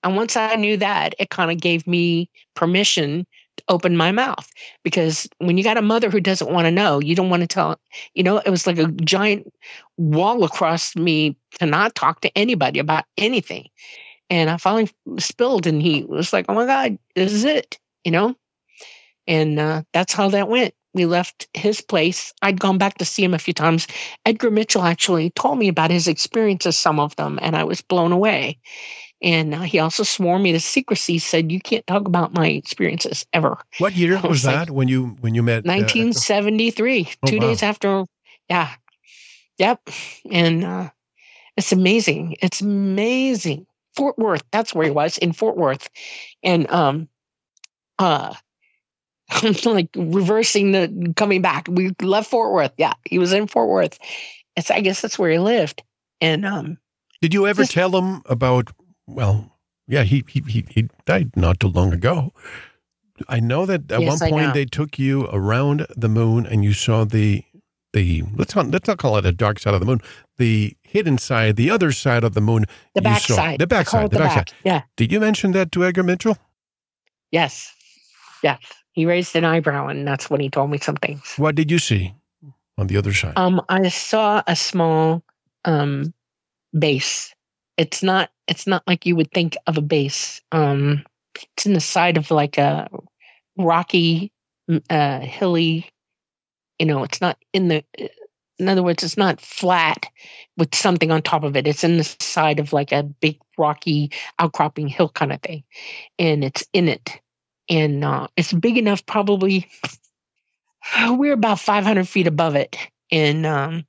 And 0.04 0.16
once 0.16 0.36
I 0.36 0.56
knew 0.56 0.76
that, 0.78 1.16
it 1.18 1.30
kind 1.30 1.50
of 1.50 1.62
gave 1.62 1.88
me 1.88 2.30
permission 2.56 3.26
open 3.68 3.98
my 3.98 4.12
mouth 4.12 4.50
because 4.84 5.28
when 5.40 5.58
you 5.58 5.64
got 5.64 5.78
a 5.78 5.82
mother 5.82 6.10
who 6.10 6.20
doesn't 6.20 6.52
want 6.52 6.66
to 6.66 6.72
know, 6.72 7.00
you 7.00 7.16
don't 7.16 7.30
want 7.30 7.42
to 7.42 7.48
tell, 7.48 7.80
you 8.14 8.24
know, 8.24 8.38
it 8.38 8.50
was 8.50 8.68
like 8.68 8.78
a 8.78 8.88
giant 8.88 9.52
wall 9.98 10.44
across 10.44 10.96
me 10.96 11.38
to 11.60 11.66
not 11.66 11.96
talk 11.96 12.22
to 12.22 12.38
anybody 12.38 12.80
about 12.80 13.06
anything. 13.18 13.68
And 14.30 14.50
I 14.50 14.58
finally 14.58 14.90
spilled, 15.18 15.66
and 15.66 15.82
he 15.82 16.04
was 16.04 16.32
like, 16.34 16.46
Oh 16.50 16.54
my 16.54 16.66
God, 16.66 17.00
this 17.16 17.34
is 17.34 17.44
it, 17.46 17.80
you 18.04 18.12
know? 18.12 18.36
And 19.28 19.60
uh, 19.60 19.84
that's 19.94 20.14
how 20.14 20.30
that 20.30 20.50
went. 20.50 20.74
We 20.94 21.06
left 21.06 21.48
his 21.54 21.82
place. 21.82 22.34
I'd 22.42 22.60
gone 22.60 22.80
back 22.80 22.98
to 22.98 23.06
see 23.06 23.24
him 23.24 23.34
a 23.36 23.40
few 23.40 23.54
times. 23.54 23.88
Edgar 24.26 24.50
Mitchell 24.50 24.82
actually 24.82 25.30
told 25.32 25.60
me 25.60 25.68
about 25.68 25.92
his 25.92 26.08
experiences, 26.08 26.78
some 26.78 27.00
of 27.00 27.16
them, 27.16 27.38
and 27.42 27.56
I 27.56 27.64
was 27.64 27.82
blown 27.82 28.12
away. 28.12 28.60
And 29.22 29.54
uh, 29.54 29.62
he 29.62 29.80
also 29.80 30.04
swore 30.04 30.40
me 30.40 30.54
to 30.54 30.60
secrecy. 30.60 31.20
Said 31.20 31.52
you 31.52 31.60
can't 31.60 31.86
talk 31.88 32.08
about 32.08 32.34
my 32.34 32.48
experiences 32.48 33.26
ever. 33.34 33.58
What 33.80 33.96
year 33.96 34.16
was, 34.22 34.24
was 34.24 34.44
that 34.44 34.70
like, 34.70 34.70
when 34.70 34.88
you 34.88 35.18
when 35.22 35.36
you 35.36 35.44
met? 35.44 35.66
1973. 35.66 37.02
Uh, 37.02 37.06
oh, 37.06 37.28
two 37.28 37.38
wow. 37.38 37.42
days 37.42 37.64
after. 37.64 38.06
Yeah. 38.50 38.72
Yep. 39.58 39.90
And 40.32 40.64
uh, 40.64 40.90
it's 41.58 41.74
amazing. 41.74 42.38
It's 42.42 42.62
amazing. 42.62 43.66
Fort 43.96 44.18
Worth. 44.18 44.44
That's 44.52 44.74
where 44.74 44.86
he 44.86 44.92
was 44.92 45.18
in 45.18 45.34
Fort 45.34 45.58
Worth, 45.58 45.90
and 46.42 46.70
um, 46.72 47.10
uh, 47.98 48.34
like 49.66 49.90
reversing 49.96 50.72
the 50.72 51.14
coming 51.18 51.42
back. 51.42 51.68
We 51.70 51.94
left 52.02 52.30
Fort 52.30 52.54
Worth. 52.54 52.72
Yeah, 52.78 52.94
he 53.04 53.20
was 53.20 53.34
in 53.34 53.48
Fort 53.48 53.68
Worth. 53.68 54.00
It's 54.56 54.72
I 54.72 54.80
guess 54.80 55.02
that's 55.02 55.20
where 55.20 55.32
he 55.32 55.40
lived. 55.40 55.84
And 56.22 56.46
um, 56.46 56.78
did 57.22 57.34
you 57.34 57.46
ever 57.48 57.66
tell 57.66 57.92
him 57.92 58.22
about 58.26 58.72
well, 59.16 59.58
yeah, 59.88 60.04
he, 60.04 60.24
he, 60.28 60.44
he, 60.48 60.66
he 60.70 60.90
died 61.06 61.36
not 61.36 61.60
too 61.60 61.68
long 61.68 61.94
ago. 61.94 62.32
I 63.28 63.40
know 63.40 63.66
that 63.66 63.92
at 63.92 64.02
yes, 64.02 64.22
one 64.22 64.30
point 64.30 64.54
they 64.54 64.66
took 64.66 64.98
you 64.98 65.28
around 65.32 65.86
the 65.96 66.08
moon 66.08 66.46
and 66.46 66.64
you 66.64 66.74
saw 66.74 67.04
the 67.04 67.44
the 67.92 68.24
let's 68.36 68.56
not 68.56 68.68
let's 68.68 68.88
not 68.88 69.00
call 69.00 69.18
it 69.18 69.26
a 69.26 69.32
dark 69.32 69.60
side 69.60 69.74
of 69.74 69.80
the 69.80 69.86
moon, 69.86 70.00
the 70.38 70.78
hidden 70.84 71.18
side, 71.18 71.56
the 71.56 71.72
other 71.72 71.92
side 71.92 72.24
of 72.24 72.34
the 72.34 72.42
moon. 72.42 72.66
The 72.94 73.02
back 73.02 73.22
side. 73.22 73.60
The 73.60 73.68
back 73.68 73.90
side. 73.90 74.12
The, 74.12 74.18
the 74.18 74.24
back, 74.24 74.36
back 74.36 74.50
side. 74.50 74.58
Yeah. 74.64 74.82
Did 74.96 75.12
you 75.12 75.20
mention 75.20 75.52
that 75.54 75.72
to 75.74 75.84
Edgar 75.84 76.04
Mitchell? 76.04 76.38
Yes. 77.32 77.74
Yes. 78.44 78.60
He 78.92 79.06
raised 79.06 79.36
an 79.36 79.44
eyebrow 79.44 79.88
and 79.88 80.08
that's 80.08 80.30
when 80.30 80.40
he 80.40 80.50
told 80.50 80.70
me 80.70 80.78
some 80.78 80.96
things. 80.96 81.34
What 81.38 81.56
did 81.56 81.72
you 81.72 81.80
see 81.80 82.14
on 82.78 82.88
the 82.88 82.98
other 82.98 83.14
side? 83.14 83.34
Um, 83.36 83.62
I 83.70 83.90
saw 83.90 84.44
a 84.48 84.56
small 84.56 85.24
um 85.66 86.14
base 86.78 87.34
it's 87.80 88.04
not 88.04 88.30
it's 88.46 88.68
not 88.68 88.84
like 88.86 89.06
you 89.06 89.16
would 89.16 89.32
think 89.32 89.56
of 89.66 89.78
a 89.78 89.82
base. 89.82 90.42
Um, 90.52 91.06
it's 91.56 91.66
in 91.66 91.74
the 91.74 91.80
side 91.80 92.18
of 92.18 92.30
like 92.30 92.58
a 92.58 92.90
rocky, 93.58 94.34
uh, 94.90 95.22
hilly. 95.22 95.90
You 96.78 96.86
know, 96.86 97.04
it's 97.04 97.22
not 97.22 97.38
in 97.54 97.70
the. 97.70 97.84
In 98.60 98.68
other 98.68 98.84
words, 98.84 99.04
it's 99.04 99.16
not 99.16 99.40
flat 99.40 100.08
with 100.58 100.76
something 100.76 101.12
on 101.12 101.22
top 101.22 101.46
of 101.46 101.56
it. 101.56 101.66
It's 101.66 101.86
in 101.86 101.96
the 101.96 102.04
side 102.04 102.60
of 102.60 102.74
like 102.74 102.92
a 102.92 103.04
big 103.04 103.40
rocky 103.58 104.12
outcropping 104.38 104.90
hill 104.90 105.08
kind 105.08 105.32
of 105.32 105.42
thing, 105.42 105.64
and 106.20 106.44
it's 106.44 106.66
in 106.74 106.90
it, 106.90 107.22
and 107.70 108.04
uh, 108.04 108.28
it's 108.36 108.52
big 108.52 108.78
enough. 108.78 109.06
Probably 109.06 109.70
we're 111.12 111.34
about 111.34 111.62
500 111.62 112.06
feet 112.10 112.28
above 112.28 112.56
it, 112.56 112.76
and 113.10 113.46
um, 113.46 113.86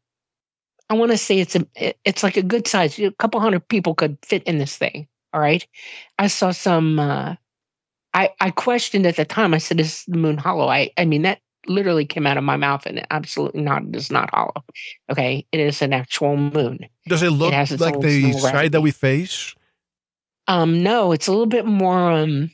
I 0.90 0.94
want 0.94 1.12
to 1.12 1.16
say 1.16 1.38
it's 1.38 1.54
a 1.54 1.64
it's 2.04 2.24
like 2.24 2.36
a 2.36 2.42
good 2.42 2.66
size. 2.66 2.98
A 2.98 3.12
couple 3.12 3.40
hundred 3.40 3.66
people 3.68 3.94
could 3.94 4.18
fit 4.22 4.42
in 4.42 4.58
this 4.58 4.76
thing. 4.76 5.06
All 5.32 5.40
right. 5.40 5.66
I 6.18 6.26
saw 6.26 6.50
some. 6.50 6.98
Uh, 6.98 7.36
I 8.12 8.30
I 8.40 8.50
questioned 8.50 9.06
at 9.06 9.14
the 9.14 9.24
time. 9.24 9.54
I 9.54 9.58
said, 9.58 9.78
"Is 9.78 10.04
the 10.08 10.18
moon 10.18 10.36
hollow?" 10.36 10.68
I 10.68 10.90
I 10.98 11.04
mean 11.04 11.22
that 11.22 11.38
literally 11.68 12.04
came 12.04 12.26
out 12.26 12.36
of 12.36 12.42
my 12.42 12.56
mouth, 12.56 12.86
and 12.86 13.06
absolutely 13.12 13.62
not. 13.62 13.84
It 13.84 13.94
is 13.94 14.10
not 14.10 14.30
hollow. 14.30 14.64
Okay, 15.08 15.46
it 15.52 15.60
is 15.60 15.80
an 15.80 15.92
actual 15.92 16.36
moon. 16.36 16.80
Does 17.06 17.22
it 17.22 17.30
look 17.30 17.52
it 17.52 17.80
like 17.80 18.00
the 18.00 18.32
side 18.32 18.72
that 18.72 18.80
we 18.80 18.90
face? 18.90 19.54
Um, 20.48 20.82
no, 20.82 21.12
it's 21.12 21.28
a 21.28 21.30
little 21.30 21.46
bit 21.46 21.66
more 21.66 22.10
um 22.10 22.50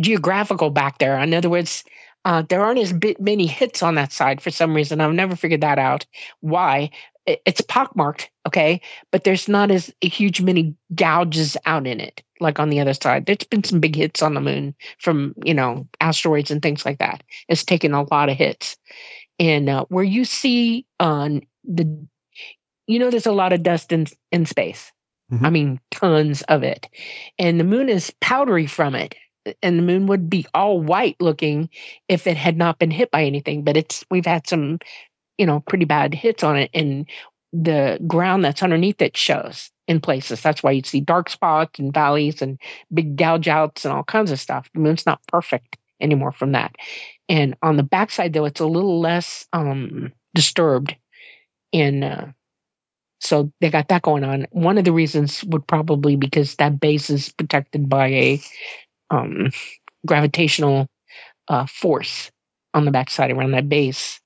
geographical 0.00 0.70
back 0.70 0.96
there. 0.96 1.18
In 1.18 1.34
other 1.34 1.50
words, 1.50 1.84
uh, 2.26 2.42
there 2.48 2.64
aren't 2.64 2.80
as 2.80 2.92
bit 2.92 3.20
many 3.20 3.46
hits 3.46 3.84
on 3.84 3.94
that 3.94 4.10
side 4.10 4.40
for 4.42 4.50
some 4.50 4.74
reason. 4.74 5.00
I've 5.00 5.12
never 5.12 5.36
figured 5.36 5.60
that 5.60 5.78
out. 5.78 6.04
Why? 6.40 6.90
It's 7.24 7.60
pockmarked, 7.60 8.28
okay, 8.46 8.80
but 9.12 9.22
there's 9.22 9.48
not 9.48 9.70
as 9.70 9.92
huge 10.00 10.40
many 10.40 10.74
gouges 10.94 11.56
out 11.66 11.86
in 11.86 12.00
it 12.00 12.22
like 12.40 12.58
on 12.58 12.68
the 12.68 12.80
other 12.80 12.94
side. 12.94 13.26
There's 13.26 13.44
been 13.48 13.62
some 13.62 13.78
big 13.78 13.94
hits 13.94 14.22
on 14.22 14.34
the 14.34 14.40
moon 14.40 14.74
from 14.98 15.34
you 15.44 15.54
know 15.54 15.86
asteroids 16.00 16.50
and 16.50 16.60
things 16.60 16.84
like 16.84 16.98
that. 16.98 17.22
It's 17.48 17.64
taken 17.64 17.94
a 17.94 18.02
lot 18.02 18.28
of 18.28 18.36
hits, 18.36 18.76
and 19.38 19.68
uh, 19.68 19.84
where 19.88 20.04
you 20.04 20.24
see 20.24 20.84
on 20.98 21.42
the, 21.64 22.06
you 22.88 22.98
know, 22.98 23.10
there's 23.10 23.26
a 23.26 23.32
lot 23.32 23.52
of 23.52 23.62
dust 23.62 23.92
in 23.92 24.06
in 24.32 24.46
space. 24.46 24.90
Mm-hmm. 25.32 25.46
I 25.46 25.50
mean, 25.50 25.80
tons 25.92 26.42
of 26.42 26.64
it, 26.64 26.88
and 27.38 27.58
the 27.58 27.64
moon 27.64 27.88
is 27.88 28.12
powdery 28.20 28.66
from 28.66 28.96
it 28.96 29.14
and 29.62 29.78
the 29.78 29.82
moon 29.82 30.06
would 30.06 30.28
be 30.28 30.46
all 30.54 30.80
white 30.80 31.16
looking 31.20 31.68
if 32.08 32.26
it 32.26 32.36
had 32.36 32.56
not 32.56 32.78
been 32.78 32.90
hit 32.90 33.10
by 33.10 33.24
anything. 33.24 33.62
But 33.62 33.76
it's 33.76 34.04
we've 34.10 34.26
had 34.26 34.46
some, 34.46 34.78
you 35.38 35.46
know, 35.46 35.60
pretty 35.60 35.84
bad 35.84 36.14
hits 36.14 36.42
on 36.42 36.56
it, 36.56 36.70
and 36.74 37.06
the 37.52 37.98
ground 38.06 38.44
that's 38.44 38.62
underneath 38.62 39.00
it 39.00 39.16
shows 39.16 39.70
in 39.88 40.00
places. 40.00 40.42
That's 40.42 40.62
why 40.62 40.72
you 40.72 40.82
see 40.82 41.00
dark 41.00 41.30
spots 41.30 41.78
and 41.78 41.94
valleys 41.94 42.42
and 42.42 42.58
big 42.92 43.16
gouge 43.16 43.48
outs 43.48 43.84
and 43.84 43.94
all 43.94 44.04
kinds 44.04 44.30
of 44.30 44.40
stuff. 44.40 44.68
The 44.74 44.80
moon's 44.80 45.06
not 45.06 45.20
perfect 45.28 45.76
anymore 46.00 46.32
from 46.32 46.52
that. 46.52 46.74
And 47.28 47.56
on 47.62 47.76
the 47.76 47.82
backside, 47.82 48.32
though, 48.32 48.44
it's 48.44 48.60
a 48.60 48.66
little 48.66 49.00
less 49.00 49.46
um, 49.52 50.12
disturbed. 50.34 50.94
And 51.72 52.04
uh, 52.04 52.26
so 53.20 53.50
they 53.60 53.70
got 53.70 53.88
that 53.88 54.02
going 54.02 54.24
on. 54.24 54.46
One 54.50 54.78
of 54.78 54.84
the 54.84 54.92
reasons 54.92 55.42
would 55.44 55.66
probably 55.66 56.16
because 56.16 56.56
that 56.56 56.80
base 56.80 57.10
is 57.10 57.32
protected 57.32 57.88
by 57.88 58.08
a 58.08 58.40
um, 59.10 59.50
gravitational 60.04 60.86
uh, 61.48 61.66
force 61.66 62.30
on 62.74 62.84
the 62.84 62.90
backside 62.90 63.30
around 63.30 63.52
that 63.52 63.68
base. 63.68 64.20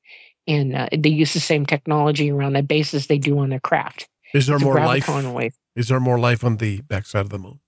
And 0.46 0.74
uh, 0.74 0.88
they 0.96 1.10
use 1.10 1.32
the 1.32 1.40
same 1.40 1.66
technology 1.66 2.30
around 2.30 2.54
that 2.54 2.66
base 2.66 2.94
as 2.94 3.06
they 3.06 3.18
do 3.18 3.38
on 3.38 3.50
their 3.50 3.60
craft. 3.60 4.08
Is 4.34 4.46
there 4.46 4.56
it's 4.56 4.64
more 4.64 4.74
life? 4.74 5.08
Wave. 5.08 5.54
Is 5.76 5.88
there 5.88 6.00
more 6.00 6.18
life 6.18 6.44
on 6.44 6.56
the 6.56 6.80
backside 6.82 7.22
of 7.22 7.30
the 7.30 7.38
moon? 7.38 7.60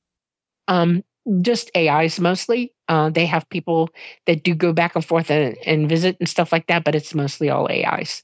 Um, 0.69 1.05
just 1.43 1.71
AIs 1.77 2.19
mostly. 2.19 2.73
Uh, 2.89 3.11
they 3.11 3.27
have 3.27 3.49
people 3.51 3.91
that 4.27 4.43
do 4.43 4.55
go 4.55 4.73
back 4.73 4.95
and 4.95 5.05
forth 5.05 5.31
and, 5.31 5.57
and, 5.65 5.89
visit 5.89 6.17
and 6.19 6.29
stuff 6.29 6.53
like 6.53 6.67
that, 6.67 6.85
but 6.85 6.95
it's 6.95 7.15
mostly 7.15 7.49
all 7.51 7.71
AIs. 7.71 8.23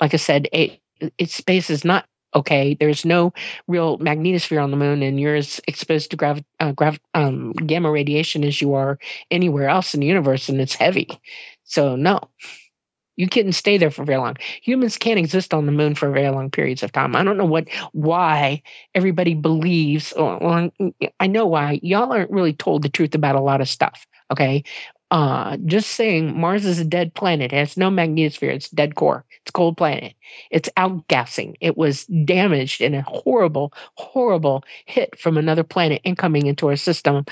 Like 0.00 0.14
I 0.14 0.18
said, 0.18 0.48
it, 0.52 0.80
it 1.18 1.30
space 1.30 1.70
is 1.70 1.84
not 1.84 2.06
okay 2.34 2.74
there's 2.74 3.04
no 3.04 3.32
real 3.68 3.98
magnetosphere 3.98 4.62
on 4.62 4.70
the 4.70 4.76
moon 4.76 5.02
and 5.02 5.20
you're 5.20 5.36
as 5.36 5.60
exposed 5.68 6.10
to 6.10 6.16
grav- 6.16 6.44
uh, 6.60 6.72
grav- 6.72 7.00
um, 7.14 7.52
gamma 7.52 7.90
radiation 7.90 8.44
as 8.44 8.60
you 8.60 8.74
are 8.74 8.98
anywhere 9.30 9.68
else 9.68 9.94
in 9.94 10.00
the 10.00 10.06
universe 10.06 10.48
and 10.48 10.60
it's 10.60 10.74
heavy. 10.74 11.08
So 11.64 11.96
no 11.96 12.20
you 13.16 13.28
couldn't 13.28 13.52
stay 13.52 13.78
there 13.78 13.90
for 13.90 14.04
very 14.04 14.18
long. 14.18 14.36
Humans 14.62 14.98
can't 14.98 15.20
exist 15.20 15.54
on 15.54 15.66
the 15.66 15.72
moon 15.72 15.94
for 15.94 16.10
very 16.10 16.30
long 16.30 16.50
periods 16.50 16.82
of 16.82 16.92
time. 16.92 17.14
I 17.14 17.22
don't 17.22 17.36
know 17.36 17.44
what 17.44 17.68
why 17.92 18.62
everybody 18.94 19.34
believes 19.34 20.12
well 20.16 20.70
i 21.20 21.26
know 21.26 21.46
why. 21.46 21.80
Y'all 21.82 22.12
aren't 22.12 22.30
really 22.30 22.52
told 22.52 22.82
the 22.82 22.88
truth 22.88 23.14
about 23.14 23.36
a 23.36 23.40
lot 23.40 23.60
of 23.60 23.68
stuff 23.68 24.06
okay 24.32 24.64
Uh, 25.14 25.56
just 25.58 25.92
saying 25.92 26.36
Mars 26.40 26.66
is 26.66 26.80
a 26.80 26.84
dead 26.84 27.14
planet. 27.14 27.52
It 27.52 27.56
has 27.56 27.76
no 27.76 27.88
magnetosphere. 27.88 28.52
It's 28.52 28.68
dead 28.68 28.96
core. 28.96 29.24
It's 29.42 29.52
cold 29.52 29.76
planet. 29.76 30.14
It's 30.50 30.68
outgassing. 30.76 31.54
It 31.60 31.76
was 31.76 32.04
damaged 32.06 32.80
in 32.80 32.94
a 32.94 33.02
horrible, 33.02 33.72
horrible 33.94 34.64
hit 34.86 35.16
from 35.16 35.38
another 35.38 35.62
planet 35.62 36.00
incoming 36.02 36.46
into 36.46 36.66
our 36.66 36.74
system 36.74 37.24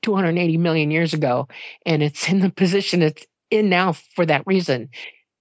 280 0.00 0.56
million 0.56 0.90
years 0.90 1.12
ago. 1.12 1.46
And 1.84 2.02
it's 2.02 2.26
in 2.30 2.40
the 2.40 2.48
position 2.48 3.02
it's 3.02 3.26
in 3.50 3.68
now 3.68 3.92
for 3.92 4.24
that 4.24 4.46
reason 4.46 4.88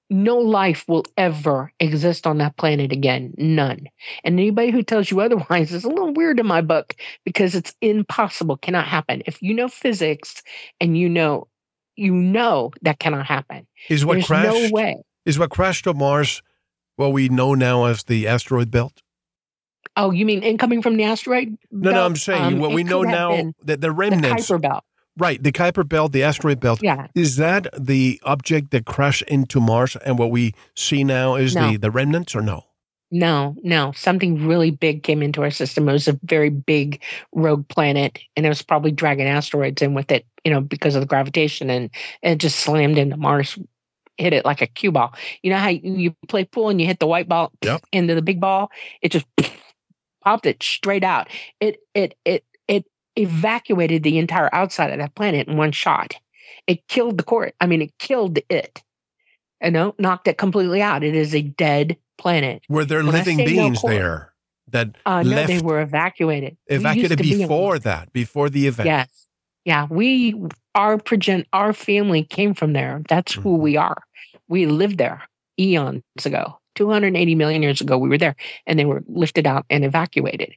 no 0.10 0.38
life 0.38 0.86
will 0.88 1.06
ever 1.18 1.72
exist 1.80 2.26
on 2.26 2.40
that 2.40 2.58
planet 2.58 2.92
again. 2.92 3.34
None. 3.38 3.88
And 4.24 4.40
anybody 4.40 4.72
who 4.72 4.84
tells 4.84 5.12
you 5.12 5.22
otherwise 5.22 5.72
is 5.72 5.84
a 5.84 5.90
little 5.90 6.14
weird 6.14 6.40
in 6.40 6.48
my 6.48 6.62
book 6.62 6.96
because 7.26 7.56
it's 7.56 7.76
impossible, 7.82 8.58
cannot 8.58 8.88
happen. 8.88 9.24
If 9.28 9.42
you 9.42 9.54
know 9.54 9.68
physics 9.68 10.42
and 10.82 10.98
you 10.98 11.10
know, 11.10 11.48
you 12.00 12.14
know 12.14 12.72
that 12.82 13.00
cannot 13.00 13.26
happen. 13.26 13.68
Is 13.90 14.06
what 14.06 14.14
There's 14.16 14.28
crashed? 14.28 14.48
no 14.48 14.70
way. 14.72 15.02
Is 15.26 15.38
what 15.38 15.50
crashed 15.50 15.86
on 15.88 15.98
Mars 15.98 16.42
what 16.96 17.14
we 17.14 17.30
know 17.30 17.54
now 17.54 17.86
as 17.86 18.04
the 18.06 18.28
asteroid 18.28 18.72
belt? 18.72 19.02
Oh, 19.96 20.12
you 20.12 20.26
mean 20.26 20.44
incoming 20.44 20.82
from 20.82 20.98
the 20.98 21.04
asteroid? 21.04 21.58
No, 21.72 21.92
no. 21.92 22.06
I'm 22.06 22.16
saying 22.16 22.56
Um, 22.56 22.60
what 22.60 22.72
we 22.72 22.84
know 22.84 23.02
now 23.04 23.52
that 23.64 23.82
the 23.82 23.92
remnants. 23.92 24.48
The 24.48 24.56
Kuiper 24.56 24.62
belt. 24.62 24.84
right? 25.18 25.42
The 25.44 25.52
Kuiper 25.52 25.88
belt, 25.88 26.12
the 26.14 26.24
asteroid 26.24 26.60
belt. 26.60 26.80
Yeah. 26.82 27.08
Is 27.16 27.36
that 27.36 27.68
the 27.78 28.20
object 28.24 28.72
that 28.72 28.86
crashed 28.86 29.24
into 29.24 29.60
Mars, 29.60 29.96
and 29.98 30.18
what 30.18 30.32
we 30.32 30.54
see 30.76 31.04
now 31.04 31.36
is 31.36 31.54
No. 31.56 31.72
the 31.72 31.78
the 31.78 31.92
remnants, 31.92 32.36
or 32.36 32.42
no? 32.42 32.66
No, 33.12 33.56
no. 33.64 33.92
Something 33.96 34.48
really 34.48 34.70
big 34.72 35.02
came 35.04 35.24
into 35.24 35.42
our 35.42 35.50
system. 35.50 35.90
It 35.90 35.94
was 35.94 36.08
a 36.08 36.20
very 36.24 36.50
big 36.50 37.02
rogue 37.34 37.68
planet, 37.68 38.20
and 38.36 38.46
it 38.46 38.50
was 38.50 38.62
probably 38.62 38.92
dragging 38.92 39.26
asteroids 39.28 39.82
in 39.82 39.96
with 39.96 40.12
it, 40.12 40.26
you 40.46 40.52
know, 40.52 40.62
because 40.62 40.96
of 40.96 41.02
the 41.02 41.08
gravitation, 41.08 41.70
and 41.72 41.90
it 42.22 42.36
just 42.38 42.60
slammed 42.60 43.00
into 43.00 43.18
Mars, 43.18 43.58
hit 44.18 44.34
it 44.34 44.46
like 44.46 44.62
a 44.62 44.68
cue 44.68 44.92
ball. 44.92 45.16
You 45.42 45.52
know 45.52 45.58
how 45.58 45.70
you, 45.70 46.16
play 46.28 46.46
pool 46.46 46.70
and 46.70 46.80
you 46.80 46.86
hit 46.88 47.00
the 47.00 47.08
white 47.08 47.28
ball 47.28 47.52
Yep. 47.64 47.82
into 47.92 48.14
the 48.16 48.22
big 48.22 48.40
ball? 48.40 48.72
It 49.02 49.10
just 49.12 49.26
popped 50.24 50.46
it 50.46 50.62
straight 50.62 51.04
out. 51.04 51.30
It 51.60 51.80
it 51.96 52.16
it 52.26 52.46
it 52.68 52.86
evacuated 53.16 54.04
the 54.04 54.20
entire 54.20 54.54
outside 54.54 54.92
of 54.92 55.00
that 55.00 55.16
planet 55.16 55.48
in 55.48 55.58
one 55.58 55.72
shot. 55.72 56.14
It 56.68 56.88
killed 56.88 57.18
the 57.18 57.24
core. 57.24 57.54
I 57.60 57.66
mean, 57.66 57.82
it 57.82 57.98
killed 57.98 58.40
it. 58.50 58.84
You 59.64 59.72
know, 59.72 59.96
knocked 60.00 60.28
it 60.28 60.38
completely 60.38 60.82
out. 60.82 61.04
It 61.04 61.16
is 61.16 61.34
a 61.36 61.42
dead 61.42 61.98
planet. 62.20 62.62
Were 62.70 62.86
there 62.86 63.04
When 63.04 63.14
living 63.14 63.38
no 63.38 63.46
beings 63.46 63.80
core- 63.80 63.90
there 63.92 64.34
that 64.68 64.88
Uh, 65.06 65.24
no, 65.24 65.46
they 65.48 65.60
were 65.60 65.82
evacuated. 65.82 66.56
We 66.70 66.76
evacuated 66.76 67.18
be 67.18 67.38
before 67.38 67.80
that, 67.80 68.14
before 68.14 68.50
the 68.50 68.68
event? 68.68 68.88
Yes. 68.88 69.10
Yeah. 69.66 69.88
We, 69.90 70.36
our 70.76 70.98
progen, 70.98 71.46
our 71.54 71.74
family 71.74 72.24
came 72.24 72.54
from 72.54 72.74
there. 72.74 73.02
That's 73.10 73.34
who 73.34 73.58
Mhm. 73.58 73.60
we 73.60 73.78
are. 73.78 74.02
We 74.48 74.66
lived 74.68 74.98
there 75.00 75.22
eons 75.60 76.04
ago. 76.26 76.60
280 76.76 77.36
million 77.36 77.62
years 77.64 77.82
ago, 77.82 77.98
we 77.98 78.08
were 78.10 78.18
there 78.18 78.36
and 78.68 78.78
they 78.80 78.86
were 78.86 79.04
lifted 79.08 79.46
out 79.48 79.66
and 79.70 79.84
evacuated. 79.84 80.54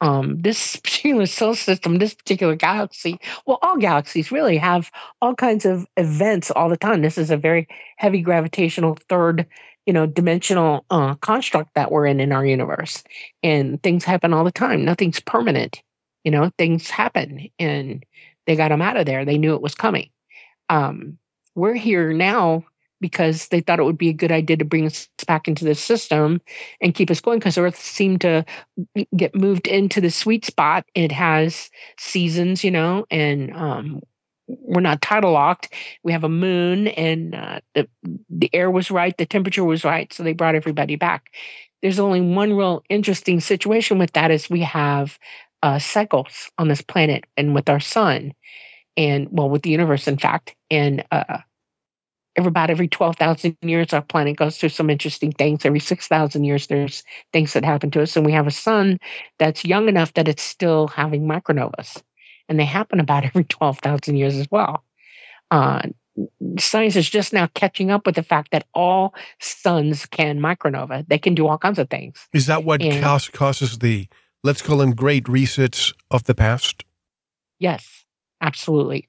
Um, 0.00 0.40
this 0.40 0.76
particular 0.84 1.26
solar 1.26 1.54
system, 1.54 1.98
this 1.98 2.14
particular 2.14 2.56
galaxy, 2.56 3.18
well, 3.46 3.58
all 3.62 3.76
galaxies 3.76 4.32
really 4.32 4.56
have 4.56 4.90
all 5.20 5.34
kinds 5.34 5.64
of 5.64 5.86
events 5.96 6.50
all 6.50 6.68
the 6.68 6.76
time. 6.76 7.02
This 7.02 7.18
is 7.18 7.30
a 7.30 7.36
very 7.36 7.68
heavy 7.98 8.20
gravitational 8.22 8.98
third, 9.08 9.46
you 9.86 9.92
know, 9.92 10.06
dimensional 10.06 10.84
uh, 10.90 11.14
construct 11.16 11.74
that 11.74 11.90
we're 11.90 12.06
in 12.06 12.20
in 12.20 12.32
our 12.32 12.46
universe, 12.46 13.02
and 13.42 13.82
things 13.82 14.04
happen 14.04 14.32
all 14.32 14.44
the 14.44 14.52
time. 14.52 14.84
Nothing's 14.84 15.20
permanent. 15.20 15.82
You 16.24 16.30
know, 16.30 16.50
things 16.56 16.88
happen, 16.88 17.48
and 17.58 18.04
they 18.46 18.56
got 18.56 18.68
them 18.68 18.82
out 18.82 18.96
of 18.96 19.06
there. 19.06 19.24
They 19.24 19.38
knew 19.38 19.54
it 19.54 19.62
was 19.62 19.74
coming. 19.74 20.10
Um, 20.68 21.18
we're 21.54 21.74
here 21.74 22.12
now 22.12 22.64
because 23.00 23.48
they 23.48 23.60
thought 23.60 23.80
it 23.80 23.84
would 23.84 23.98
be 23.98 24.08
a 24.08 24.14
good 24.14 24.32
idea 24.32 24.56
to 24.56 24.64
bring 24.64 24.86
us 24.86 25.08
back 25.26 25.48
into 25.48 25.64
the 25.64 25.74
system 25.74 26.40
and 26.80 26.94
keep 26.94 27.10
us 27.10 27.20
going 27.20 27.40
because 27.40 27.58
Earth 27.58 27.78
seemed 27.78 28.20
to 28.20 28.44
get 29.16 29.34
moved 29.34 29.66
into 29.66 30.00
the 30.00 30.10
sweet 30.10 30.44
spot. 30.44 30.86
It 30.94 31.10
has 31.10 31.68
seasons, 31.98 32.62
you 32.62 32.70
know, 32.70 33.04
and 33.10 33.52
um, 33.54 34.00
we're 34.60 34.80
not 34.80 35.02
tidal 35.02 35.32
locked. 35.32 35.74
We 36.02 36.12
have 36.12 36.24
a 36.24 36.28
moon, 36.28 36.88
and 36.88 37.34
uh, 37.34 37.60
the 37.74 37.88
the 38.30 38.50
air 38.54 38.70
was 38.70 38.90
right, 38.90 39.16
the 39.16 39.26
temperature 39.26 39.64
was 39.64 39.84
right, 39.84 40.12
so 40.12 40.22
they 40.22 40.32
brought 40.32 40.54
everybody 40.54 40.96
back. 40.96 41.26
There's 41.82 41.98
only 41.98 42.20
one 42.20 42.54
real 42.56 42.82
interesting 42.88 43.40
situation 43.40 43.98
with 43.98 44.12
that 44.12 44.30
is 44.30 44.48
we 44.50 44.60
have 44.60 45.18
uh, 45.62 45.78
cycles 45.78 46.50
on 46.58 46.68
this 46.68 46.82
planet 46.82 47.24
and 47.36 47.54
with 47.54 47.68
our 47.68 47.80
sun, 47.80 48.32
and 48.96 49.28
well, 49.30 49.50
with 49.50 49.62
the 49.62 49.70
universe, 49.70 50.08
in 50.08 50.18
fact, 50.18 50.54
and 50.70 51.04
uh, 51.10 51.38
every 52.36 52.48
about 52.48 52.70
every 52.70 52.88
12,000 52.88 53.56
years, 53.62 53.92
our 53.92 54.02
planet 54.02 54.36
goes 54.36 54.58
through 54.58 54.70
some 54.70 54.90
interesting 54.90 55.32
things. 55.32 55.64
Every 55.64 55.80
6,000 55.80 56.44
years, 56.44 56.66
there's 56.66 57.02
things 57.32 57.52
that 57.52 57.64
happen 57.64 57.90
to 57.92 58.02
us. 58.02 58.16
And 58.16 58.24
we 58.26 58.32
have 58.32 58.46
a 58.46 58.50
sun 58.50 58.98
that's 59.38 59.64
young 59.64 59.88
enough 59.88 60.14
that 60.14 60.28
it's 60.28 60.42
still 60.42 60.88
having 60.88 61.26
micronovas. 61.26 62.02
And 62.52 62.60
they 62.60 62.66
happen 62.66 63.00
about 63.00 63.24
every 63.24 63.44
12,000 63.44 64.14
years 64.14 64.36
as 64.36 64.46
well. 64.50 64.84
Uh, 65.50 65.80
science 66.58 66.96
is 66.96 67.08
just 67.08 67.32
now 67.32 67.46
catching 67.54 67.90
up 67.90 68.04
with 68.04 68.14
the 68.14 68.22
fact 68.22 68.50
that 68.50 68.66
all 68.74 69.14
suns 69.40 70.04
can 70.04 70.38
micronova. 70.38 71.08
They 71.08 71.16
can 71.16 71.34
do 71.34 71.46
all 71.46 71.56
kinds 71.56 71.78
of 71.78 71.88
things. 71.88 72.28
Is 72.34 72.44
that 72.48 72.62
what 72.62 72.82
And- 72.82 73.02
cause, 73.02 73.30
causes 73.30 73.78
the, 73.78 74.06
let's 74.44 74.60
call 74.60 74.76
them 74.76 74.94
great 74.94 75.24
resets 75.24 75.94
of 76.10 76.24
the 76.24 76.34
past? 76.34 76.84
Yes, 77.58 78.04
absolutely. 78.42 79.08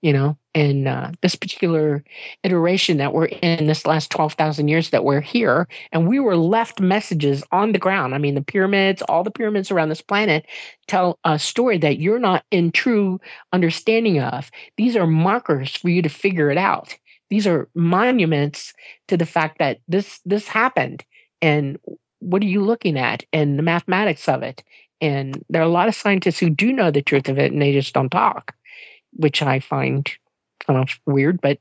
You 0.00 0.12
know, 0.12 0.38
and 0.54 0.86
uh, 0.86 1.10
this 1.22 1.34
particular 1.34 2.04
iteration 2.44 2.98
that 2.98 3.12
we're 3.12 3.26
in, 3.26 3.66
this 3.66 3.84
last 3.84 4.12
12,000 4.12 4.68
years 4.68 4.90
that 4.90 5.02
we're 5.02 5.20
here, 5.20 5.66
and 5.90 6.06
we 6.06 6.20
were 6.20 6.36
left 6.36 6.80
messages 6.80 7.42
on 7.50 7.72
the 7.72 7.80
ground. 7.80 8.14
I 8.14 8.18
mean, 8.18 8.36
the 8.36 8.42
pyramids, 8.42 9.02
all 9.02 9.24
the 9.24 9.32
pyramids 9.32 9.72
around 9.72 9.88
this 9.88 10.00
planet 10.00 10.46
tell 10.86 11.18
a 11.24 11.36
story 11.36 11.78
that 11.78 11.98
you're 11.98 12.20
not 12.20 12.44
in 12.52 12.70
true 12.70 13.20
understanding 13.52 14.20
of. 14.20 14.52
These 14.76 14.94
are 14.94 15.06
markers 15.06 15.74
for 15.74 15.88
you 15.88 16.00
to 16.02 16.08
figure 16.08 16.50
it 16.50 16.58
out. 16.58 16.96
These 17.28 17.48
are 17.48 17.68
monuments 17.74 18.72
to 19.08 19.16
the 19.16 19.26
fact 19.26 19.58
that 19.58 19.78
this 19.88 20.20
this 20.24 20.46
happened 20.46 21.04
and 21.42 21.76
what 22.20 22.42
are 22.42 22.46
you 22.46 22.62
looking 22.62 22.98
at 22.98 23.24
and 23.32 23.58
the 23.58 23.62
mathematics 23.62 24.28
of 24.28 24.42
it 24.42 24.62
and 25.00 25.44
there 25.48 25.62
are 25.62 25.66
a 25.66 25.68
lot 25.68 25.88
of 25.88 25.94
scientists 25.94 26.38
who 26.38 26.50
do 26.50 26.72
know 26.72 26.90
the 26.90 27.02
truth 27.02 27.28
of 27.28 27.38
it 27.38 27.52
and 27.52 27.62
they 27.62 27.72
just 27.72 27.94
don't 27.94 28.10
talk, 28.10 28.54
which 29.12 29.42
I 29.42 29.60
find 29.60 30.08
kind 30.66 30.78
of 30.78 30.98
weird. 31.06 31.40
But 31.40 31.58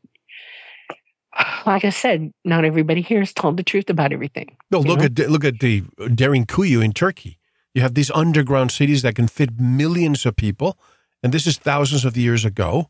like 1.65 1.85
I 1.85 1.89
said, 1.89 2.31
not 2.45 2.65
everybody 2.65 3.01
here 3.01 3.19
has 3.19 3.33
told 3.33 3.57
the 3.57 3.63
truth 3.63 3.89
about 3.89 4.11
everything. 4.11 4.55
No, 4.71 4.79
look 4.79 4.99
know? 4.99 5.05
at 5.05 5.29
look 5.29 5.45
at 5.45 5.59
the 5.59 5.81
Derinkuyu 5.99 6.83
in 6.83 6.93
Turkey. 6.93 7.39
You 7.73 7.81
have 7.81 7.93
these 7.93 8.09
underground 8.11 8.71
cities 8.71 9.03
that 9.03 9.15
can 9.15 9.27
fit 9.27 9.59
millions 9.59 10.25
of 10.25 10.35
people, 10.35 10.79
and 11.21 11.31
this 11.31 11.45
is 11.45 11.57
thousands 11.57 12.05
of 12.05 12.17
years 12.17 12.43
ago. 12.45 12.89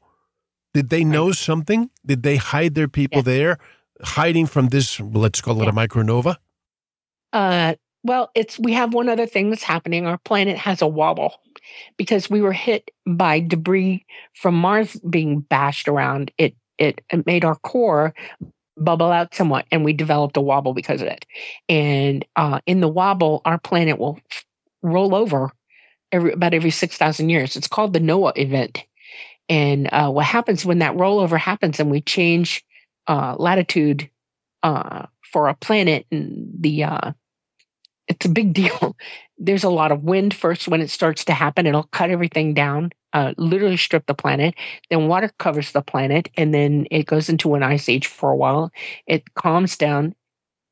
Did 0.73 0.89
they 0.89 1.03
know 1.03 1.31
something? 1.31 1.89
Did 2.05 2.23
they 2.23 2.37
hide 2.37 2.75
their 2.75 2.87
people 2.87 3.19
Yeah. 3.19 3.23
there, 3.23 3.57
hiding 4.03 4.45
from 4.45 4.69
this? 4.69 4.99
Let's 4.99 5.41
call 5.41 5.61
it 5.61 5.67
a 5.67 5.71
micronova. 5.71 6.37
Uh, 7.33 7.75
well, 8.03 8.31
it's 8.35 8.57
we 8.59 8.73
have 8.73 8.93
one 8.93 9.09
other 9.09 9.25
thing 9.25 9.49
that's 9.49 9.63
happening. 9.63 10.05
Our 10.05 10.17
planet 10.19 10.57
has 10.57 10.81
a 10.81 10.87
wobble 10.87 11.33
because 11.97 12.29
we 12.29 12.41
were 12.41 12.53
hit 12.53 12.89
by 13.05 13.39
debris 13.39 14.05
from 14.33 14.55
Mars 14.55 14.95
being 15.09 15.41
bashed 15.41 15.87
around. 15.87 16.31
It 16.37 16.55
it, 16.77 17.01
it 17.09 17.25
made 17.25 17.43
our 17.43 17.55
core 17.55 18.13
bubble 18.77 19.11
out 19.11 19.33
somewhat, 19.33 19.65
and 19.71 19.83
we 19.83 19.93
developed 19.93 20.37
a 20.37 20.41
wobble 20.41 20.73
because 20.73 21.01
of 21.01 21.07
it. 21.07 21.25
And 21.67 22.25
uh, 22.35 22.59
in 22.65 22.79
the 22.81 22.87
wobble, 22.87 23.41
our 23.45 23.57
planet 23.57 23.97
will 23.97 24.19
roll 24.81 25.15
over 25.15 25.51
every 26.11 26.33
about 26.33 26.53
every 26.53 26.71
six 26.71 26.97
thousand 26.97 27.29
years. 27.29 27.55
It's 27.55 27.67
called 27.67 27.93
the 27.93 27.99
Noah 27.99 28.33
event. 28.35 28.83
And 29.49 29.87
uh, 29.91 30.09
what 30.11 30.25
happens 30.25 30.65
when 30.65 30.79
that 30.79 30.95
rollover 30.95 31.37
happens 31.37 31.79
and 31.79 31.89
we 31.89 32.01
change 32.01 32.65
uh, 33.07 33.35
latitude 33.37 34.09
uh, 34.63 35.05
for 35.31 35.47
a 35.47 35.55
planet 35.55 36.05
and 36.11 36.49
the 36.59 36.83
uh, 36.83 37.11
it's 38.07 38.25
a 38.25 38.29
big 38.29 38.53
deal. 38.53 38.95
There's 39.37 39.63
a 39.63 39.69
lot 39.69 39.91
of 39.91 40.03
wind 40.03 40.33
first 40.33 40.67
when 40.67 40.81
it 40.81 40.89
starts 40.89 41.25
to 41.25 41.33
happen. 41.33 41.67
It'll 41.67 41.83
cut 41.83 42.09
everything 42.09 42.55
down, 42.55 42.91
uh, 43.13 43.33
literally 43.37 43.77
strip 43.77 44.07
the 44.07 44.15
planet. 44.15 44.55
Then 44.89 45.07
water 45.07 45.31
covers 45.37 45.71
the 45.71 45.83
planet, 45.83 46.29
and 46.35 46.53
then 46.53 46.87
it 46.89 47.05
goes 47.05 47.29
into 47.29 47.53
an 47.53 47.61
ice 47.61 47.87
age 47.87 48.07
for 48.07 48.31
a 48.31 48.35
while. 48.35 48.71
It 49.05 49.33
calms 49.35 49.77
down. 49.77 50.15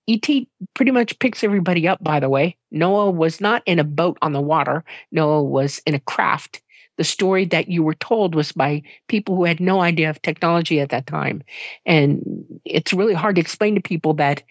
ET 0.07 0.27
pretty 0.73 0.91
much 0.91 1.17
picks 1.19 1.43
everybody 1.43 1.87
up, 1.87 2.03
by 2.03 2.19
the 2.19 2.29
way. 2.29 2.57
Noah 2.71 3.11
was 3.11 3.41
not 3.41 3.63
in 3.65 3.79
a 3.79 3.83
boat 3.83 4.17
on 4.21 4.33
the 4.33 4.41
water, 4.41 4.83
Noah 5.11 5.43
was 5.43 5.79
in 5.85 5.95
a 5.95 5.99
craft. 5.99 6.61
The 6.97 7.03
story 7.03 7.45
that 7.45 7.67
you 7.67 7.83
were 7.83 7.95
told 7.95 8.35
was 8.35 8.53
by 8.53 8.81
people 9.09 9.35
who 9.35 9.43
had 9.43 9.59
no 9.59 9.81
idea 9.81 10.09
of 10.09 10.21
technology 10.21 10.79
at 10.79 10.89
that 10.89 11.07
time. 11.07 11.43
And 11.85 12.45
it's 12.63 12.93
really 12.93 13.13
hard 13.13 13.35
to 13.35 13.41
explain 13.41 13.75
to 13.75 13.81
people 13.81 14.13
that 14.13 14.43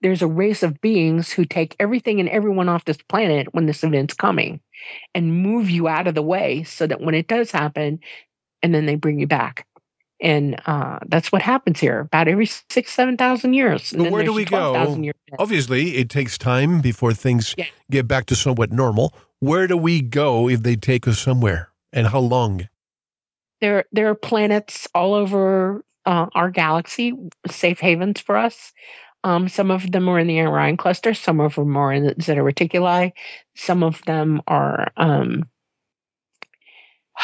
there's 0.00 0.22
a 0.22 0.26
race 0.28 0.62
of 0.62 0.80
beings 0.80 1.32
who 1.32 1.44
take 1.44 1.74
everything 1.80 2.20
and 2.20 2.28
everyone 2.28 2.68
off 2.68 2.84
this 2.84 3.02
planet 3.08 3.52
when 3.52 3.66
this 3.66 3.82
event's 3.82 4.14
coming 4.14 4.60
and 5.14 5.42
move 5.42 5.68
you 5.70 5.88
out 5.88 6.06
of 6.06 6.14
the 6.14 6.22
way 6.22 6.62
so 6.62 6.86
that 6.86 7.00
when 7.00 7.14
it 7.14 7.26
does 7.26 7.50
happen, 7.50 7.98
and 8.62 8.74
then 8.74 8.86
they 8.86 8.94
bring 8.94 9.18
you 9.18 9.26
back. 9.26 9.66
and 10.20 10.60
uh, 10.66 10.98
that's 11.06 11.30
what 11.30 11.42
happens 11.42 11.78
here 11.78 12.00
about 12.00 12.28
every 12.28 12.46
six, 12.46 12.92
seven 12.92 13.16
thousand 13.16 13.54
years. 13.54 13.92
But 13.96 14.10
where 14.10 14.24
do 14.24 14.32
we 14.32 14.44
go? 14.44 15.12
Obviously, 15.38 15.96
it 15.96 16.10
takes 16.10 16.36
time 16.36 16.80
before 16.80 17.12
things 17.12 17.54
yeah. 17.56 17.66
get 17.90 18.08
back 18.08 18.26
to 18.26 18.34
somewhat 18.34 18.72
normal. 18.72 19.14
Where 19.40 19.66
do 19.66 19.76
we 19.76 20.00
go 20.00 20.48
if 20.48 20.62
they 20.62 20.76
take 20.76 21.06
us 21.06 21.18
somewhere, 21.18 21.70
and 21.92 22.08
how 22.08 22.20
long? 22.20 22.68
There, 23.60 23.84
there 23.90 24.08
are 24.08 24.14
planets 24.14 24.86
all 24.94 25.14
over 25.14 25.84
uh, 26.06 26.26
our 26.34 26.50
galaxy, 26.50 27.12
safe 27.48 27.80
havens 27.80 28.20
for 28.20 28.36
us. 28.36 28.72
Um, 29.28 29.46
some 29.50 29.70
of 29.70 29.92
them 29.92 30.08
are 30.08 30.18
in 30.18 30.26
the 30.26 30.40
Orion 30.40 30.78
cluster, 30.78 31.12
some 31.12 31.38
of 31.38 31.54
them 31.56 31.76
are 31.76 31.92
in 31.92 32.04
the 32.06 32.14
Zeta 32.18 32.40
Reticuli, 32.40 33.12
some 33.54 33.82
of 33.82 34.00
them 34.06 34.40
are. 34.46 34.90
Um, 34.96 35.44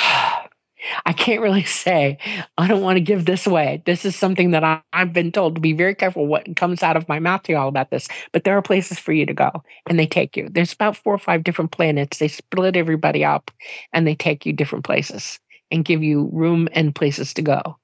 I 1.07 1.15
can't 1.15 1.41
really 1.41 1.65
say. 1.85 2.19
I 2.59 2.69
don't 2.69 2.83
want 2.83 2.99
to 2.99 3.01
give 3.01 3.25
this 3.25 3.47
away. 3.47 3.83
This 3.87 4.05
is 4.05 4.15
something 4.17 4.51
that 4.51 4.63
I, 4.65 4.83
have 4.93 5.15
been 5.15 5.33
told 5.33 5.55
to 5.55 5.63
be 5.63 5.73
very 5.73 5.95
careful 5.95 6.27
what 6.27 6.57
comes 6.57 6.83
out 6.83 6.99
of 6.99 7.09
my 7.09 7.21
mouth 7.21 7.45
to 7.45 7.53
y'all 7.53 7.69
about 7.69 7.91
this. 7.91 8.07
But 8.33 8.45
there 8.45 8.59
are 8.59 8.63
places 8.63 8.99
for 8.99 9.15
you 9.15 9.25
to 9.25 9.33
go, 9.33 9.51
and 9.89 9.99
they 9.99 10.07
take 10.07 10.37
you. 10.37 10.51
There's 10.51 10.75
about 10.75 10.99
four 10.99 11.15
or 11.15 11.19
five 11.19 11.43
different 11.43 11.71
planets. 11.71 12.19
They 12.19 12.29
split 12.29 12.77
everybody 12.77 13.25
up, 13.25 13.51
and 13.95 14.07
they 14.07 14.15
take 14.15 14.45
you 14.45 14.53
different 14.53 14.85
places 14.85 15.41
and 15.71 15.87
give 15.87 16.03
you 16.03 16.29
room 16.35 16.69
and 16.73 16.95
places 16.95 17.33
to 17.35 17.43
go. 17.43 17.79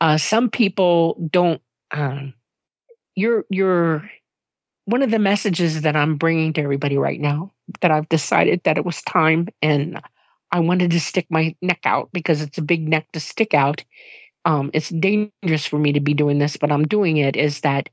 Uh, 0.00 0.16
some 0.16 0.48
people 0.48 1.28
don't. 1.30 1.60
Um, 1.90 2.32
you're 3.20 3.44
you're 3.50 4.10
one 4.86 5.02
of 5.02 5.10
the 5.10 5.18
messages 5.18 5.82
that 5.82 5.96
I'm 5.96 6.16
bringing 6.16 6.52
to 6.54 6.62
everybody 6.62 6.98
right 6.98 7.20
now 7.20 7.52
that 7.80 7.90
I've 7.90 8.08
decided 8.08 8.62
that 8.64 8.78
it 8.78 8.84
was 8.84 9.02
time 9.02 9.48
and 9.62 10.00
I 10.50 10.60
wanted 10.60 10.90
to 10.90 11.00
stick 11.00 11.26
my 11.30 11.54
neck 11.62 11.80
out 11.84 12.10
because 12.12 12.42
it's 12.42 12.58
a 12.58 12.62
big 12.62 12.88
neck 12.88 13.12
to 13.12 13.20
stick 13.20 13.54
out. 13.54 13.84
Um, 14.44 14.70
it's 14.74 14.88
dangerous 14.88 15.66
for 15.66 15.78
me 15.78 15.92
to 15.92 16.00
be 16.00 16.14
doing 16.14 16.38
this, 16.38 16.56
but 16.56 16.72
I'm 16.72 16.88
doing 16.88 17.18
it. 17.18 17.36
Is 17.36 17.60
that 17.60 17.88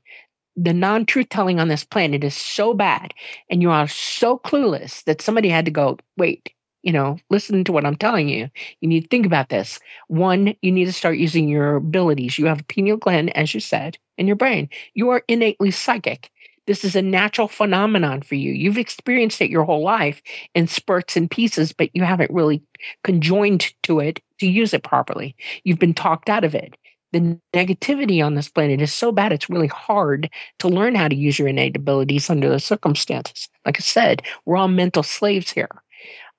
the 0.56 0.72
non 0.72 1.06
truth 1.06 1.28
telling 1.28 1.60
on 1.60 1.68
this 1.68 1.84
planet 1.84 2.24
is 2.24 2.34
so 2.34 2.74
bad 2.74 3.14
and 3.48 3.62
you 3.62 3.70
are 3.70 3.86
so 3.86 4.38
clueless 4.38 5.04
that 5.04 5.22
somebody 5.22 5.48
had 5.48 5.66
to 5.66 5.70
go, 5.70 5.98
wait, 6.16 6.52
you 6.88 6.94
know, 6.94 7.18
listen 7.28 7.64
to 7.64 7.72
what 7.72 7.84
I'm 7.84 7.96
telling 7.96 8.30
you. 8.30 8.48
You 8.80 8.88
need 8.88 9.02
to 9.02 9.08
think 9.08 9.26
about 9.26 9.50
this. 9.50 9.78
One, 10.06 10.54
you 10.62 10.72
need 10.72 10.86
to 10.86 10.92
start 10.94 11.18
using 11.18 11.46
your 11.46 11.76
abilities. 11.76 12.38
You 12.38 12.46
have 12.46 12.60
a 12.60 12.64
pineal 12.64 12.96
gland, 12.96 13.36
as 13.36 13.52
you 13.52 13.60
said, 13.60 13.98
in 14.16 14.26
your 14.26 14.36
brain. 14.36 14.70
You 14.94 15.10
are 15.10 15.22
innately 15.28 15.70
psychic. 15.70 16.30
This 16.66 16.86
is 16.86 16.96
a 16.96 17.02
natural 17.02 17.46
phenomenon 17.46 18.22
for 18.22 18.36
you. 18.36 18.52
You've 18.52 18.78
experienced 18.78 19.42
it 19.42 19.50
your 19.50 19.64
whole 19.64 19.82
life 19.82 20.22
in 20.54 20.66
spurts 20.66 21.14
and 21.14 21.30
pieces, 21.30 21.74
but 21.74 21.90
you 21.94 22.04
haven't 22.04 22.30
really 22.30 22.62
conjoined 23.04 23.70
to 23.82 24.00
it 24.00 24.20
to 24.40 24.48
use 24.48 24.72
it 24.72 24.82
properly. 24.82 25.36
You've 25.64 25.78
been 25.78 25.94
talked 25.94 26.30
out 26.30 26.44
of 26.44 26.54
it. 26.54 26.74
The 27.12 27.38
negativity 27.54 28.24
on 28.24 28.34
this 28.34 28.48
planet 28.48 28.80
is 28.80 28.94
so 28.94 29.12
bad, 29.12 29.32
it's 29.32 29.50
really 29.50 29.68
hard 29.68 30.30
to 30.60 30.68
learn 30.68 30.94
how 30.94 31.08
to 31.08 31.16
use 31.16 31.38
your 31.38 31.48
innate 31.48 31.76
abilities 31.76 32.30
under 32.30 32.48
the 32.48 32.60
circumstances. 32.60 33.48
Like 33.66 33.78
I 33.78 33.82
said, 33.82 34.22
we're 34.46 34.56
all 34.56 34.68
mental 34.68 35.02
slaves 35.02 35.50
here. 35.50 35.68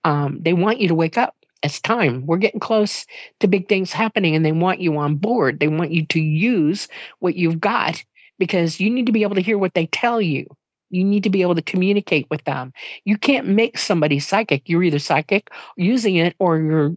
Um, 0.04 0.40
they 0.42 0.54
want 0.54 0.80
you 0.80 0.88
to 0.88 0.96
wake 0.96 1.18
up. 1.18 1.36
It's 1.62 1.82
time. 1.82 2.26
We're 2.26 2.38
getting 2.38 2.60
close 2.62 3.06
to 3.42 3.48
big 3.48 3.68
things 3.68 3.92
happening, 3.92 4.36
and 4.36 4.46
they 4.46 4.54
want 4.54 4.80
you 4.80 4.98
on 4.98 5.16
board. 5.18 5.60
They 5.60 5.68
want 5.68 5.92
you 5.92 6.06
to 6.08 6.22
use 6.22 6.88
what 7.20 7.36
you've 7.36 7.60
got 7.60 8.04
because 8.38 8.80
you 8.80 8.90
need 8.90 9.06
to 9.08 9.12
be 9.12 9.24
able 9.24 9.36
to 9.36 9.42
hear 9.42 9.58
what 9.58 9.74
they 9.74 9.88
tell 9.88 10.22
you. 10.22 10.46
You 10.90 11.04
need 11.04 11.24
to 11.24 11.30
be 11.30 11.42
able 11.42 11.56
to 11.56 11.62
communicate 11.62 12.28
with 12.30 12.44
them. 12.46 12.74
You 13.06 13.18
can't 13.18 13.48
make 13.48 13.78
somebody 13.78 14.20
psychic. 14.20 14.68
You're 14.70 14.84
either 14.84 15.00
psychic, 15.00 15.52
using 15.76 16.16
it, 16.16 16.36
or 16.40 16.60
you're 16.60 16.96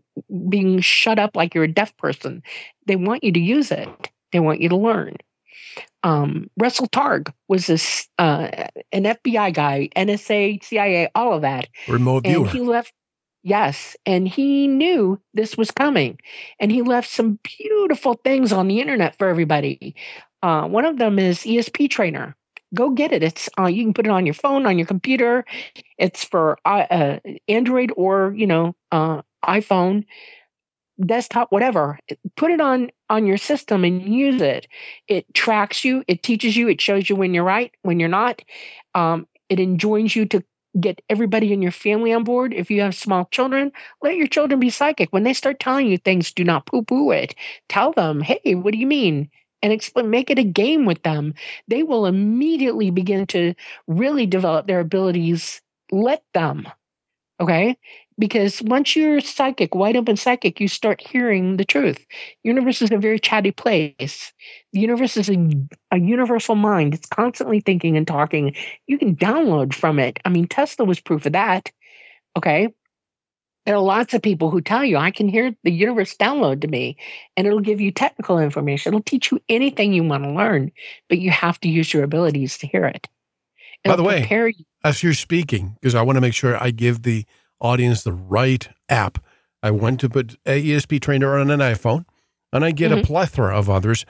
being 0.48 0.80
shut 0.80 1.18
up 1.18 1.36
like 1.36 1.54
you're 1.54 1.64
a 1.64 1.72
deaf 1.72 1.96
person. 1.96 2.42
They 2.86 2.96
want 2.96 3.24
you 3.24 3.32
to 3.32 3.40
use 3.40 3.70
it, 3.70 3.88
they 4.32 4.40
want 4.40 4.60
you 4.60 4.68
to 4.70 4.76
learn. 4.76 5.16
Um, 6.02 6.50
Russell 6.58 6.88
Targ 6.88 7.32
was 7.48 7.66
this 7.66 8.08
uh, 8.18 8.48
an 8.92 9.04
FBI 9.04 9.54
guy, 9.54 9.88
NSA, 9.96 10.62
CIA, 10.64 11.10
all 11.14 11.34
of 11.34 11.42
that. 11.42 11.68
Remote 11.88 12.24
viewer. 12.24 12.44
And 12.44 12.50
he 12.50 12.60
left. 12.60 12.92
Yes, 13.44 13.96
and 14.06 14.28
he 14.28 14.68
knew 14.68 15.20
this 15.34 15.56
was 15.56 15.72
coming, 15.72 16.20
and 16.60 16.70
he 16.70 16.82
left 16.82 17.10
some 17.10 17.40
beautiful 17.42 18.14
things 18.14 18.52
on 18.52 18.68
the 18.68 18.80
internet 18.80 19.18
for 19.18 19.28
everybody. 19.28 19.96
Uh, 20.42 20.68
one 20.68 20.84
of 20.84 20.98
them 20.98 21.18
is 21.18 21.40
ESP 21.40 21.90
Trainer. 21.90 22.36
Go 22.74 22.90
get 22.90 23.12
it. 23.12 23.22
It's 23.22 23.48
uh, 23.58 23.66
you 23.66 23.82
can 23.82 23.94
put 23.94 24.06
it 24.06 24.12
on 24.12 24.26
your 24.26 24.34
phone, 24.34 24.64
on 24.64 24.78
your 24.78 24.86
computer. 24.86 25.44
It's 25.98 26.24
for 26.24 26.56
uh, 26.64 26.86
uh 26.90 27.18
Android 27.48 27.92
or 27.96 28.32
you 28.36 28.46
know 28.46 28.74
uh, 28.92 29.22
iPhone, 29.44 30.04
desktop, 31.04 31.50
whatever. 31.50 31.98
Put 32.36 32.50
it 32.50 32.60
on 32.60 32.90
on 33.12 33.26
your 33.26 33.36
system 33.36 33.84
and 33.84 34.02
use 34.02 34.42
it. 34.42 34.66
It 35.06 35.32
tracks 35.34 35.84
you. 35.84 36.02
It 36.08 36.22
teaches 36.22 36.56
you. 36.56 36.68
It 36.68 36.80
shows 36.80 37.08
you 37.08 37.16
when 37.16 37.34
you're 37.34 37.44
right, 37.44 37.72
when 37.82 38.00
you're 38.00 38.08
not. 38.08 38.42
Um, 38.94 39.28
it 39.48 39.60
enjoins 39.60 40.16
you 40.16 40.26
to 40.26 40.42
get 40.80 41.02
everybody 41.10 41.52
in 41.52 41.62
your 41.62 41.72
family 41.72 42.12
on 42.14 42.24
board. 42.24 42.54
If 42.54 42.70
you 42.70 42.80
have 42.80 42.94
small 42.94 43.26
children, 43.26 43.72
let 44.02 44.16
your 44.16 44.26
children 44.26 44.60
be 44.60 44.70
psychic. 44.70 45.12
When 45.12 45.24
they 45.24 45.34
start 45.34 45.60
telling 45.60 45.86
you 45.86 45.98
things, 45.98 46.32
do 46.32 46.44
not 46.44 46.66
poo 46.66 46.82
poo 46.82 47.10
it. 47.12 47.34
Tell 47.68 47.92
them, 47.92 48.20
hey, 48.20 48.54
what 48.54 48.72
do 48.72 48.78
you 48.78 48.86
mean? 48.86 49.30
and 49.62 49.72
explain, 49.72 50.10
make 50.10 50.30
it 50.30 50.40
a 50.40 50.44
game 50.44 50.84
with 50.86 51.02
them, 51.04 51.34
they 51.68 51.84
will 51.84 52.06
immediately 52.06 52.90
begin 52.90 53.26
to 53.28 53.54
really 53.86 54.26
develop 54.26 54.66
their 54.66 54.80
abilities. 54.80 55.62
Let 55.92 56.24
them. 56.34 56.68
Okay. 57.42 57.76
Because 58.18 58.62
once 58.62 58.94
you're 58.94 59.20
psychic, 59.20 59.74
wide 59.74 59.96
open 59.96 60.16
psychic, 60.16 60.60
you 60.60 60.68
start 60.68 61.00
hearing 61.00 61.56
the 61.56 61.64
truth. 61.64 62.06
universe 62.44 62.80
is 62.80 62.92
a 62.92 62.98
very 62.98 63.18
chatty 63.18 63.50
place. 63.50 64.32
The 64.72 64.80
universe 64.80 65.16
is 65.16 65.28
a, 65.28 65.50
a 65.90 65.98
universal 65.98 66.54
mind. 66.54 66.94
It's 66.94 67.08
constantly 67.08 67.60
thinking 67.60 67.96
and 67.96 68.06
talking. 68.06 68.54
You 68.86 68.98
can 68.98 69.16
download 69.16 69.74
from 69.74 69.98
it. 69.98 70.18
I 70.24 70.28
mean, 70.28 70.46
Tesla 70.46 70.86
was 70.86 71.00
proof 71.00 71.26
of 71.26 71.32
that. 71.32 71.70
Okay 72.36 72.68
there 73.66 73.76
are 73.76 73.82
lots 73.82 74.12
of 74.14 74.22
people 74.22 74.50
who 74.50 74.60
tell 74.60 74.84
you, 74.84 74.96
I 74.96 75.10
can 75.10 75.28
hear 75.28 75.54
the 75.62 75.70
universe 75.70 76.16
download 76.16 76.62
to 76.62 76.68
me, 76.68 76.96
and 77.36 77.46
it'll 77.46 77.60
give 77.60 77.80
you 77.80 77.92
technical 77.92 78.38
information. 78.38 78.90
It'll 78.90 79.02
teach 79.02 79.30
you 79.30 79.40
anything 79.48 79.92
you 79.92 80.02
want 80.02 80.24
to 80.24 80.32
learn, 80.32 80.72
but 81.08 81.18
you 81.18 81.30
have 81.30 81.60
to 81.60 81.68
use 81.68 81.94
your 81.94 82.02
abilities 82.02 82.58
to 82.58 82.66
hear 82.66 82.86
it. 82.86 83.06
By 83.84 83.96
the 83.96 84.02
way, 84.02 84.26
you. 84.30 84.64
as 84.84 85.02
you're 85.02 85.14
speaking, 85.14 85.76
because 85.80 85.94
I 85.94 86.02
want 86.02 86.16
to 86.16 86.20
make 86.20 86.34
sure 86.34 86.62
I 86.62 86.70
give 86.70 87.02
the 87.02 87.24
audience 87.60 88.04
the 88.04 88.12
right 88.12 88.68
app, 88.88 89.18
I 89.62 89.70
went 89.70 90.00
to 90.00 90.08
put 90.08 90.36
a 90.46 90.62
ESP 90.62 91.00
trainer 91.00 91.38
on 91.38 91.50
an 91.50 91.60
iPhone, 91.60 92.04
and 92.52 92.64
I 92.64 92.70
get 92.70 92.90
mm-hmm. 92.90 93.00
a 93.00 93.04
plethora 93.04 93.56
of 93.56 93.68
others 93.68 94.04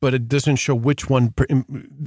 but 0.00 0.14
it 0.14 0.28
doesn't 0.28 0.56
show 0.56 0.74
which 0.74 1.08
one 1.08 1.34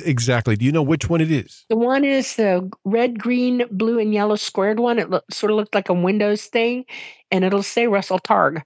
exactly. 0.04 0.56
Do 0.56 0.66
you 0.66 0.72
know 0.72 0.82
which 0.82 1.10
one 1.10 1.22
it 1.22 1.32
is? 1.32 1.66
The 1.70 1.76
one 1.76 2.06
is 2.06 2.36
the 2.36 2.70
red, 2.86 3.20
green, 3.20 3.64
blue, 3.72 4.00
and 4.00 4.14
yellow 4.14 4.36
squared 4.36 4.80
one. 4.80 5.00
It 5.00 5.10
look, 5.10 5.26
sort 5.32 5.52
of 5.52 5.58
looked 5.58 5.76
like 5.76 5.90
a 5.90 5.94
Windows 5.94 6.46
thing, 6.46 6.86
and 7.32 7.44
it'll 7.44 7.64
say 7.64 7.88
Russell 7.88 8.20
Targ 8.20 8.62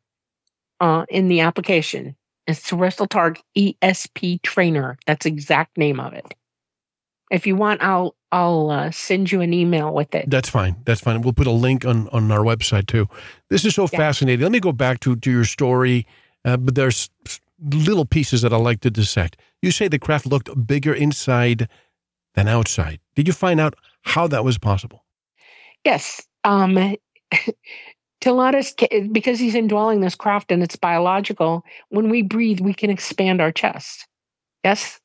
uh, 0.79 1.05
in 1.09 1.27
the 1.27 1.41
application. 1.41 2.15
It's 2.47 2.71
Russell 2.71 3.07
Targ 3.07 3.39
ESP 3.57 4.41
Trainer. 4.43 4.97
That's 5.07 5.23
the 5.23 5.31
exact 5.31 5.77
name 5.77 5.99
of 5.99 6.13
it. 6.13 6.33
If 7.35 7.45
you 7.45 7.55
want, 7.55 7.83
I'll 7.83 8.15
I'll 8.31 8.69
uh, 8.69 8.91
send 8.91 9.31
you 9.31 9.41
an 9.41 9.53
email 9.53 9.93
with 9.93 10.15
it. 10.15 10.29
That's 10.29 10.49
fine. 10.49 10.77
That's 10.85 11.01
fine. 11.01 11.21
We'll 11.21 11.33
put 11.33 11.47
a 11.47 11.51
link 11.51 11.85
on 11.85 12.07
on 12.09 12.31
our 12.31 12.39
website 12.39 12.87
too. 12.87 13.09
This 13.49 13.65
is 13.65 13.75
so 13.75 13.89
yeah. 13.91 13.99
fascinating. 13.99 14.41
Let 14.41 14.53
me 14.53 14.61
go 14.61 14.71
back 14.71 15.01
to 15.01 15.15
to 15.17 15.31
your 15.31 15.43
story. 15.43 16.07
Uh, 16.45 16.57
but 16.57 16.75
there's 16.75 17.09
little 17.59 18.05
pieces 18.05 18.41
that 18.41 18.53
I 18.53 18.57
like 18.57 18.79
to 18.81 18.89
dissect. 18.89 19.37
You 19.61 19.71
say 19.71 19.87
the 19.87 19.99
craft 19.99 20.25
looked 20.27 20.49
bigger 20.65 20.93
inside 20.93 21.67
than 22.35 22.47
outside. 22.47 22.99
Did 23.15 23.27
you 23.27 23.33
find 23.33 23.59
out 23.59 23.75
how 24.03 24.27
that 24.27 24.45
was 24.45 24.57
possible? 24.57 25.03
Yes. 25.83 26.25
Um, 26.43 26.95
Telautus, 28.21 29.11
because 29.11 29.39
he's 29.39 29.55
indwelling 29.55 30.01
this 30.01 30.15
craft 30.15 30.51
and 30.51 30.63
it's 30.63 30.75
biological, 30.75 31.63
when 31.89 32.09
we 32.09 32.21
breathe, 32.21 32.59
we 32.59 32.73
can 32.73 32.89
expand 32.89 33.41
our 33.41 33.51
chest. 33.51 34.07
Yes. 34.63 34.99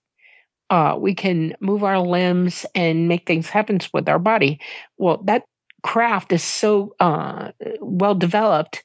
Uh, 0.70 0.96
we 0.98 1.14
can 1.14 1.54
move 1.60 1.82
our 1.82 1.98
limbs 2.00 2.64
and 2.74 3.08
make 3.08 3.26
things 3.26 3.48
happen 3.48 3.80
with 3.92 4.08
our 4.08 4.20
body. 4.20 4.60
Well, 4.98 5.18
that 5.24 5.44
craft 5.82 6.32
is 6.32 6.42
so 6.42 6.94
uh, 7.00 7.50
well 7.80 8.14
developed 8.14 8.84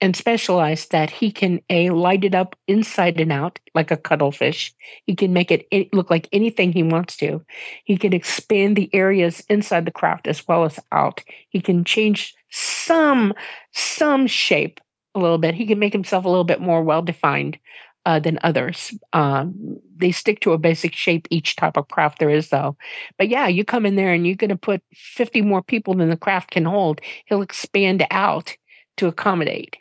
and 0.00 0.14
specialized 0.14 0.92
that 0.92 1.10
he 1.10 1.32
can 1.32 1.60
a 1.70 1.90
light 1.90 2.24
it 2.24 2.34
up 2.34 2.56
inside 2.68 3.20
and 3.20 3.32
out 3.32 3.58
like 3.74 3.90
a 3.90 3.96
cuttlefish. 3.96 4.74
He 5.06 5.14
can 5.14 5.32
make 5.32 5.50
it 5.50 5.66
look 5.94 6.10
like 6.10 6.28
anything 6.32 6.72
he 6.72 6.82
wants 6.82 7.16
to. 7.18 7.42
He 7.84 7.96
can 7.96 8.12
expand 8.12 8.76
the 8.76 8.94
areas 8.94 9.42
inside 9.48 9.86
the 9.86 9.90
craft 9.92 10.26
as 10.26 10.46
well 10.46 10.64
as 10.64 10.78
out. 10.92 11.22
He 11.50 11.60
can 11.60 11.84
change 11.84 12.34
some 12.50 13.32
some 13.72 14.26
shape 14.26 14.80
a 15.14 15.20
little 15.20 15.38
bit. 15.38 15.54
He 15.54 15.66
can 15.66 15.78
make 15.78 15.92
himself 15.92 16.24
a 16.24 16.28
little 16.28 16.44
bit 16.44 16.60
more 16.60 16.82
well 16.82 17.02
defined 17.02 17.58
uh, 18.06 18.18
than 18.20 18.38
others. 18.42 18.92
Um, 19.12 19.78
they 19.96 20.12
stick 20.12 20.40
to 20.40 20.52
a 20.52 20.58
basic 20.58 20.94
shape 20.94 21.26
each 21.30 21.56
type 21.56 21.76
of 21.76 21.88
craft 21.88 22.18
there 22.18 22.30
is, 22.30 22.50
though. 22.50 22.76
But 23.18 23.28
yeah, 23.28 23.46
you 23.46 23.64
come 23.64 23.86
in 23.86 23.96
there 23.96 24.12
and 24.12 24.26
you're 24.26 24.36
going 24.36 24.50
to 24.50 24.56
put 24.56 24.82
50 24.94 25.42
more 25.42 25.62
people 25.62 25.94
than 25.94 26.10
the 26.10 26.16
craft 26.16 26.50
can 26.50 26.64
hold. 26.64 27.00
He'll 27.26 27.42
expand 27.42 28.06
out 28.10 28.56
to 28.98 29.06
accommodate. 29.08 29.76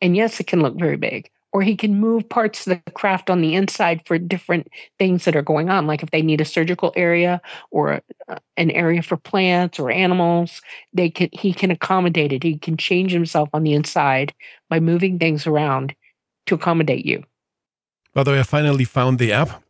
And 0.00 0.16
yes, 0.16 0.40
it 0.40 0.46
can 0.46 0.60
look 0.60 0.78
very 0.78 0.96
big. 0.96 1.30
or 1.52 1.62
he 1.62 1.76
can 1.76 1.98
move 2.00 2.28
parts 2.28 2.66
of 2.66 2.80
the 2.84 2.92
craft 2.92 3.28
on 3.30 3.40
the 3.40 3.54
inside 3.54 4.02
for 4.06 4.18
different 4.18 4.68
things 4.98 5.24
that 5.24 5.34
are 5.36 5.42
going 5.42 5.68
on 5.70 5.86
like 5.86 6.02
if 6.02 6.10
they 6.10 6.22
need 6.22 6.40
a 6.40 6.44
surgical 6.44 6.92
area 6.96 7.40
or 7.72 8.00
uh, 8.28 8.36
an 8.56 8.70
area 8.70 9.02
for 9.02 9.16
plants 9.16 9.78
or 9.80 9.90
animals 9.90 10.62
they 10.92 11.10
can 11.10 11.28
he 11.32 11.52
can 11.52 11.70
accommodate 11.72 12.32
it 12.32 12.42
he 12.44 12.56
can 12.58 12.76
change 12.76 13.10
himself 13.12 13.48
on 13.52 13.64
the 13.64 13.74
inside 13.74 14.32
by 14.68 14.78
moving 14.80 15.18
things 15.18 15.46
around 15.46 15.94
to 16.46 16.54
accommodate 16.54 17.04
you 17.06 17.24
by 18.14 18.22
the 18.22 18.32
way 18.32 18.40
i 18.40 18.42
finally 18.42 18.84
found 18.84 19.18
the 19.18 19.32
app 19.32 19.62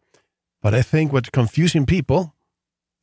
but 0.62 0.74
i 0.74 0.82
think 0.82 1.12
what's 1.12 1.30
confusing 1.30 1.86
people 1.86 2.34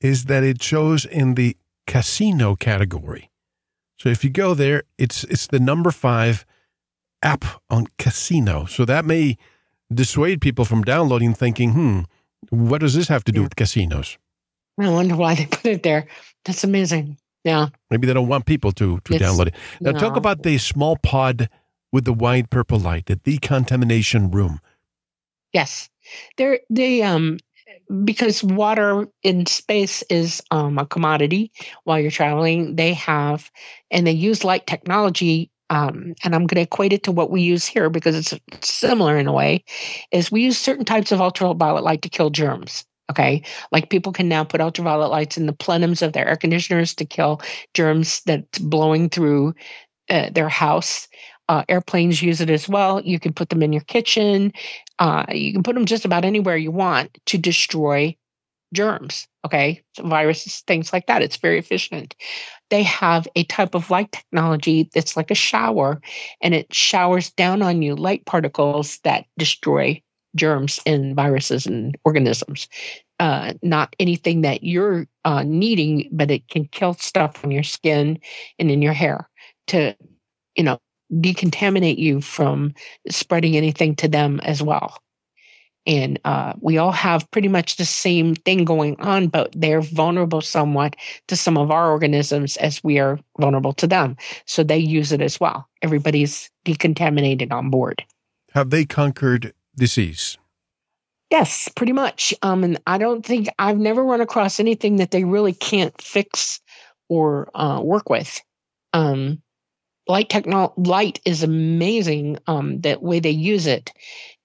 is 0.01 0.25
that 0.25 0.43
it 0.43 0.61
shows 0.61 1.05
in 1.05 1.35
the 1.35 1.55
casino 1.85 2.55
category 2.55 3.29
so 3.97 4.09
if 4.09 4.23
you 4.23 4.29
go 4.29 4.53
there 4.53 4.83
it's 4.97 5.23
it's 5.25 5.47
the 5.47 5.59
number 5.59 5.91
five 5.91 6.45
app 7.23 7.45
on 7.69 7.87
casino. 7.97 8.65
So 8.65 8.85
that 8.85 9.05
may 9.05 9.37
dissuade 9.93 10.41
people 10.41 10.65
from 10.65 10.83
downloading, 10.83 11.33
thinking, 11.33 11.71
hmm, 11.71 11.99
what 12.49 12.81
does 12.81 12.93
this 12.93 13.07
have 13.07 13.23
to 13.25 13.31
do 13.31 13.39
yeah. 13.39 13.45
with 13.45 13.55
casinos? 13.55 14.17
I 14.79 14.89
wonder 14.89 15.15
why 15.15 15.35
they 15.35 15.45
put 15.51 15.65
it 15.65 15.83
there. 15.83 16.07
That's 16.45 16.63
amazing. 16.63 17.17
Yeah. 17.43 17.67
Maybe 17.89 18.07
they 18.07 18.13
don't 18.13 18.27
want 18.27 18.45
people 18.45 18.71
to, 18.73 18.99
to 18.99 19.13
download 19.13 19.47
it. 19.47 19.55
Now, 19.79 19.91
no. 19.91 19.99
talk 19.99 20.17
about 20.17 20.43
the 20.43 20.57
small 20.57 20.97
pod 20.97 21.49
with 21.91 22.05
the 22.05 22.13
wide 22.13 22.49
purple 22.49 22.79
light, 22.79 23.05
the 23.05 23.15
decontamination 23.15 24.29
room. 24.31 24.59
Yes. 25.53 25.89
They're, 26.37 26.59
they, 26.69 27.01
um, 27.03 27.37
because 28.03 28.43
water 28.43 29.07
in 29.23 29.45
space 29.45 30.03
is 30.03 30.41
um, 30.51 30.77
a 30.77 30.85
commodity 30.85 31.51
while 31.83 31.99
you're 31.99 32.11
traveling, 32.11 32.75
they 32.75 32.93
have, 32.93 33.49
and 33.91 34.05
they 34.05 34.11
use 34.11 34.43
light 34.43 34.67
technology 34.67 35.51
um, 35.69 36.15
and 36.23 36.33
I'm 36.33 36.47
going 36.47 36.55
to 36.55 36.61
equate 36.61 36.93
it 36.93 37.03
to 37.03 37.11
what 37.11 37.29
we 37.29 37.41
use 37.41 37.65
here 37.65 37.89
because 37.89 38.15
it's 38.15 38.33
similar 38.61 39.17
in 39.17 39.27
a 39.27 39.33
way, 39.33 39.63
is 40.11 40.31
we 40.31 40.43
use 40.43 40.57
certain 40.57 40.85
types 40.85 41.11
of 41.11 41.21
ultraviolet 41.21 41.83
light 41.83 42.01
to 42.03 42.09
kill 42.09 42.29
germs. 42.29 42.85
Okay. 43.09 43.41
Like 43.71 43.89
people 43.89 44.11
can 44.11 44.27
now 44.27 44.43
put 44.43 44.61
ultraviolet 44.61 45.09
lights 45.09 45.37
in 45.37 45.45
the 45.45 45.53
plenums 45.53 46.01
of 46.01 46.13
their 46.13 46.27
air 46.27 46.35
conditioners 46.35 46.93
to 46.95 47.05
kill 47.05 47.41
germs 47.73 48.21
that's 48.25 48.59
blowing 48.59 49.09
through 49.09 49.55
uh, 50.09 50.29
their 50.31 50.49
house. 50.49 51.07
Uh, 51.49 51.63
airplanes 51.69 52.21
use 52.21 52.41
it 52.41 52.49
as 52.49 52.67
well. 52.67 53.01
You 53.01 53.19
can 53.19 53.31
put 53.31 53.49
them 53.49 53.63
in 53.63 53.71
your 53.71 53.83
kitchen. 53.83 54.51
Uh, 54.99 55.25
you 55.31 55.53
can 55.53 55.63
put 55.63 55.75
them 55.75 55.85
just 55.85 56.05
about 56.05 56.25
anywhere 56.25 56.57
you 56.57 56.71
want 56.71 57.17
to 57.27 57.37
destroy 57.37 58.15
germs. 58.73 59.27
Okay. 59.45 59.83
So 59.95 60.07
viruses, 60.07 60.61
things 60.67 60.91
like 60.91 61.07
that. 61.07 61.21
It's 61.21 61.37
very 61.37 61.59
efficient 61.59 62.15
they 62.69 62.83
have 62.83 63.27
a 63.35 63.43
type 63.45 63.75
of 63.75 63.89
light 63.89 64.11
technology 64.11 64.89
that's 64.93 65.15
like 65.15 65.31
a 65.31 65.35
shower 65.35 66.01
and 66.41 66.53
it 66.53 66.73
showers 66.73 67.31
down 67.31 67.61
on 67.61 67.81
you 67.81 67.95
light 67.95 68.25
particles 68.25 68.99
that 69.03 69.25
destroy 69.37 70.01
germs 70.35 70.79
and 70.85 71.15
viruses 71.15 71.65
and 71.65 71.97
organisms. 72.03 72.67
Uh, 73.19 73.53
not 73.63 73.95
anything 73.99 74.41
that 74.41 74.63
you're 74.63 75.07
uh, 75.25 75.43
needing, 75.43 76.07
but 76.11 76.29
it 76.29 76.47
can 76.49 76.65
kill 76.65 76.93
stuff 76.93 77.43
on 77.43 77.49
your 77.49 77.63
skin 77.63 78.19
and 78.59 78.69
in 78.69 78.81
your 78.81 78.93
hair 78.93 79.27
to, 79.65 79.95
you 80.55 80.63
know, 80.63 80.77
decontaminate 81.13 81.97
you 81.97 82.21
from 82.21 82.73
spreading 83.09 83.55
anything 83.55 83.95
to 83.95 84.07
them 84.07 84.39
as 84.41 84.61
well 84.61 84.97
and 85.87 86.19
uh, 86.25 86.53
we 86.59 86.77
all 86.77 86.91
have 86.91 87.31
pretty 87.31 87.47
much 87.47 87.77
the 87.77 87.85
same 87.85 88.35
thing 88.35 88.65
going 88.65 88.99
on, 88.99 89.29
but 89.29 89.53
they're 89.55 89.81
vulnerable 89.81 90.41
somewhat 90.41 90.97
to 91.29 91.37
some 91.37 91.57
of 91.57 91.71
our 91.71 91.89
organisms 91.89 92.57
as 92.57 92.83
we 92.83 92.99
are 92.99 93.17
vulnerable 93.39 93.73
to 93.73 93.87
them. 93.87 94.17
So 94.45 94.63
they 94.63 94.77
use 94.77 95.13
it 95.13 95.21
as 95.21 95.39
well. 95.39 95.67
Everybody's 95.81 96.51
decontaminated 96.65 97.53
on 97.53 97.69
board. 97.69 98.03
Have 98.51 98.69
they 98.69 98.83
conquered 98.83 99.53
disease? 99.77 100.37
Yes, 101.31 101.69
pretty 101.75 101.93
much. 101.93 102.33
Um, 102.41 102.63
and 102.65 102.79
I 102.85 102.97
don't 102.97 103.25
think 103.25 103.47
I've 103.57 103.77
never 103.77 104.03
run 104.03 104.21
across 104.21 104.59
anything 104.59 104.97
that 104.97 105.11
they 105.11 105.23
really 105.23 105.53
can't 105.53 105.99
fix 106.01 106.59
or 107.07 107.49
uh, 107.55 107.79
work 107.81 108.09
with. 108.09 108.41
Um, 108.91 109.41
light 110.07 110.29
techno 110.29 110.73
light 110.77 111.19
is 111.25 111.43
amazing. 111.43 112.39
Um, 112.47 112.81
way 113.01 113.19
they 113.19 113.31
use 113.31 113.67
it, 113.67 113.91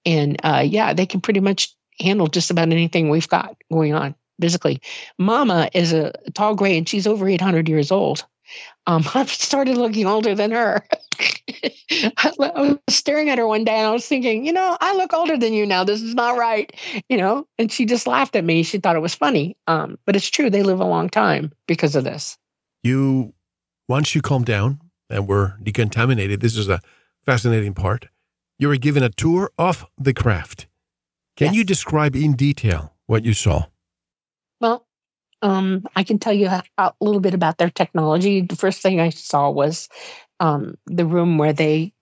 and 0.05 0.37
uh, 0.45 0.65
yeah, 0.67 0.93
they 0.93 1.07
can 1.07 1.21
pretty 1.21 1.41
much 1.41 1.75
handle 2.01 2.27
just 2.27 2.51
about 2.51 2.71
anything 2.71 3.09
we've 3.09 3.29
got 3.29 3.57
going 3.71 3.95
on 3.95 4.15
physically. 4.41 4.81
Mama 5.19 5.71
is 5.73 5.93
a 5.93 6.13
tall 6.35 6.55
gray 6.55 6.77
and 6.77 6.89
she's 6.89 7.07
over 7.07 7.29
800 7.29 7.69
years 7.69 7.91
old. 7.93 8.25
Um, 8.87 9.05
I've 9.15 9.31
started 9.31 9.77
looking 9.77 10.07
older 10.07 10.35
than 10.35 10.51
her. 10.51 10.87
I 12.17 12.33
was 12.39 12.79
staring 12.89 13.31
at 13.31 13.39
her 13.39 13.47
one 13.47 13.65
day 13.65 13.77
and 13.77 13.87
I 13.87 13.93
was 13.93 14.07
thinking, 14.07 14.45
you 14.45 14.53
know, 14.53 14.77
I 14.81 14.97
look 14.97 15.13
older 15.13 15.37
than 15.37 15.53
you 15.53 15.67
now. 15.67 15.85
This 15.85 16.03
is 16.03 16.15
not 16.15 16.37
right, 16.37 16.73
you 17.09 17.17
know. 17.17 17.47
And 17.59 17.71
she 17.71 17.85
just 17.87 18.07
laughed 18.07 18.35
at 18.35 18.45
me. 18.45 18.63
She 18.63 18.79
thought 18.79 18.97
it 18.97 19.03
was 19.03 19.15
funny. 19.15 19.57
Um, 19.67 19.99
but 20.05 20.17
it's 20.17 20.31
true. 20.31 20.51
They 20.51 20.63
live 20.63 20.81
a 20.81 20.85
long 20.85 21.09
time 21.09 21.53
because 21.69 21.95
of 21.95 22.05
this. 22.05 22.37
You, 22.83 23.33
once 23.89 24.15
you 24.15 24.23
calm 24.23 24.45
down 24.45 24.81
and 25.11 25.27
were 25.27 25.57
decontaminated, 25.63 26.41
this 26.41 26.57
is 26.57 26.69
a 26.69 26.81
fascinating 27.25 27.75
part 27.75 28.09
you 28.63 28.69
were 28.69 28.77
given 28.77 29.03
a 29.03 29.09
tour 29.09 29.51
of 29.59 29.85
the 29.99 30.15
craft. 30.15 30.69
Can 31.37 31.49
yes. 31.49 31.57
you 31.57 31.65
describe 31.65 32.15
in 32.15 32.35
detail 32.35 32.95
what 33.07 33.25
you 33.25 33.35
saw? 33.35 33.67
Well, 34.61 34.87
um, 35.43 35.85
I 35.97 36.05
can 36.05 36.21
tell 36.21 36.33
you 36.33 36.47
a, 36.47 36.63
a, 36.79 36.93
little 37.01 37.21
bit 37.21 37.35
about 37.35 37.59
their 37.59 37.71
technology. 37.71 38.43
The 38.43 38.55
first 38.55 38.81
thing 38.81 39.01
I 39.01 39.09
saw 39.09 39.51
was 39.51 39.89
um, 40.39 40.77
the 40.87 41.05
room 41.05 41.39
where 41.39 41.53
they. 41.53 41.93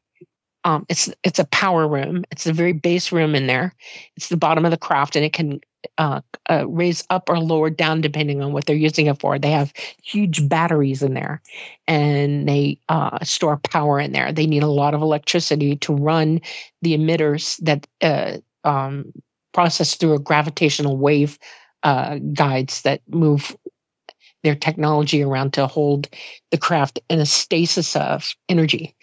Um, 0.62 0.84
it's 0.90 1.08
it's 1.24 1.38
a 1.38 1.46
power 1.46 1.88
room. 1.88 2.26
It's 2.30 2.46
a 2.46 2.52
very 2.52 2.74
base 2.74 3.10
room 3.10 3.34
in 3.34 3.46
there. 3.46 3.74
It's 4.18 4.28
the 4.28 4.36
bottom 4.36 4.66
of 4.66 4.70
the 4.70 4.76
craft, 4.76 5.16
and 5.16 5.24
it 5.24 5.32
can 5.32 5.60
uh, 5.98 6.20
uh, 6.48 6.66
raise 6.68 7.04
up 7.10 7.28
or 7.28 7.38
lower 7.38 7.70
down 7.70 8.00
depending 8.00 8.42
on 8.42 8.52
what 8.52 8.66
they're 8.66 8.76
using 8.76 9.06
it 9.06 9.20
for. 9.20 9.38
They 9.38 9.50
have 9.50 9.72
huge 10.02 10.48
batteries 10.48 11.02
in 11.02 11.14
there, 11.14 11.42
and 11.86 12.48
they 12.48 12.78
uh, 12.88 13.22
store 13.24 13.56
power 13.58 14.00
in 14.00 14.12
there. 14.12 14.32
They 14.32 14.46
need 14.46 14.62
a 14.62 14.68
lot 14.68 14.94
of 14.94 15.02
electricity 15.02 15.76
to 15.76 15.94
run 15.94 16.40
the 16.82 16.96
emitters 16.96 17.56
that 17.64 17.86
uh, 18.00 18.38
um, 18.68 19.12
process 19.52 19.96
through 19.96 20.14
a 20.14 20.20
gravitational 20.20 20.96
wave 20.96 21.38
uh, 21.82 22.18
guides 22.34 22.82
that 22.82 23.00
move 23.08 23.56
their 24.42 24.54
technology 24.54 25.22
around 25.22 25.52
to 25.54 25.66
hold 25.66 26.08
the 26.50 26.58
craft 26.58 27.00
in 27.08 27.20
a 27.20 27.26
stasis 27.26 27.94
of 27.96 28.34
energy. 28.48 28.94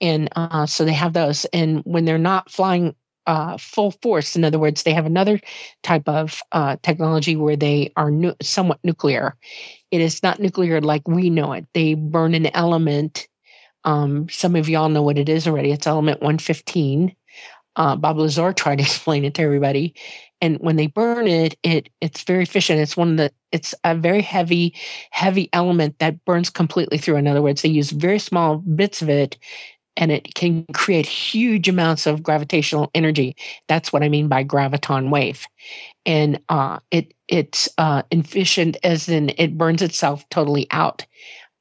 And 0.00 0.28
uh, 0.34 0.66
so 0.66 0.84
they 0.84 0.92
have 0.92 1.12
those. 1.12 1.44
And 1.46 1.82
when 1.84 2.04
they're 2.04 2.18
not 2.18 2.50
flying 2.50 2.96
uh, 3.26 3.56
full 3.58 3.90
force. 3.90 4.36
In 4.36 4.44
other 4.44 4.58
words, 4.58 4.82
they 4.82 4.94
have 4.94 5.06
another 5.06 5.40
type 5.82 6.08
of 6.08 6.42
uh, 6.52 6.76
technology 6.82 7.36
where 7.36 7.56
they 7.56 7.92
are 7.96 8.10
nu- 8.10 8.34
somewhat 8.42 8.80
nuclear. 8.84 9.36
It 9.90 10.00
is 10.00 10.22
not 10.22 10.40
nuclear 10.40 10.80
like 10.80 11.06
we 11.06 11.30
know 11.30 11.52
it. 11.52 11.66
They 11.74 11.94
burn 11.94 12.34
an 12.34 12.46
element. 12.54 13.28
Um, 13.84 14.28
some 14.28 14.56
of 14.56 14.68
y'all 14.68 14.88
know 14.88 15.02
what 15.02 15.18
it 15.18 15.28
is 15.28 15.46
already. 15.46 15.72
It's 15.72 15.86
element 15.86 16.20
115. 16.22 17.14
Uh, 17.76 17.96
Bob 17.96 18.18
Lazar 18.18 18.52
tried 18.56 18.76
to 18.76 18.82
explain 18.84 19.24
it 19.24 19.34
to 19.34 19.42
everybody. 19.42 19.94
And 20.40 20.58
when 20.58 20.76
they 20.76 20.88
burn 20.88 21.28
it, 21.28 21.56
it 21.62 21.88
it's 22.00 22.24
very 22.24 22.42
efficient. 22.42 22.80
It's 22.80 22.96
one 22.96 23.12
of 23.12 23.16
the 23.16 23.32
it's 23.52 23.74
a 23.84 23.94
very 23.94 24.22
heavy, 24.22 24.74
heavy 25.12 25.48
element 25.52 25.98
that 26.00 26.24
burns 26.24 26.50
completely 26.50 26.98
through. 26.98 27.16
In 27.16 27.28
other 27.28 27.42
words, 27.42 27.62
they 27.62 27.68
use 27.68 27.90
very 27.90 28.18
small 28.18 28.58
bits 28.58 29.02
of 29.02 29.08
it 29.08 29.38
and 29.96 30.10
it 30.10 30.34
can 30.34 30.64
create 30.74 31.06
huge 31.06 31.68
amounts 31.68 32.06
of 32.06 32.22
gravitational 32.22 32.90
energy. 32.94 33.36
That's 33.68 33.92
what 33.92 34.02
I 34.02 34.08
mean 34.08 34.28
by 34.28 34.44
graviton 34.44 35.10
wave, 35.10 35.46
and 36.06 36.40
uh, 36.48 36.78
it 36.90 37.14
it's 37.28 37.68
uh, 37.78 38.02
efficient 38.10 38.76
as 38.82 39.08
in 39.08 39.32
it 39.38 39.56
burns 39.56 39.82
itself 39.82 40.28
totally 40.30 40.66
out. 40.70 41.06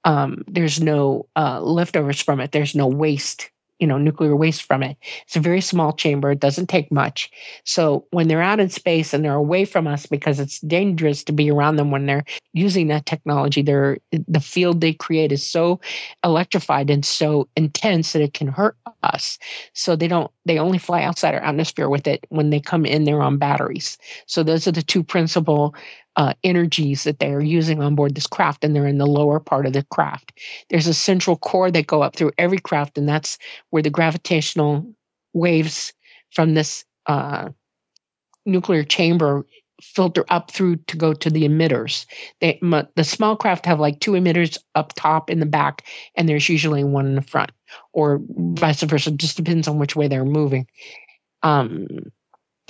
Um, 0.04 0.44
there's 0.48 0.82
no 0.82 1.28
uh, 1.36 1.62
leftovers 1.62 2.22
from 2.22 2.40
it. 2.40 2.52
There's 2.52 2.76
no 2.76 2.88
waste 2.88 3.52
you 3.82 3.88
know 3.88 3.98
nuclear 3.98 4.36
waste 4.36 4.64
from 4.64 4.84
it. 4.84 4.96
It's 5.24 5.36
a 5.36 5.42
very 5.42 5.60
small 5.60 5.92
chamber. 5.92 6.32
It 6.32 6.40
doesn't 6.40 6.68
take 6.68 6.92
much. 6.92 7.32
So 7.66 8.06
when 8.12 8.28
they're 8.28 8.42
out 8.42 8.60
in 8.60 8.70
space 8.70 9.14
and 9.14 9.26
they're 9.26 9.34
away 9.34 9.66
from 9.66 9.88
us 9.88 10.06
because 10.06 10.40
it's 10.40 10.60
dangerous 10.60 11.24
to 11.26 11.34
be 11.34 11.52
around 11.52 11.76
them 11.76 11.90
when 11.92 12.06
they're 12.06 12.24
using 12.54 12.88
that 12.88 13.06
technology 13.06 13.62
they're 13.62 13.98
the 14.12 14.40
field 14.40 14.80
they 14.80 14.94
create 14.94 15.32
is 15.32 15.46
so 15.46 15.82
electrified 16.24 16.90
and 16.90 17.04
so 17.04 17.50
intense 17.56 18.14
that 18.14 18.22
it 18.22 18.34
can 18.34 18.48
hurt 18.48 18.78
us. 19.04 19.40
So 19.74 19.96
they 19.96 20.08
don't 20.08 20.32
they 20.46 20.60
only 20.60 20.78
fly 20.78 21.02
outside 21.04 21.34
our 21.34 21.42
atmosphere 21.42 21.90
with 21.90 22.08
it. 22.08 22.26
When 22.30 22.52
they 22.52 22.60
come 22.60 22.86
in 22.86 23.04
they're 23.04 23.22
on 23.22 23.40
batteries. 23.40 23.98
So 24.28 24.44
those 24.44 24.68
are 24.68 24.72
the 24.72 24.84
two 24.84 25.04
principal 25.04 25.74
uh, 26.22 26.36
energies 26.44 27.04
that 27.06 27.18
they 27.18 27.34
are 27.34 27.42
using 27.42 27.82
on 27.82 27.96
board 27.96 28.14
this 28.14 28.28
craft, 28.28 28.64
and 28.64 28.76
they're 28.76 28.86
in 28.86 29.00
the 29.00 29.08
lower 29.08 29.40
part 29.40 29.66
of 29.66 29.74
the 29.74 29.82
craft. 29.90 30.34
There's 30.70 30.86
a 30.86 30.94
central 30.94 31.36
core 31.36 31.72
that 31.72 31.88
go 31.88 32.04
up 32.04 32.16
through 32.16 32.34
every 32.38 32.60
craft, 32.60 33.00
and 33.00 33.10
that's 33.10 33.40
where 33.72 33.82
the 33.82 33.90
gravitational 33.90 34.86
waves 35.34 35.94
from 36.30 36.54
this 36.54 36.86
uh, 37.08 37.50
nuclear 38.46 38.84
chamber 38.84 39.48
filter 39.82 40.24
up 40.30 40.52
through 40.52 40.76
to 40.76 40.96
go 40.96 41.12
to 41.12 41.32
the 41.32 41.42
emitters. 41.42 42.06
They, 42.40 42.60
the 42.62 43.04
small 43.04 43.36
craft 43.36 43.66
have 43.66 43.80
like 43.80 44.00
two 44.00 44.12
emitters 44.12 44.60
up 44.76 44.94
top 44.94 45.32
in 45.32 45.40
the 45.40 45.48
back, 45.48 45.88
and 46.14 46.30
there's 46.30 46.48
usually 46.48 46.84
one 46.84 47.08
in 47.08 47.16
the 47.16 47.24
front, 47.24 47.52
or 47.94 48.22
vice 48.30 48.84
versa. 48.84 49.10
Just 49.10 49.38
depends 49.38 49.68
on 49.68 49.80
which 49.80 49.96
way 49.96 50.08
they're 50.08 50.24
moving. 50.24 50.68
Um, 51.42 51.88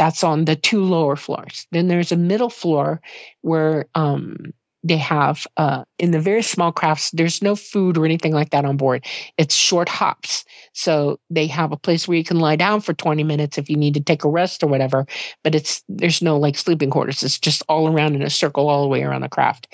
that's 0.02 0.24
on 0.24 0.46
the 0.46 0.56
two 0.56 0.84
lower 0.84 1.16
floors. 1.16 1.68
Then 1.72 1.88
there's 1.88 2.12
a 2.12 2.18
middle 2.18 2.50
floor 2.50 3.00
where 3.42 3.86
um, 3.94 4.52
they 4.84 4.98
have 4.98 5.46
uh, 5.58 5.84
in 6.00 6.10
the 6.10 6.20
very 6.20 6.42
small 6.42 6.72
crafts 6.72 7.12
there's 7.12 7.44
no 7.44 7.56
food 7.56 8.00
or 8.00 8.06
anything 8.06 8.34
like 8.34 8.50
that 8.50 8.66
on 8.66 8.78
board. 8.78 9.06
It's 9.38 9.54
short 9.54 9.88
hops. 9.88 10.44
So 10.74 11.20
they 11.30 11.46
have 11.46 11.72
a 11.72 11.78
place 11.78 12.08
where 12.08 12.18
you 12.18 12.24
can 12.24 12.40
lie 12.40 12.56
down 12.56 12.82
for 12.82 12.96
20 12.96 13.24
minutes 13.24 13.60
if 13.60 13.70
you 13.70 13.76
need 13.76 13.94
to 13.94 14.00
take 14.00 14.24
a 14.24 14.30
rest 14.30 14.64
or 14.64 14.68
whatever 14.68 15.06
but 15.44 15.54
it's 15.54 15.84
there's 15.88 16.24
no 16.24 16.36
like 16.36 16.58
sleeping 16.58 16.90
quarters. 16.90 17.22
It's 17.22 17.38
just 17.38 17.62
all 17.70 17.88
around 17.88 18.16
in 18.16 18.24
a 18.24 18.30
circle 18.32 18.70
all 18.70 18.82
the 18.82 18.88
way 18.88 19.04
around 19.04 19.22
the 19.22 19.30
craft. 19.30 19.68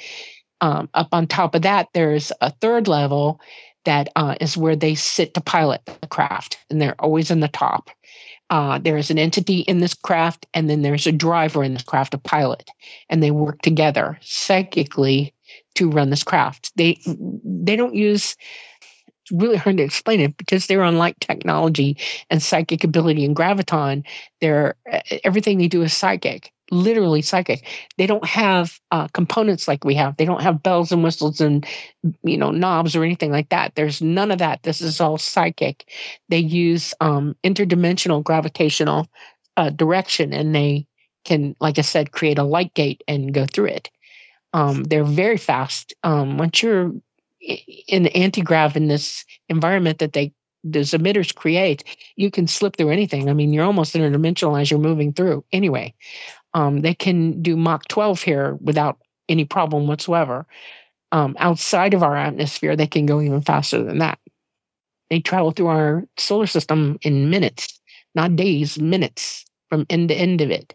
Um, 0.59 0.89
up 0.93 1.07
on 1.13 1.27
top 1.27 1.55
of 1.55 1.61
that 1.61 1.87
there's 1.93 2.33
a 2.41 2.51
third 2.51 2.89
level 2.89 3.39
that 3.85 4.09
uh, 4.17 4.35
is 4.41 4.57
where 4.57 4.75
they 4.75 4.93
sit 4.93 5.33
to 5.35 5.39
pilot 5.39 5.85
the 5.85 6.07
craft 6.07 6.57
and 6.69 6.81
they're 6.81 6.99
always 6.99 7.31
in 7.31 7.39
the 7.39 7.47
top 7.47 7.91
uh, 8.49 8.79
there's 8.79 9.11
an 9.11 9.17
entity 9.17 9.59
in 9.59 9.79
this 9.79 9.93
craft, 9.93 10.45
and 10.53 10.69
then 10.69 10.81
there's 10.81 11.07
a 11.07 11.11
driver 11.11 11.63
in 11.63 11.73
this 11.73 11.83
craft, 11.83 12.13
a 12.13 12.17
pilot, 12.17 12.69
and 13.09 13.21
they 13.21 13.31
work 13.31 13.61
together 13.61 14.17
psychically 14.21 15.33
to 15.75 15.89
run 15.89 16.09
this 16.09 16.23
craft. 16.23 16.71
They 16.75 16.99
they 17.43 17.75
don't 17.75 17.95
use. 17.95 18.35
It's 19.21 19.31
really 19.33 19.57
hard 19.57 19.77
to 19.77 19.83
explain 19.83 20.21
it 20.21 20.37
because 20.37 20.67
they're 20.67 20.89
light 20.91 21.19
technology 21.19 21.97
and 22.29 22.41
psychic 22.41 22.85
ability 22.85 23.25
and 23.25 23.35
graviton. 23.35 24.03
They're 24.39 24.75
everything 25.25 25.57
they 25.57 25.67
do 25.67 25.81
is 25.81 25.93
psychic 25.93 26.53
literally 26.71 27.21
psychic. 27.21 27.65
They 27.97 28.07
don't 28.07 28.25
have 28.25 28.79
uh, 28.91 29.07
components 29.09 29.67
like 29.67 29.83
we 29.83 29.95
have. 29.95 30.17
They 30.17 30.25
don't 30.25 30.41
have 30.41 30.63
bells 30.63 30.91
and 30.91 31.03
whistles 31.03 31.41
and 31.41 31.65
you 32.23 32.37
know 32.37 32.51
knobs 32.51 32.95
or 32.95 33.03
anything 33.03 33.31
like 33.31 33.49
that. 33.49 33.75
There's 33.75 34.01
none 34.01 34.31
of 34.31 34.39
that. 34.39 34.63
This 34.63 34.81
is 34.81 34.99
all 35.01 35.17
psychic. 35.17 35.89
They 36.29 36.39
use 36.39 36.93
um, 37.01 37.35
interdimensional 37.43 38.23
gravitational 38.23 39.07
uh, 39.55 39.69
direction, 39.69 40.33
and 40.33 40.53
they 40.53 40.87
can, 41.25 41.55
like 41.59 41.77
I 41.77 41.81
said, 41.81 42.11
create 42.11 42.37
a 42.37 42.43
light 42.43 42.73
gate 42.73 43.03
and 43.07 43.33
go 43.33 43.45
through 43.45 43.67
it. 43.67 43.89
Um, 44.53 44.83
they're 44.85 45.03
very 45.03 45.37
fast. 45.37 45.93
Um, 46.03 46.37
once 46.37 46.63
you're 46.63 46.93
in 47.87 48.07
anti-grav 48.07 48.75
in 48.75 48.87
this 48.87 49.25
environment 49.49 49.99
that 49.99 50.13
they 50.13 50.33
those 50.63 50.91
emitters 50.91 51.33
create, 51.33 51.83
you 52.15 52.29
can 52.31 52.47
slip 52.47 52.75
through 52.75 52.89
anything. 52.89 53.29
I 53.29 53.33
mean, 53.33 53.53
you're 53.53 53.63
almost 53.63 53.95
interdimensional 53.95 54.59
as 54.59 54.69
you're 54.69 54.79
moving 54.79 55.13
through. 55.13 55.45
Anyway, 55.53 55.93
um, 56.57 56.81
they 56.81 56.95
can 56.95 57.43
do 57.43 57.55
Mach 57.55 57.87
12 57.87 58.23
here 58.23 58.57
without 58.61 58.97
any 59.29 59.45
problem 59.45 59.85
whatsoever. 59.85 60.47
Um, 61.11 61.35
outside 61.37 61.93
of 61.93 62.01
our 62.01 62.15
atmosphere, 62.15 62.75
they 62.75 62.87
can 62.87 63.05
go 63.05 63.21
even 63.21 63.41
faster 63.41 63.83
than 63.83 63.99
that. 63.99 64.17
They 65.11 65.19
travel 65.19 65.51
through 65.51 65.67
our 65.67 66.03
solar 66.17 66.47
system 66.47 66.97
in 67.03 67.29
minutes, 67.29 67.79
not 68.15 68.35
days, 68.35 68.79
minutes 68.79 69.45
from 69.69 69.85
end 69.91 70.09
to 70.09 70.15
end 70.15 70.41
of 70.41 70.49
it. 70.49 70.73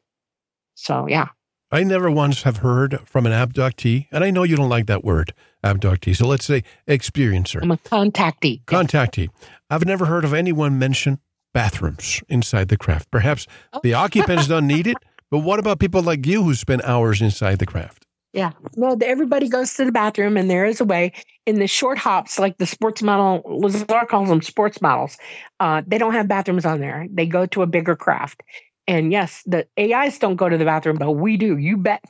So, 0.77 1.09
yeah. 1.09 1.29
I 1.73 1.83
never 1.83 2.13
once 2.13 2.45
have 2.45 2.59
heard 2.59 3.01
from 3.05 3.27
an 3.27 3.33
abductee, 3.33 4.07
and 4.13 4.23
I 4.23 4.31
know 4.31 4.45
you 4.45 4.55
don't 4.55 4.69
like 4.69 4.87
that 4.87 5.03
word, 5.03 5.35
abductee. 5.65 6.15
So 6.17 6.29
let's 6.29 6.45
say 6.45 6.63
experiencer. 6.87 7.61
I'm 7.61 7.73
a 7.73 7.77
contactee. 7.79 8.65
Contactee. 8.67 9.31
I've 9.69 9.85
never 9.85 10.05
heard 10.05 10.25
of 10.25 10.33
anyone 10.33 10.79
mention 10.79 11.19
bathrooms 11.53 12.23
inside 12.29 12.69
the 12.69 12.77
craft. 12.77 13.11
Perhaps 13.11 13.49
oh. 13.73 13.81
the 13.83 13.95
occupants 13.95 14.47
don't 14.47 14.69
need 14.69 14.87
it, 14.87 14.97
but 15.33 15.39
what 15.39 15.59
about 15.59 15.81
people 15.81 16.03
like 16.03 16.27
you 16.27 16.43
who 16.43 16.55
spend 16.55 16.83
hours 16.83 17.23
inside 17.23 17.59
the 17.59 17.65
craft? 17.65 18.05
Yeah. 18.35 18.53
No, 18.77 18.95
everybody 19.03 19.49
goes 19.49 19.73
to 19.75 19.87
the 19.87 19.91
bathroom 19.91 20.37
and 20.37 20.51
there 20.51 20.67
is 20.67 20.79
a 20.79 20.85
way. 20.85 21.13
In 21.47 21.59
the 21.59 21.67
short 21.67 21.97
hops, 21.97 22.39
like 22.39 22.59
the 22.59 22.67
sports 22.67 23.03
model, 23.03 23.41
Lazar 23.47 24.05
calls 24.11 24.29
them 24.29 24.43
sports 24.43 24.83
models, 24.83 25.17
uh, 25.59 25.81
they 25.87 25.97
don't 25.97 26.13
have 26.13 26.29
bathrooms 26.29 26.67
on 26.67 26.81
there. 26.81 27.07
They 27.11 27.25
go 27.25 27.47
to 27.47 27.63
a 27.63 27.67
bigger 27.67 27.97
craft. 27.97 28.43
And 28.87 29.11
yes, 29.11 29.43
the 29.47 29.67
AIs 29.79 30.19
don't 30.19 30.37
go 30.37 30.51
to 30.51 30.59
the 30.59 30.67
bathroom, 30.67 30.99
but 30.99 31.13
we 31.13 31.39
do. 31.39 31.57
You 31.57 31.79
bet. 31.79 32.05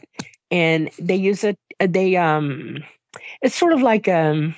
And 0.50 0.90
they 0.98 1.14
use 1.16 1.44
it. 1.44 1.56
They 1.78 2.16
um, 2.16 2.82
it's 3.40 3.54
sort 3.54 3.72
of 3.72 3.82
like 3.82 4.08
um, 4.08 4.56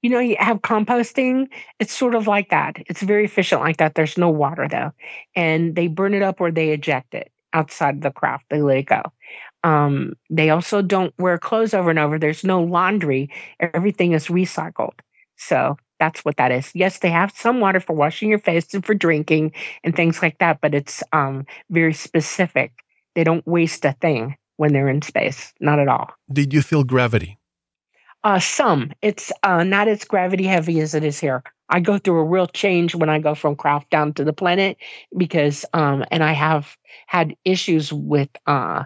you 0.00 0.08
know, 0.08 0.18
you 0.18 0.36
have 0.38 0.62
composting. 0.62 1.48
It's 1.78 1.94
sort 1.94 2.14
of 2.14 2.26
like 2.26 2.48
that. 2.48 2.76
It's 2.86 3.02
very 3.02 3.26
efficient 3.26 3.60
like 3.60 3.76
that. 3.76 3.94
There's 3.94 4.16
no 4.16 4.30
water 4.30 4.66
though, 4.66 4.92
and 5.34 5.76
they 5.76 5.88
burn 5.88 6.14
it 6.14 6.22
up 6.22 6.40
or 6.40 6.50
they 6.50 6.70
eject 6.70 7.12
it 7.12 7.30
outside 7.56 8.02
the 8.02 8.10
craft. 8.10 8.44
They 8.50 8.60
let 8.60 8.76
it 8.76 8.86
go. 8.86 9.02
Um, 9.64 10.12
they 10.30 10.50
also 10.50 10.82
don't 10.82 11.14
wear 11.18 11.38
clothes 11.38 11.74
over 11.74 11.90
and 11.90 11.98
over. 11.98 12.18
There's 12.18 12.44
no 12.44 12.62
laundry. 12.62 13.30
Everything 13.58 14.12
is 14.12 14.28
recycled. 14.28 15.00
So 15.36 15.76
that's 15.98 16.24
what 16.24 16.36
that 16.36 16.52
is. 16.52 16.70
Yes, 16.74 16.98
they 16.98 17.10
have 17.10 17.32
some 17.34 17.58
water 17.60 17.80
for 17.80 17.94
washing 17.94 18.28
your 18.28 18.38
face 18.38 18.72
and 18.74 18.84
for 18.84 18.94
drinking 18.94 19.52
and 19.82 19.96
things 19.96 20.22
like 20.22 20.38
that, 20.38 20.60
but 20.60 20.74
it's 20.74 21.02
um, 21.12 21.46
very 21.70 21.94
specific. 21.94 22.72
They 23.14 23.24
don't 23.24 23.46
waste 23.46 23.84
a 23.84 23.92
thing 23.92 24.36
when 24.58 24.72
they're 24.72 24.88
in 24.88 25.02
space. 25.02 25.52
Not 25.58 25.78
at 25.78 25.88
all. 25.88 26.10
Did 26.30 26.52
you 26.52 26.62
feel 26.62 26.84
gravity? 26.84 27.38
Uh, 28.24 28.38
some. 28.38 28.92
It's 29.02 29.32
uh, 29.42 29.64
not 29.64 29.88
as 29.88 30.04
gravity 30.04 30.44
heavy 30.44 30.80
as 30.80 30.94
it 30.94 31.04
is 31.04 31.18
here. 31.18 31.42
I 31.68 31.80
go 31.80 31.98
through 31.98 32.20
a 32.20 32.24
real 32.24 32.46
change 32.46 32.94
when 32.94 33.08
I 33.08 33.18
go 33.18 33.34
from 33.34 33.56
craft 33.56 33.90
down 33.90 34.12
to 34.14 34.24
the 34.24 34.32
planet 34.32 34.76
because, 35.16 35.64
um, 35.72 36.04
and 36.10 36.22
I 36.22 36.32
have 36.32 36.76
had 37.06 37.34
issues 37.44 37.92
with, 37.92 38.28
uh, 38.46 38.84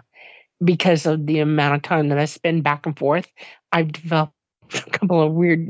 because 0.63 1.05
of 1.05 1.25
the 1.25 1.39
amount 1.39 1.75
of 1.75 1.81
time 1.81 2.09
that 2.09 2.19
I 2.19 2.25
spend 2.25 2.63
back 2.63 2.85
and 2.85 2.97
forth. 2.97 3.27
I've 3.71 3.91
developed 3.91 4.33
a 4.73 4.89
couple 4.91 5.21
of 5.21 5.33
weird 5.33 5.67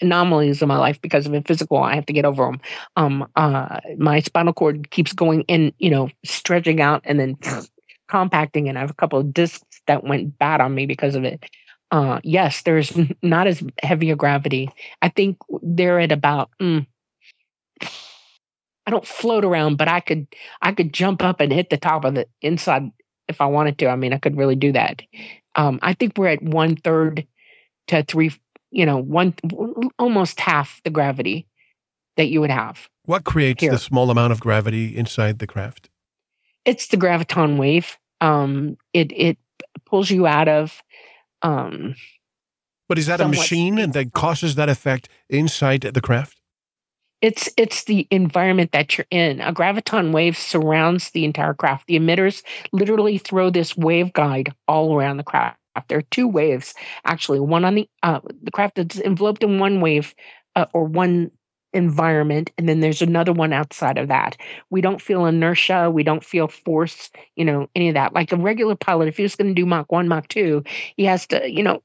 anomalies 0.00 0.62
in 0.62 0.68
my 0.68 0.78
life 0.78 1.00
because 1.00 1.26
of 1.26 1.34
it 1.34 1.46
physical. 1.46 1.78
I 1.78 1.94
have 1.94 2.06
to 2.06 2.12
get 2.12 2.24
over 2.24 2.44
them. 2.46 2.60
Um, 2.96 3.28
uh, 3.36 3.78
my 3.98 4.20
spinal 4.20 4.52
cord 4.52 4.90
keeps 4.90 5.12
going 5.12 5.42
in, 5.42 5.72
you 5.78 5.90
know, 5.90 6.08
stretching 6.24 6.80
out 6.80 7.02
and 7.04 7.20
then 7.20 7.36
compacting, 8.08 8.68
and 8.68 8.78
I 8.78 8.82
have 8.82 8.90
a 8.90 8.94
couple 8.94 9.18
of 9.18 9.32
discs 9.32 9.64
that 9.86 10.04
went 10.04 10.38
bad 10.38 10.60
on 10.60 10.74
me 10.74 10.86
because 10.86 11.14
of 11.14 11.24
it 11.24 11.44
uh, 11.92 12.20
yes, 12.24 12.62
there's 12.62 12.92
not 13.22 13.46
as 13.46 13.62
heavy 13.82 14.10
a 14.10 14.16
gravity. 14.16 14.70
I 15.02 15.10
think 15.10 15.36
they're 15.62 16.00
at 16.00 16.10
about. 16.10 16.50
Mm, 16.60 16.86
I 18.84 18.90
don't 18.90 19.06
float 19.06 19.44
around, 19.44 19.76
but 19.76 19.86
I 19.86 20.00
could 20.00 20.26
I 20.60 20.72
could 20.72 20.92
jump 20.92 21.22
up 21.22 21.40
and 21.40 21.52
hit 21.52 21.70
the 21.70 21.76
top 21.76 22.04
of 22.04 22.14
the 22.14 22.26
inside 22.40 22.90
if 23.28 23.40
I 23.40 23.46
wanted 23.46 23.78
to. 23.78 23.88
I 23.88 23.96
mean, 23.96 24.12
I 24.12 24.18
could 24.18 24.36
really 24.36 24.56
do 24.56 24.72
that. 24.72 25.02
Um, 25.54 25.78
I 25.82 25.92
think 25.92 26.16
we're 26.16 26.28
at 26.28 26.42
one 26.42 26.76
third 26.76 27.26
to 27.88 28.02
three. 28.02 28.32
You 28.70 28.86
know, 28.86 28.96
one 28.96 29.34
almost 29.98 30.40
half 30.40 30.80
the 30.84 30.90
gravity 30.90 31.46
that 32.16 32.28
you 32.28 32.40
would 32.40 32.50
have. 32.50 32.88
What 33.04 33.24
creates 33.24 33.62
here. 33.62 33.70
the 33.70 33.78
small 33.78 34.10
amount 34.10 34.32
of 34.32 34.40
gravity 34.40 34.96
inside 34.96 35.40
the 35.40 35.46
craft? 35.46 35.90
It's 36.64 36.88
the 36.88 36.96
graviton 36.96 37.58
wave. 37.58 37.98
Um, 38.22 38.78
it 38.94 39.12
it 39.12 39.36
pulls 39.84 40.10
you 40.10 40.26
out 40.26 40.48
of 40.48 40.82
um, 41.42 41.94
but 42.88 42.98
is 42.98 43.06
that 43.06 43.20
a 43.20 43.28
machine 43.28 43.90
that 43.92 44.12
causes 44.12 44.54
that 44.56 44.68
effect 44.68 45.08
inside 45.28 45.80
the 45.80 46.00
craft? 46.00 46.40
It's 47.22 47.48
it's 47.56 47.84
the 47.84 48.06
environment 48.10 48.72
that 48.72 48.98
you're 48.98 49.06
in. 49.10 49.40
A 49.40 49.52
graviton 49.52 50.12
wave 50.12 50.36
surrounds 50.36 51.10
the 51.10 51.24
entire 51.24 51.54
craft. 51.54 51.86
The 51.86 51.96
emitters 51.96 52.42
literally 52.72 53.16
throw 53.16 53.48
this 53.48 53.76
wave 53.76 54.12
guide 54.12 54.52
all 54.66 54.94
around 54.94 55.18
the 55.18 55.22
craft. 55.22 55.58
There 55.88 55.98
are 55.98 56.08
two 56.10 56.28
waves 56.28 56.74
actually. 57.04 57.40
One 57.40 57.64
on 57.64 57.76
the 57.76 57.88
uh, 58.02 58.20
the 58.42 58.50
craft 58.50 58.74
that's 58.74 59.00
enveloped 59.00 59.42
in 59.44 59.58
one 59.58 59.80
wave 59.80 60.14
uh, 60.56 60.66
or 60.74 60.84
one 60.84 61.30
environment 61.72 62.50
and 62.58 62.68
then 62.68 62.80
there's 62.80 63.02
another 63.02 63.32
one 63.32 63.52
outside 63.52 63.98
of 63.98 64.08
that. 64.08 64.36
We 64.70 64.80
don't 64.80 65.00
feel 65.00 65.26
inertia 65.26 65.90
we 65.90 66.02
don't 66.02 66.24
feel 66.24 66.48
force 66.48 67.10
you 67.36 67.44
know 67.44 67.68
any 67.74 67.88
of 67.88 67.94
that. 67.94 68.12
Like 68.12 68.32
a 68.32 68.36
regular 68.36 68.74
pilot 68.76 69.08
if 69.08 69.16
he's 69.16 69.36
going 69.36 69.54
to 69.54 69.60
do 69.60 69.66
mach 69.66 69.90
1 69.90 70.08
mach 70.08 70.28
2 70.28 70.64
he 70.96 71.04
has 71.04 71.26
to 71.28 71.50
you 71.50 71.62
know 71.62 71.82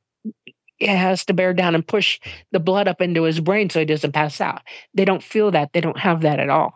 it 0.80 0.96
has 0.96 1.26
to 1.26 1.34
bear 1.34 1.54
down 1.54 1.76
and 1.76 1.88
push 1.88 2.20
the 2.52 2.60
blood 2.60 2.88
up 2.88 3.02
into 3.02 3.24
his 3.24 3.40
brain 3.40 3.70
so 3.70 3.80
he 3.80 3.86
doesn't 3.86 4.12
pass 4.12 4.40
out. 4.42 4.62
They 4.94 5.06
don't 5.06 5.24
feel 5.24 5.52
that 5.52 5.74
they 5.74 5.82
don't 5.82 5.98
have 5.98 6.22
that 6.22 6.40
at 6.40 6.50
all. 6.50 6.74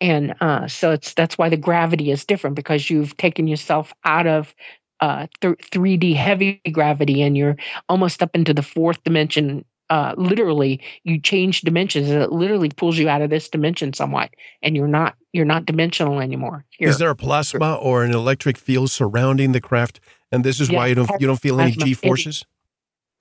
And 0.00 0.34
uh, 0.40 0.68
so 0.68 0.92
it's 0.92 1.14
that's 1.14 1.36
why 1.36 1.48
the 1.48 1.56
gravity 1.56 2.10
is 2.10 2.24
different 2.24 2.56
because 2.56 2.88
you've 2.88 3.16
taken 3.16 3.46
yourself 3.48 3.92
out 4.04 4.26
of 4.26 4.54
uh, 5.00 5.26
th- 5.40 5.58
3D 5.58 6.14
heavy 6.14 6.60
gravity 6.72 7.22
and 7.22 7.36
you're 7.36 7.56
almost 7.88 8.22
up 8.22 8.30
into 8.34 8.54
the 8.54 8.62
fourth 8.62 9.02
dimension 9.04 9.64
uh, 9.90 10.14
literally 10.16 10.80
you 11.04 11.20
change 11.20 11.62
dimensions 11.62 12.10
and 12.10 12.22
it 12.22 12.32
literally 12.32 12.68
pulls 12.68 12.98
you 12.98 13.08
out 13.08 13.22
of 13.22 13.30
this 13.30 13.48
dimension 13.48 13.92
somewhat 13.92 14.30
and 14.62 14.76
you're 14.76 14.88
not 14.88 15.14
you're 15.32 15.44
not 15.44 15.66
dimensional 15.66 16.20
anymore 16.20 16.64
Here. 16.70 16.88
is 16.88 16.98
there 16.98 17.10
a 17.10 17.16
plasma 17.16 17.74
or 17.76 18.04
an 18.04 18.12
electric 18.12 18.58
field 18.58 18.90
surrounding 18.90 19.52
the 19.52 19.60
craft 19.60 20.00
and 20.30 20.44
this 20.44 20.60
is 20.60 20.70
why 20.70 20.88
you 20.88 20.94
don't 20.94 21.10
you 21.20 21.26
don't 21.26 21.40
feel 21.40 21.60
any 21.60 21.72
g 21.72 21.94
forces 21.94 22.44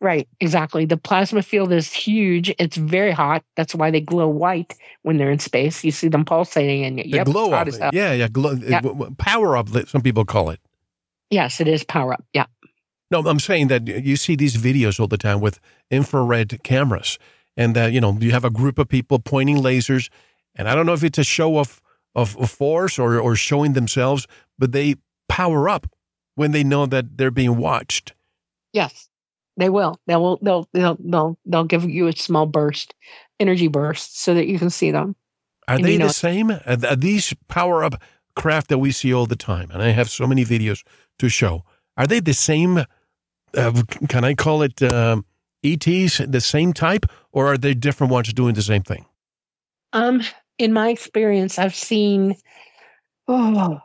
right 0.02 0.28
exactly 0.40 0.86
the 0.86 0.98
plasma 0.98 1.42
field 1.42 1.72
is 1.72 1.92
huge 1.92 2.54
it's 2.60 2.78
very 2.78 3.12
hot 3.12 3.44
that's 3.56 3.74
why 3.74 3.90
they 3.90 4.02
glow 4.02 4.28
white 4.28 4.76
when 5.04 5.18
they're 5.18 5.32
in 5.32 5.40
space 5.40 5.84
you 5.84 5.92
see 5.92 6.08
them 6.08 6.26
pulsating 6.26 6.84
and 6.84 7.00
the 7.00 7.08
yep, 7.08 7.26
glow 7.26 7.54
of 7.54 7.68
it. 7.68 7.94
yeah 7.94 8.14
yeah 8.14 8.28
glow, 8.28 8.52
yep. 8.52 8.86
power 9.18 9.58
it 9.58 9.88
some 9.88 10.02
people 10.02 10.26
call 10.26 10.50
it 10.50 10.60
Yes, 11.30 11.60
it 11.60 11.68
is 11.68 11.84
power 11.84 12.14
up. 12.14 12.24
Yeah. 12.34 12.46
No, 13.10 13.22
I'm 13.22 13.40
saying 13.40 13.70
that 13.70 13.88
you 13.88 14.16
see 14.16 14.36
these 14.36 14.58
videos 14.58 15.00
all 15.00 15.08
the 15.08 15.18
time 15.18 15.40
with 15.40 15.60
infrared 15.90 16.62
cameras, 16.64 17.18
and 17.56 17.76
that 17.76 17.94
you 17.94 18.02
know 18.02 18.18
you 18.20 18.32
have 18.32 18.46
a 18.46 18.50
group 18.50 18.78
of 18.78 18.90
people 18.90 19.20
pointing 19.20 19.58
lasers, 19.58 20.10
and 20.56 20.68
I 20.68 20.76
don't 20.76 20.86
know 20.86 20.94
if 20.94 21.04
it's 21.04 21.18
a 21.18 21.24
show 21.24 21.58
of 21.60 21.82
of, 22.16 22.38
of 22.38 22.50
force 22.50 23.00
or 23.00 23.20
or 23.20 23.36
showing 23.36 23.74
themselves, 23.74 24.28
but 24.60 24.72
they 24.72 24.96
power 25.30 25.70
up 25.70 25.88
when 26.36 26.52
they 26.52 26.64
know 26.64 26.86
that 26.86 27.18
they're 27.18 27.32
being 27.32 27.58
watched. 27.58 28.14
Yes, 28.74 29.10
they 29.56 29.70
will. 29.70 30.00
They 30.08 30.16
will. 30.16 30.40
They'll 30.42 30.68
they'll 30.74 30.98
they'll 31.00 31.38
they'll 31.46 31.64
give 31.64 31.90
you 31.90 32.08
a 32.08 32.14
small 32.14 32.46
burst, 32.46 32.94
energy 33.40 33.68
burst, 33.68 34.20
so 34.20 34.34
that 34.34 34.48
you 34.48 34.60
can 34.60 34.70
see 34.70 34.92
them. 34.92 35.16
Are 35.68 35.76
And 35.76 35.86
they 35.86 35.94
you 35.94 36.00
the 36.00 36.10
same? 36.10 36.52
Are 36.52 36.96
these 36.96 37.34
power 37.48 37.84
up 37.84 38.02
craft 38.36 38.70
that 38.70 38.78
we 38.78 38.92
see 38.92 39.14
all 39.14 39.26
the 39.26 39.36
time, 39.36 39.72
and 39.72 39.82
I 39.82 39.90
have 39.90 40.10
so 40.10 40.28
many 40.28 40.46
videos 40.46 40.86
to 41.20 41.28
show. 41.28 41.64
Are 41.98 42.08
they 42.08 42.20
the 42.20 42.34
same? 42.34 42.86
Uh, 43.56 43.82
can 44.10 44.24
I 44.24 44.34
call 44.34 44.62
it 44.62 44.82
um, 44.84 45.26
ETs, 45.64 46.20
the 46.20 46.42
same 46.42 46.74
type, 46.74 47.06
or 47.32 47.48
are 47.48 47.58
they 47.58 47.74
different 47.74 48.12
ones 48.12 48.32
doing 48.34 48.54
the 48.54 48.62
same 48.62 48.84
thing? 48.84 49.06
Um, 49.94 50.22
in 50.58 50.74
my 50.74 50.90
experience, 50.90 51.58
I've 51.58 51.76
seen 51.76 52.36
oh 53.28 53.80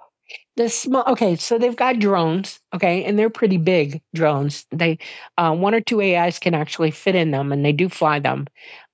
the 0.56 0.68
small 0.68 1.04
okay, 1.06 1.36
so 1.36 1.58
they've 1.58 1.76
got 1.76 1.98
drones, 1.98 2.60
okay, 2.74 3.04
and 3.04 3.18
they're 3.18 3.30
pretty 3.30 3.56
big 3.56 4.02
drones. 4.14 4.66
They 4.70 4.98
uh, 5.38 5.54
one 5.54 5.74
or 5.74 5.80
two 5.80 6.00
AIs 6.00 6.38
can 6.38 6.54
actually 6.54 6.90
fit 6.90 7.14
in 7.14 7.30
them 7.30 7.52
and 7.52 7.64
they 7.64 7.72
do 7.72 7.88
fly 7.88 8.18
them. 8.18 8.46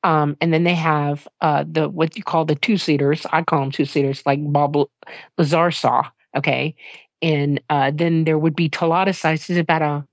Um, 0.05 0.37
and 0.41 0.53
then 0.53 0.63
they 0.65 0.75
have 0.75 1.27
uh 1.41 1.65
the 1.71 1.89
what 1.89 2.17
you 2.17 2.23
call 2.23 2.45
the 2.45 2.55
two 2.55 2.79
seaters. 2.79 3.27
I 3.33 3.43
call 3.43 3.61
them 3.61 3.73
two 3.73 3.85
seaters, 3.85 4.23
like 4.25 4.41
Bob 4.53 4.77
Lazar 5.37 5.71
saw, 5.71 6.05
okay. 6.37 6.75
And 7.21 7.61
uh, 7.69 7.91
then 7.93 8.23
there 8.23 8.39
would 8.39 8.55
be 8.55 8.69
Talata 8.71 9.13
size, 9.13 9.51
is 9.51 9.59
about 9.59 9.83
a 9.83 10.07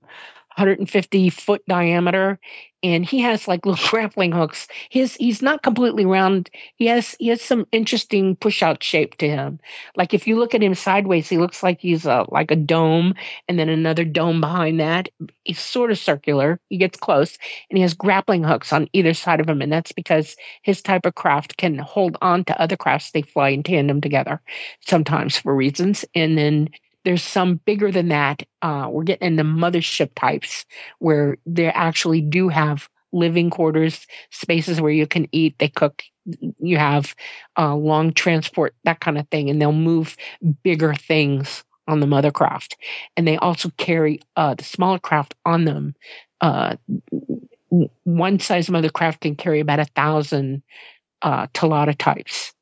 150 0.56 1.28
foot 1.28 1.62
diameter, 1.68 2.38
and 2.82 3.04
he 3.04 3.20
has 3.20 3.46
like 3.46 3.66
little 3.66 3.88
grappling 3.90 4.32
hooks. 4.32 4.68
His 4.88 5.14
he's 5.16 5.42
not 5.42 5.62
completely 5.62 6.06
round. 6.06 6.48
He 6.76 6.86
has 6.86 7.14
he 7.18 7.28
has 7.28 7.42
some 7.42 7.66
interesting 7.72 8.36
push 8.36 8.62
out 8.62 8.82
shape 8.82 9.18
to 9.18 9.28
him. 9.28 9.60
Like 9.96 10.14
if 10.14 10.26
you 10.26 10.38
look 10.38 10.54
at 10.54 10.62
him 10.62 10.74
sideways, 10.74 11.28
he 11.28 11.36
looks 11.36 11.62
like 11.62 11.78
he's 11.80 12.06
a 12.06 12.24
like 12.28 12.50
a 12.50 12.56
dome, 12.56 13.14
and 13.48 13.58
then 13.58 13.68
another 13.68 14.04
dome 14.04 14.40
behind 14.40 14.80
that. 14.80 15.10
He's 15.44 15.60
sort 15.60 15.90
of 15.90 15.98
circular. 15.98 16.58
He 16.70 16.78
gets 16.78 16.98
close, 16.98 17.36
and 17.70 17.76
he 17.76 17.82
has 17.82 17.92
grappling 17.92 18.42
hooks 18.44 18.72
on 18.72 18.88
either 18.94 19.12
side 19.12 19.40
of 19.40 19.48
him, 19.48 19.60
and 19.60 19.70
that's 19.72 19.92
because 19.92 20.36
his 20.62 20.80
type 20.80 21.04
of 21.04 21.14
craft 21.14 21.58
can 21.58 21.78
hold 21.78 22.16
on 22.22 22.44
to 22.46 22.58
other 22.60 22.78
crafts. 22.78 23.10
They 23.10 23.22
fly 23.22 23.50
in 23.50 23.62
tandem 23.62 24.00
together, 24.00 24.40
sometimes 24.80 25.38
for 25.38 25.54
reasons, 25.54 26.06
and 26.14 26.38
then 26.38 26.70
there's 27.06 27.22
some 27.22 27.60
bigger 27.64 27.92
than 27.92 28.08
that. 28.08 28.42
Uh, 28.62 28.88
we're 28.90 29.04
getting 29.04 29.28
into 29.28 29.44
mothership 29.44 30.10
types 30.16 30.66
where 30.98 31.36
they 31.46 31.68
actually 31.68 32.20
do 32.20 32.48
have 32.48 32.88
living 33.12 33.48
quarters, 33.48 34.08
spaces 34.32 34.80
where 34.80 34.90
you 34.90 35.06
can 35.06 35.28
eat, 35.30 35.56
they 35.58 35.68
cook, 35.68 36.02
you 36.58 36.76
have 36.76 37.14
uh, 37.56 37.76
long 37.76 38.12
transport, 38.12 38.74
that 38.82 38.98
kind 38.98 39.18
of 39.18 39.28
thing, 39.28 39.48
and 39.48 39.62
they'll 39.62 39.70
move 39.70 40.16
bigger 40.64 40.94
things 40.94 41.62
on 41.86 42.00
the 42.00 42.08
mother 42.08 42.32
craft. 42.32 42.76
And 43.16 43.24
they 43.24 43.36
also 43.36 43.70
carry 43.76 44.20
uh, 44.34 44.54
the 44.54 44.64
smaller 44.64 44.98
craft 44.98 45.32
on 45.44 45.64
them. 45.64 45.94
Uh, 46.40 46.74
one 48.02 48.40
size 48.40 48.68
mother 48.68 48.90
craft 48.90 49.20
can 49.20 49.36
carry 49.36 49.60
about 49.60 49.78
a 49.78 49.84
thousand 49.84 50.60
uh, 51.22 51.46
Talata 51.54 51.96
types 51.96 52.52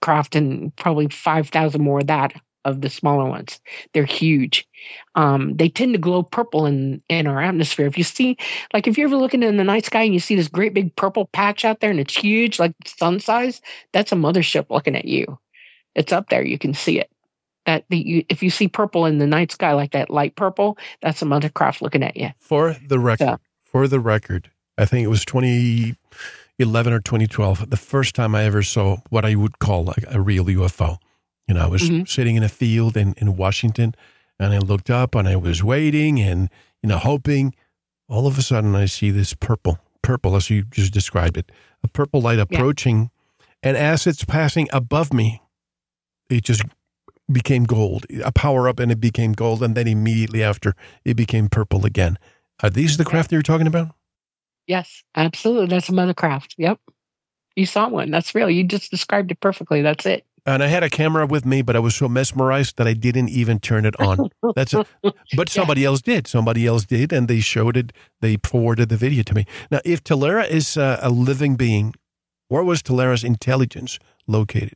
craft 0.00 0.34
and 0.34 0.74
probably 0.76 1.06
5,000 1.08 1.82
more 1.82 1.98
of 1.98 2.06
that 2.06 2.32
of 2.64 2.80
the 2.80 2.90
smaller 2.90 3.28
ones. 3.28 3.60
They're 3.94 4.04
huge. 4.04 4.66
Um, 5.14 5.56
they 5.56 5.68
tend 5.68 5.94
to 5.94 5.98
glow 5.98 6.22
purple 6.22 6.66
in 6.66 7.02
in 7.08 7.26
our 7.26 7.40
atmosphere. 7.42 7.86
If 7.86 7.96
you 7.96 8.04
see, 8.04 8.36
like, 8.72 8.86
if 8.86 8.98
you're 8.98 9.08
ever 9.08 9.16
looking 9.16 9.42
in 9.42 9.56
the 9.56 9.64
night 9.64 9.86
sky 9.86 10.02
and 10.02 10.14
you 10.14 10.20
see 10.20 10.34
this 10.36 10.48
great 10.48 10.74
big 10.74 10.94
purple 10.96 11.26
patch 11.26 11.64
out 11.64 11.80
there 11.80 11.90
and 11.90 12.00
it's 12.00 12.16
huge, 12.16 12.58
like 12.58 12.74
sun 12.86 13.20
size, 13.20 13.60
that's 13.92 14.12
a 14.12 14.16
mothership 14.16 14.66
looking 14.70 14.96
at 14.96 15.06
you. 15.06 15.38
It's 15.94 16.12
up 16.12 16.28
there. 16.28 16.44
You 16.44 16.58
can 16.58 16.74
see 16.74 17.00
it. 17.00 17.10
That 17.66 17.84
the, 17.90 17.98
you, 17.98 18.24
if 18.28 18.42
you 18.42 18.50
see 18.50 18.68
purple 18.68 19.04
in 19.06 19.18
the 19.18 19.26
night 19.26 19.52
sky, 19.52 19.72
like 19.74 19.92
that 19.92 20.10
light 20.10 20.34
purple, 20.36 20.78
that's 21.02 21.20
a 21.22 21.26
mothercraft 21.26 21.82
looking 21.82 22.02
at 22.02 22.16
you. 22.16 22.30
For 22.38 22.76
the 22.86 22.98
record, 22.98 23.24
Yeah. 23.24 23.36
for 23.64 23.86
the 23.86 24.00
record, 24.00 24.50
I 24.78 24.86
think 24.86 25.04
it 25.04 25.08
was 25.08 25.24
2011 25.26 26.92
or 26.92 27.00
2012, 27.00 27.68
the 27.68 27.76
first 27.76 28.14
time 28.14 28.34
I 28.34 28.44
ever 28.44 28.62
saw 28.62 28.98
what 29.10 29.24
I 29.24 29.34
would 29.34 29.58
call 29.58 29.84
like 29.84 30.04
a 30.08 30.20
real 30.20 30.46
UFO. 30.46 30.98
You 31.50 31.54
know, 31.54 31.64
I 31.64 31.66
was 31.66 31.82
Mhm. 31.82 32.08
sitting 32.08 32.36
in 32.36 32.44
a 32.44 32.48
field 32.48 32.96
in, 32.96 33.12
in 33.14 33.36
Washington 33.36 33.96
and 34.38 34.54
I 34.54 34.58
looked 34.58 34.88
up 34.88 35.16
and 35.16 35.26
I 35.26 35.34
was 35.34 35.64
waiting 35.64 36.20
and, 36.20 36.48
you 36.80 36.88
know, 36.88 36.96
hoping. 36.96 37.56
All 38.08 38.28
of 38.28 38.38
a 38.38 38.42
sudden, 38.42 38.76
I 38.76 38.86
see 38.86 39.10
this 39.10 39.34
purple, 39.34 39.80
purple, 40.00 40.36
as 40.36 40.48
you 40.48 40.62
just 40.62 40.92
described 40.92 41.36
it, 41.36 41.50
a 41.82 41.88
purple 41.88 42.20
light 42.20 42.38
approaching. 42.38 43.10
And 43.64 43.76
as 43.76 44.06
it's 44.06 44.24
passing 44.24 44.68
above 44.72 45.12
me, 45.12 45.42
it 46.28 46.44
just 46.44 46.62
became 47.30 47.64
gold, 47.64 48.06
a 48.24 48.30
power 48.30 48.68
up, 48.68 48.78
and 48.78 48.92
it 48.92 49.00
became 49.00 49.32
gold. 49.32 49.60
And 49.60 49.76
then 49.76 49.88
immediately 49.88 50.44
after, 50.44 50.76
it 51.04 51.14
became 51.14 51.48
purple 51.48 51.84
again. 51.84 52.16
Are 52.62 52.70
these 52.70 52.96
the 52.96 53.04
craft 53.04 53.30
that 53.30 53.36
you're 53.36 53.42
talking 53.42 53.66
about? 53.66 53.88
Yes, 54.68 55.02
absolutely. 55.16 55.66
That's 55.66 55.88
a 55.88 55.92
mothercraft. 55.92 56.54
Yep. 56.58 56.78
You 57.56 57.66
saw 57.66 57.88
one. 57.88 58.12
That's 58.12 58.36
real. 58.36 58.48
You 58.48 58.62
just 58.62 58.92
described 58.92 59.32
it 59.32 59.40
perfectly. 59.40 59.82
That's 59.82 60.06
it. 60.06 60.24
And 60.46 60.62
I 60.62 60.66
had 60.66 60.82
a 60.82 60.90
camera 60.90 61.26
with 61.26 61.44
me, 61.44 61.62
but 61.62 61.76
I 61.76 61.78
was 61.78 61.94
so 61.94 62.08
mesmerized 62.08 62.76
that 62.76 62.86
I 62.86 62.94
didn't 62.94 63.28
even 63.28 63.58
turn 63.58 63.84
it 63.84 63.98
on. 64.00 64.30
That's 64.54 64.74
it. 64.74 64.86
But 65.36 65.48
somebody 65.48 65.84
else 65.84 66.02
did. 66.02 66.26
Somebody 66.26 66.66
else 66.66 66.84
did, 66.84 67.12
and 67.12 67.28
they 67.28 67.40
showed 67.40 67.76
it. 67.76 67.92
They 68.20 68.36
forwarded 68.44 68.88
the 68.88 68.96
video 68.96 69.22
to 69.24 69.34
me. 69.34 69.46
Now, 69.70 69.80
if 69.84 70.02
Talera 70.02 70.48
is 70.48 70.76
uh, 70.76 70.98
a 71.02 71.10
living 71.10 71.56
being, 71.56 71.94
where 72.48 72.64
was 72.64 72.82
Talera's 72.82 73.22
intelligence 73.22 73.98
located? 74.26 74.74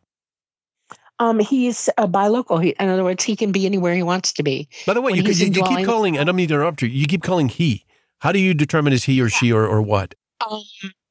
Um, 1.18 1.38
he's 1.38 1.88
a 1.96 2.08
bilocal. 2.08 2.62
He, 2.62 2.74
in 2.78 2.88
other 2.88 3.04
words, 3.04 3.24
he 3.24 3.36
can 3.36 3.52
be 3.52 3.66
anywhere 3.66 3.94
he 3.94 4.02
wants 4.02 4.32
to 4.34 4.42
be. 4.42 4.68
By 4.86 4.94
the 4.94 5.00
way, 5.00 5.12
you, 5.12 5.22
you, 5.22 5.32
you 5.32 5.62
keep 5.62 5.86
calling, 5.86 6.18
I 6.18 6.24
don't 6.24 6.36
mean 6.36 6.48
to 6.48 6.54
interrupt 6.54 6.82
you, 6.82 6.88
you 6.88 7.06
keep 7.06 7.22
calling 7.22 7.48
he. 7.48 7.84
How 8.18 8.32
do 8.32 8.38
you 8.38 8.54
determine 8.54 8.92
is 8.92 9.04
he 9.04 9.20
or 9.20 9.28
she 9.28 9.52
or, 9.52 9.66
or 9.66 9.82
what? 9.82 10.14
Um, 10.48 10.62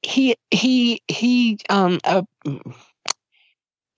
he 0.01 0.35
he 0.51 1.01
he 1.07 1.59
um 1.69 1.99
uh, 2.03 2.23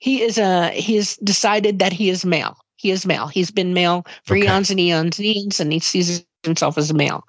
he 0.06 0.22
is 0.22 0.38
a 0.38 0.70
he 0.70 0.98
has 0.98 1.18
decided 1.18 1.80
that 1.80 1.92
he 1.92 2.12
is 2.12 2.24
male. 2.24 2.56
He 2.76 2.92
is 2.92 3.08
male. 3.08 3.26
He's 3.26 3.50
been 3.50 3.74
male 3.74 4.06
for 4.24 4.38
Okay. 4.38 4.46
eons 4.46 4.70
and 4.70 4.80
eons 4.80 5.18
and 5.18 5.26
eons, 5.26 5.60
and 5.60 5.74
he 5.74 5.80
sees 5.80 6.24
himself 6.44 6.78
as 6.78 6.92
a 6.92 6.94
male. 6.94 7.24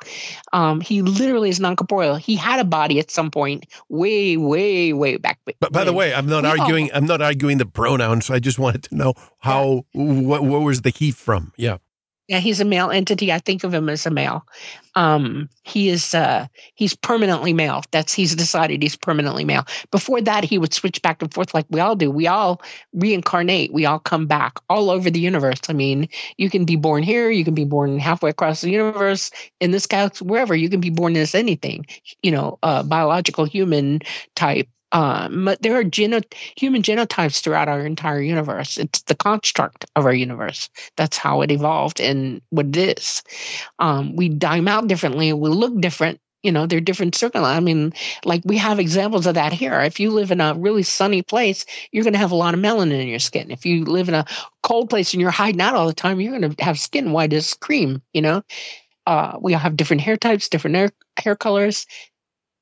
Um, 0.53 0.83
he 0.83 1.01
literally 1.01 1.49
is 1.49 1.59
non-corporeal. 1.59 2.17
He 2.17 2.37
had 2.37 2.61
a 2.61 2.65
body 2.65 2.99
at 2.99 3.11
some 3.11 3.31
point, 3.31 3.65
way, 3.89 4.37
way, 4.37 4.93
way 4.93 5.17
back. 5.17 5.39
But 5.59 5.73
by 5.73 5.85
the 5.85 5.95
way, 5.95 6.13
I'm 6.13 6.27
not 6.27 6.45
arguing. 6.45 6.91
I'm 6.93 7.07
not 7.07 7.23
arguing 7.23 7.57
the 7.57 7.65
pronouns. 7.65 8.29
I 8.29 8.41
just 8.41 8.59
wanted 8.59 8.83
to 8.83 8.95
know 8.95 9.15
how. 9.39 9.87
What, 9.95 10.45
where 10.45 10.61
was 10.61 10.83
the 10.83 10.91
he 10.91 11.13
from? 11.13 11.55
Yeah. 11.57 11.79
Yeah, 12.29 12.41
he's 12.41 12.61
a 12.61 12.65
male 12.65 12.91
entity. 12.91 13.31
I 13.33 13.39
think 13.39 13.63
of 13.63 13.73
him 13.73 13.89
as 13.89 14.05
a 14.05 14.11
male. 14.11 14.45
Um, 14.97 15.49
he 15.63 15.89
is 15.89 16.13
uh 16.13 16.47
he's 16.75 16.97
permanently 16.97 17.53
male. 17.53 17.83
That's 17.93 18.13
he's 18.13 18.35
decided 18.35 18.83
he's 18.83 18.97
permanently 18.97 19.45
male. 19.45 19.65
Before 19.93 20.21
that, 20.23 20.43
he 20.43 20.59
would 20.59 20.75
switch 20.75 21.01
back 21.03 21.23
and 21.23 21.33
forth 21.33 21.55
like 21.55 21.67
we 21.71 21.79
all 21.79 21.95
do. 21.95 22.11
We 22.11 22.27
all 22.27 22.61
reincarnate. 22.95 23.73
We 23.73 23.87
all 23.87 24.01
come 24.01 24.27
back 24.27 24.59
all 24.69 24.91
over 24.91 25.09
the 25.09 25.21
universe. 25.21 25.61
I 25.69 25.73
mean, 25.73 26.09
you 26.37 26.51
can 26.51 26.65
be 26.65 26.75
born 26.75 27.05
here, 27.05 27.31
you 27.31 27.45
can 27.45 27.55
be 27.55 27.65
born 27.65 27.99
halfway 28.01 28.31
across 28.31 28.61
the 28.61 28.71
universe, 28.71 29.31
in 29.61 29.71
this 29.71 29.87
galaxy, 29.87 30.25
wherever. 30.25 30.55
You 30.57 30.69
can 30.69 30.81
be 30.81 30.91
born 30.91 31.17
as 31.17 31.35
anything, 31.35 31.87
you 32.23 32.33
know, 32.33 32.59
biological 32.63 33.45
human 33.45 34.01
type. 34.35 34.69
Um, 34.93 35.45
but 35.45 35.63
there 35.63 35.77
are 35.77 35.85
geno- 35.85 36.21
human 36.57 36.83
genotypes 36.83 37.41
throughout 37.41 37.69
our 37.69 37.85
entire 37.85 38.21
universe. 38.21 38.79
It's 38.79 39.03
the 39.03 39.15
construct 39.17 39.85
of 39.97 40.07
our 40.07 40.15
universe 40.15 40.71
that's 40.97 41.17
how 41.17 41.43
it 41.43 41.51
evolved 41.51 42.01
and 42.01 42.41
what 42.51 42.67
it 42.67 42.99
is. 42.99 43.23
Um, 43.79 44.15
we 44.17 44.29
dime 44.29 44.69
out 44.69 44.89
differently. 44.89 45.33
We 45.33 45.51
look 45.51 45.81
different. 45.81 46.21
You 46.43 46.53
know, 46.53 46.67
they're 46.67 46.81
different 46.81 47.17
circle. 47.17 47.45
I 47.45 47.59
mean, 47.59 47.93
like 48.25 48.43
we 48.45 48.57
have 48.59 48.79
examples 48.79 49.27
of 49.27 49.35
that 49.35 49.53
here. 49.53 49.81
If 49.81 49.99
you 49.99 50.13
live 50.13 50.31
in 50.31 50.41
a 50.41 50.55
really 50.55 50.85
sunny 50.85 51.23
place, 51.23 51.67
you're 51.91 52.05
going 52.05 52.13
to 52.13 52.21
have 52.21 52.31
a 52.31 52.37
lot 52.37 52.55
of 52.55 52.61
melanin 52.61 53.01
in 53.01 53.09
your 53.09 53.19
skin. 53.19 53.51
If 53.51 53.67
you 53.67 53.85
live 53.85 54.09
in 54.09 54.15
a 54.15 54.25
cold 54.63 54.89
place 54.89 55.13
and 55.13 55.21
you're 55.21 55.33
hiding 55.33 55.61
out 55.61 55.75
all 55.75 55.89
the 55.89 55.93
time, 55.93 56.21
you're 56.21 56.39
going 56.39 56.55
to 56.55 56.65
have 56.65 56.79
skin 56.79 57.11
white 57.11 57.33
as 57.33 57.55
cream. 57.55 58.01
You 58.13 58.23
know, 58.23 58.43
uh, 59.07 59.39
we 59.41 59.55
all 59.55 59.61
have 59.61 59.77
different 59.77 60.03
hair 60.03 60.17
types, 60.17 60.49
different 60.49 60.77
hair, 60.77 60.91
hair 61.17 61.35
colors. 61.35 61.87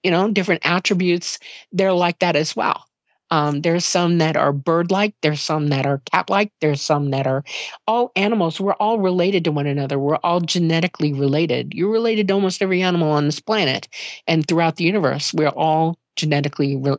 You 0.05 0.13
know, 0.13 0.31
different 0.31 0.65
attributes. 0.65 1.41
They're 1.73 1.93
like 1.93 2.21
that 2.21 2.37
as 2.37 2.55
well. 2.55 2.85
Um, 3.31 3.63
there's 3.63 3.85
some 3.85 4.19
that 4.19 4.37
are 4.37 4.53
bird 4.53 4.93
like, 4.93 5.15
there's 5.23 5.41
some 5.41 5.69
that 5.69 5.87
are 5.87 6.01
cat 6.13 6.31
like, 6.31 6.53
there's 6.61 6.81
some 6.81 7.11
that 7.11 7.27
are 7.27 7.43
all 7.87 8.13
animals. 8.15 8.61
We're 8.61 8.75
all 8.75 9.01
related 9.01 9.45
to 9.45 9.53
one 9.53 9.67
another. 9.67 9.99
We're 9.99 10.17
all 10.23 10.41
genetically 10.41 11.13
related. 11.13 11.75
You're 11.75 11.91
related 11.91 12.29
to 12.29 12.35
almost 12.35 12.63
every 12.63 12.83
animal 12.83 13.11
on 13.11 13.25
this 13.25 13.41
planet 13.41 13.89
and 14.29 14.47
throughout 14.47 14.77
the 14.77 14.85
universe. 14.85 15.35
We're 15.35 15.49
all 15.49 15.99
genetically, 16.17 16.77
re- 16.77 16.97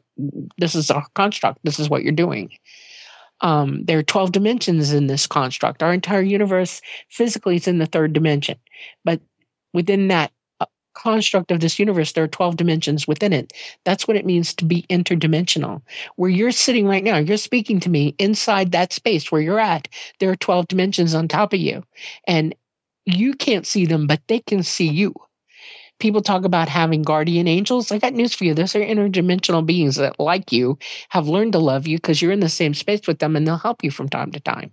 this 0.57 0.75
is 0.75 0.91
our 0.91 1.05
construct. 1.13 1.59
This 1.63 1.79
is 1.79 1.89
what 1.89 2.03
you're 2.03 2.11
doing. 2.11 2.49
Um, 3.41 3.85
there 3.85 3.99
are 3.99 4.03
12 4.03 4.31
dimensions 4.31 4.91
in 4.91 5.07
this 5.07 5.27
construct. 5.27 5.83
Our 5.83 5.93
entire 5.93 6.21
universe 6.21 6.81
physically 7.09 7.57
is 7.57 7.67
in 7.67 7.77
the 7.77 7.85
third 7.85 8.13
dimension, 8.13 8.57
but 9.03 9.21
within 9.73 10.07
that 10.07 10.31
construct 10.95 11.51
of 11.51 11.59
this 11.59 11.77
universe, 11.77 12.13
there 12.13 12.23
are 12.23 12.27
12 12.27 12.57
dimensions 12.57 13.07
within 13.07 13.33
it. 13.33 13.53
That's 13.83 14.07
what 14.07 14.17
it 14.17 14.25
means 14.25 14.53
to 14.55 14.65
be 14.65 14.83
interdimensional. 14.89 15.81
Where 16.15 16.29
you're 16.29 16.51
sitting 16.51 16.87
right 16.87 17.03
now, 17.03 17.17
you're 17.17 17.37
speaking 17.37 17.79
to 17.81 17.89
me 17.89 18.15
inside 18.17 18.71
that 18.71 18.93
space 18.93 19.31
where 19.31 19.41
you're 19.41 19.59
at, 19.59 19.87
there 20.19 20.31
are 20.31 20.35
12 20.35 20.67
dimensions 20.67 21.13
on 21.13 21.27
top 21.27 21.53
of 21.53 21.59
you. 21.59 21.83
And 22.27 22.55
you 23.05 23.33
can't 23.35 23.67
see 23.67 23.85
them, 23.85 24.07
but 24.07 24.21
they 24.27 24.39
can 24.39 24.63
see 24.63 24.87
you 24.87 25.13
people 25.99 26.21
talk 26.21 26.45
about 26.45 26.67
having 26.69 27.01
guardian 27.01 27.47
angels. 27.47 27.91
I 27.91 27.99
got 27.99 28.13
news 28.13 28.33
for 28.33 28.43
you. 28.45 28.53
Those 28.53 28.75
are 28.75 28.79
interdimensional 28.79 29.65
beings 29.65 29.95
that, 29.95 30.19
like 30.19 30.51
you, 30.51 30.77
have 31.09 31.27
learned 31.27 31.53
to 31.53 31.59
love 31.59 31.87
you 31.87 31.97
because 31.97 32.21
you're 32.21 32.31
in 32.31 32.39
the 32.39 32.49
same 32.49 32.73
space 32.73 33.07
with 33.07 33.19
them 33.19 33.35
and 33.35 33.47
they'll 33.47 33.57
help 33.57 33.83
you 33.83 33.91
from 33.91 34.09
time 34.09 34.31
to 34.31 34.39
time. 34.39 34.71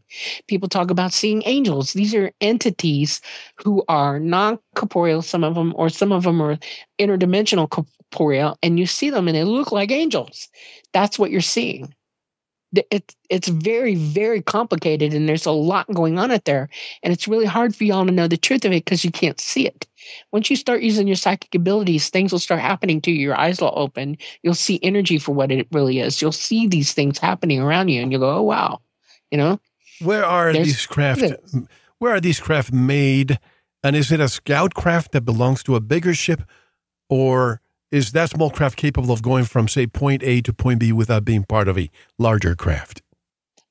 People 0.48 0.68
talk 0.68 0.90
about 0.90 1.12
seeing 1.12 1.42
angels. 1.46 1.92
These 1.92 2.14
are 2.14 2.32
entities 2.40 3.20
who 3.62 3.84
are 3.88 4.18
non 4.18 4.58
corporeal, 4.74 5.22
some 5.22 5.44
of 5.44 5.54
them, 5.54 5.72
or 5.76 5.88
some 5.88 6.12
of 6.12 6.24
them 6.24 6.40
are 6.42 6.58
interdimensional 6.98 7.68
corporeal, 7.68 8.58
and 8.62 8.78
you 8.78 8.86
see 8.86 9.10
them 9.10 9.28
and 9.28 9.36
they 9.36 9.44
look 9.44 9.72
like 9.72 9.90
angels. 9.90 10.48
That's 10.92 11.18
what 11.18 11.30
you're 11.30 11.40
seeing 11.40 11.94
it's 12.90 13.14
it's 13.28 13.48
very 13.48 13.94
very 13.94 14.40
complicated 14.40 15.12
and 15.12 15.28
there's 15.28 15.46
a 15.46 15.50
lot 15.50 15.86
going 15.92 16.18
on 16.18 16.30
out 16.30 16.44
there 16.46 16.68
and 17.02 17.12
it's 17.12 17.28
really 17.28 17.44
hard 17.44 17.74
for 17.74 17.84
y'all 17.84 18.06
to 18.06 18.12
know 18.12 18.26
the 18.26 18.36
truth 18.36 18.64
of 18.64 18.72
it 18.72 18.84
because 18.84 19.04
you 19.04 19.10
can't 19.10 19.40
see 19.40 19.66
it. 19.66 19.86
Once 20.32 20.50
you 20.50 20.56
start 20.56 20.82
using 20.82 21.06
your 21.06 21.16
psychic 21.16 21.54
abilities 21.54 22.08
things 22.08 22.32
will 22.32 22.38
start 22.38 22.60
happening 22.60 23.00
to 23.00 23.10
you 23.10 23.18
your 23.18 23.38
eyes 23.38 23.60
will 23.60 23.74
open 23.76 24.16
you'll 24.42 24.54
see 24.54 24.80
energy 24.82 25.18
for 25.18 25.32
what 25.32 25.52
it 25.52 25.66
really 25.72 26.00
is 26.00 26.20
you'll 26.20 26.32
see 26.32 26.66
these 26.66 26.92
things 26.92 27.18
happening 27.18 27.60
around 27.60 27.88
you 27.88 28.02
and 28.02 28.10
you'll 28.10 28.20
go 28.20 28.36
oh 28.36 28.42
wow 28.42 28.80
you 29.30 29.38
know? 29.38 29.58
Where 30.00 30.24
are 30.24 30.52
there's 30.52 30.66
these 30.66 30.86
craft 30.86 31.22
where 31.98 32.14
are 32.14 32.20
these 32.20 32.40
craft 32.40 32.72
made 32.72 33.38
and 33.82 33.96
is 33.96 34.12
it 34.12 34.20
a 34.20 34.28
scout 34.28 34.74
craft 34.74 35.12
that 35.12 35.22
belongs 35.22 35.62
to 35.64 35.76
a 35.76 35.80
bigger 35.80 36.14
ship 36.14 36.42
or 37.08 37.60
is 37.92 38.12
that 38.12 38.30
small 38.30 38.50
craft 38.50 38.76
capable 38.76 39.12
of 39.12 39.22
going 39.22 39.44
from, 39.44 39.68
say, 39.68 39.86
point 39.86 40.22
A 40.24 40.40
to 40.42 40.52
point 40.52 40.80
B 40.80 40.92
without 40.92 41.24
being 41.24 41.44
part 41.44 41.68
of 41.68 41.78
a 41.78 41.90
larger 42.18 42.56
craft? 42.56 43.02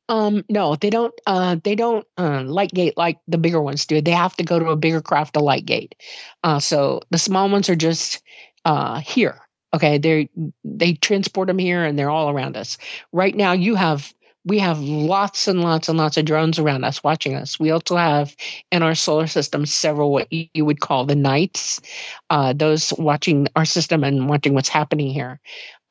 Um, 0.08 0.44
no, 0.50 0.76
they 0.76 0.90
don't. 0.90 1.14
Uh, 1.26 1.56
they 1.64 1.74
don't 1.74 2.06
uh, 2.18 2.44
light 2.44 2.72
gate 2.72 2.98
like 2.98 3.18
the 3.28 3.38
bigger 3.38 3.62
ones 3.62 3.86
do. 3.86 4.02
They 4.02 4.12
have 4.12 4.36
to 4.38 4.44
go 4.44 4.60
to 4.60 4.70
a 4.70 4.76
bigger 4.76 5.02
craft 5.02 5.34
to 5.34 5.40
light 5.40 5.66
gate. 5.66 5.96
Uh, 6.44 6.60
so 6.60 7.02
the 7.10 7.18
small 7.18 7.50
ones 7.50 7.70
are 7.70 7.76
just 7.76 8.22
uh, 8.66 9.00
here. 9.00 9.40
Okay, 9.74 9.98
they 9.98 10.30
they 10.66 10.94
transport 10.94 11.48
them 11.48 11.58
here, 11.58 11.84
and 11.84 11.98
they're 11.98 12.10
all 12.10 12.30
around 12.30 12.58
us. 12.58 12.78
Right 13.14 13.34
now, 13.34 13.54
you 13.54 13.76
have 13.76 14.14
we 14.46 14.60
have 14.60 14.80
lots 14.80 15.48
and 15.48 15.62
lots 15.62 15.90
and 15.90 15.98
lots 15.98 16.18
of 16.18 16.26
drones 16.26 16.58
around 16.60 16.84
us 16.84 17.04
watching 17.04 17.36
us. 17.36 17.60
We 17.60 17.72
also 17.72 17.96
have 17.96 18.36
in 18.72 18.82
our 18.82 18.96
solar 18.96 19.28
system 19.28 19.66
several 19.66 20.12
what 20.12 20.28
you 20.32 20.66
would 20.66 20.80
call 20.80 21.06
the 21.06 21.16
knights, 21.16 21.82
uh, 22.30 22.54
those 22.54 22.92
watching 22.98 23.48
our 23.56 23.66
system 23.66 24.04
and 24.04 24.28
watching 24.28 24.54
what's 24.54 24.70
happening 24.70 25.12
here. 25.12 25.40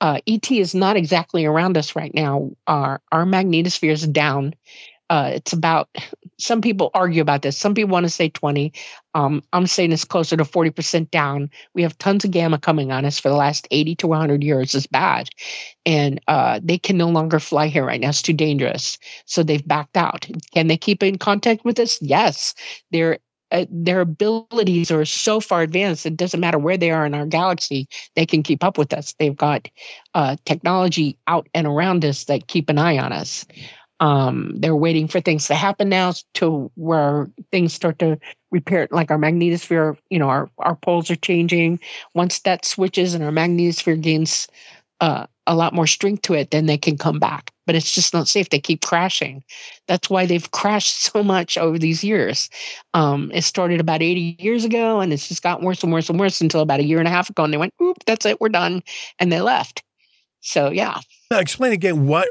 Uh, 0.01 0.19
ET 0.27 0.51
is 0.51 0.75
not 0.75 0.97
exactly 0.97 1.45
around 1.45 1.77
us 1.77 1.95
right 1.95 2.13
now. 2.15 2.51
Our 2.67 3.01
our 3.13 3.25
magnetosphere 3.25 3.93
is 3.93 4.07
down 4.07 4.55
uh, 5.11 5.33
it's 5.35 5.53
about 5.53 5.89
some 6.39 6.63
people 6.63 6.91
argue 6.95 7.21
about 7.21 7.43
this. 7.43 7.59
Some 7.59 7.75
people 7.75 7.91
want 7.91 8.05
to 8.05 8.11
say 8.11 8.31
20 8.31 8.73
um, 9.15 9.43
i'm 9.53 9.67
saying 9.67 9.91
it's 9.91 10.05
closer 10.05 10.37
to 10.37 10.45
40% 10.45 11.11
down. 11.11 11.51
We 11.75 11.83
have 11.83 11.99
tons 11.99 12.25
of 12.25 12.31
gamma 12.31 12.59
coming 12.59 12.93
on 12.93 13.05
us 13.05 13.19
for 13.19 13.29
the 13.29 13.35
last 13.35 13.67
80 13.73 13.97
to 13.97 14.07
100 14.07 14.45
years. 14.45 14.75
It's 14.75 14.87
bad. 14.87 15.29
And 15.85 16.21
uh, 16.29 16.61
they 16.63 16.79
can 16.79 16.97
no 16.97 17.09
longer 17.09 17.41
fly 17.41 17.67
here 17.67 17.85
right 17.85 18.01
now. 18.01 18.11
It's 18.11 18.23
too 18.23 18.33
dangerous. 18.33 18.99
So 19.27 19.43
they've 19.43 19.67
backed 19.67 19.97
out. 19.97 20.29
Can 20.55 20.69
they 20.69 20.77
keep 20.77 21.03
in 21.03 21.19
contact 21.19 21.65
with 21.65 21.81
us? 21.81 22.01
Yes. 22.01 22.55
Their 22.93 23.19
uh, 23.53 23.67
their 23.69 24.01
abilities 24.01 24.93
are 24.93 25.05
so 25.05 25.41
far 25.41 25.63
advanced 25.63 26.07
it 26.07 26.17
doesn't 26.17 26.39
matter 26.39 26.57
where 26.57 26.77
they 26.77 26.93
are 26.93 27.05
in 27.05 27.15
our 27.15 27.27
galaxy 27.27 27.89
they 28.15 28.25
can 28.25 28.45
keep 28.45 28.63
up 28.63 28.79
with 28.79 28.93
us. 28.93 29.17
They've 29.19 29.37
got 29.37 29.69
uh, 30.15 30.37
technology 30.45 31.19
out 31.27 31.49
and 31.53 31.67
around 31.67 32.05
us 32.05 32.27
that 32.27 32.47
keep 32.47 32.69
an 32.69 32.79
eye 32.79 32.99
on 32.99 33.13
us 33.13 33.45
um, 34.01 34.55
they're 34.57 34.77
waiting 34.77 35.07
for 35.09 35.21
things 35.21 35.47
to 35.49 35.55
happen 35.55 35.91
now 35.91 36.13
to 36.35 36.71
where 36.75 37.31
things 37.53 37.75
start 37.75 37.99
to 37.99 38.19
repair, 38.51 38.89
like 38.91 39.11
our 39.11 39.19
magnetosphere, 39.19 39.97
you 40.09 40.19
know, 40.19 40.29
our, 40.29 40.51
our 40.59 40.75
poles 40.75 41.11
are 41.11 41.17
changing. 41.17 41.79
Once 42.15 42.41
that 42.41 42.65
switches 42.65 43.15
and 43.15 43.23
our 43.23 43.31
magnetosphere 43.31 44.01
gains 44.01 44.49
uh, 45.01 45.27
a 45.47 45.55
lot 45.55 45.75
more 45.75 45.87
strength 45.87 46.23
to 46.23 46.35
it, 46.35 46.51
then 46.51 46.67
they 46.67 46.79
can 46.79 46.97
come 46.97 47.19
back. 47.19 47.53
But 47.67 47.75
it's 47.75 47.95
just 47.95 48.15
not 48.15 48.27
safe. 48.27 48.49
They 48.49 48.59
keep 48.59 48.83
crashing. 48.83 49.45
That's 49.87 50.09
why 50.09 50.25
they've 50.25 50.51
crashed 50.53 51.03
so 51.03 51.23
much 51.23 51.59
over 51.59 51.79
these 51.79 52.03
years. 52.03 52.49
Um, 52.95 53.31
it 53.35 53.43
started 53.43 53.81
about 53.81 54.03
80 54.03 54.37
years 54.39 54.65
ago 54.65 55.01
and 55.01 55.13
it's 55.13 55.29
just 55.29 55.43
gotten 55.43 55.65
worse 55.65 55.83
and 55.83 55.93
worse 55.93 56.09
and 56.09 56.19
worse 56.19 56.41
until 56.41 56.63
about 56.63 56.81
a 56.81 56.85
year 56.85 56.99
and 56.99 57.09
a 57.09 57.11
half 57.11 57.29
ago. 57.29 57.45
And 57.45 57.53
they 57.53 57.59
went, 57.59 57.75
oop, 57.83 57.99
that's 58.07 58.25
it, 58.25 58.41
we're 58.41 58.49
done. 58.49 58.83
And 59.19 59.31
they 59.31 59.43
left. 59.43 59.83
So, 60.41 60.71
yeah. 60.71 60.99
Now, 61.31 61.39
explain 61.39 61.73
again 61.73 62.07
what 62.07 62.29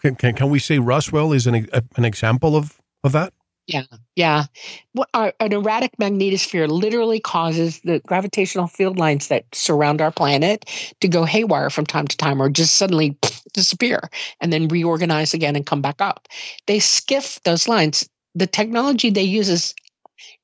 can, 0.00 0.14
can, 0.16 0.34
can 0.34 0.50
we 0.50 0.58
say 0.58 0.78
Roswell 0.78 1.32
is 1.32 1.46
an, 1.46 1.68
a, 1.72 1.82
an 1.96 2.04
example 2.04 2.56
of, 2.56 2.80
of 3.04 3.12
that? 3.12 3.32
Yeah, 3.68 3.84
yeah. 4.16 4.44
What, 4.92 5.08
our, 5.14 5.32
an 5.38 5.52
erratic 5.52 5.92
magnetosphere 5.96 6.68
literally 6.68 7.20
causes 7.20 7.80
the 7.80 8.00
gravitational 8.00 8.66
field 8.66 8.98
lines 8.98 9.28
that 9.28 9.44
surround 9.54 10.00
our 10.00 10.10
planet 10.10 10.68
to 11.00 11.08
go 11.08 11.24
haywire 11.24 11.70
from 11.70 11.86
time 11.86 12.08
to 12.08 12.16
time 12.16 12.42
or 12.42 12.50
just 12.50 12.74
suddenly 12.76 13.16
disappear 13.52 14.10
and 14.40 14.52
then 14.52 14.66
reorganize 14.68 15.32
again 15.32 15.54
and 15.54 15.64
come 15.64 15.80
back 15.80 16.00
up. 16.00 16.26
They 16.66 16.80
skiff 16.80 17.40
those 17.44 17.68
lines. 17.68 18.08
The 18.34 18.48
technology 18.48 19.10
they 19.10 19.22
use 19.22 19.48
is, 19.48 19.74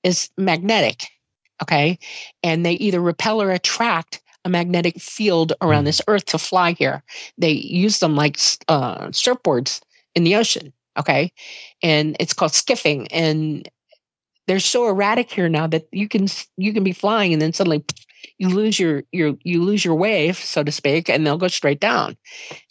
is 0.04 0.30
magnetic, 0.38 1.06
okay? 1.60 1.98
And 2.44 2.64
they 2.64 2.74
either 2.74 3.00
repel 3.00 3.42
or 3.42 3.50
attract 3.50 4.20
a 4.45 4.49
magnetic 4.49 5.01
field 5.01 5.53
around 5.61 5.82
mm. 5.82 5.86
this 5.86 6.01
earth 6.09 6.26
to 6.26 6.39
fly 6.39 6.72
here. 6.72 7.03
They 7.36 7.53
use 7.53 7.99
them 7.99 8.16
like 8.16 8.39
uh, 8.68 9.09
surfboards 9.09 9.80
in 10.14 10.24
the 10.24 10.36
ocean. 10.36 10.72
Okay. 10.99 11.32
And 11.82 12.16
it's 12.18 12.32
called 12.32 12.53
skiffing. 12.53 13.07
And 13.11 13.68
they're 14.49 14.59
so 14.59 14.89
erratic 14.89 15.30
here 15.30 15.49
now 15.49 15.66
that 15.68 15.86
you 15.93 16.09
can 16.09 16.26
you 16.57 16.72
can 16.72 16.82
be 16.82 16.93
flying 16.93 17.32
and 17.32 17.41
then 17.41 17.53
suddenly 17.53 17.84
you 18.39 18.49
lose 18.49 18.80
your 18.80 19.05
your 19.12 19.34
you 19.45 19.62
lose 19.62 19.84
your 19.84 19.95
wave 19.95 20.36
so 20.36 20.64
to 20.64 20.72
speak 20.72 21.09
and 21.09 21.24
they'll 21.24 21.39
go 21.39 21.49
straight 21.49 21.80
down 21.80 22.16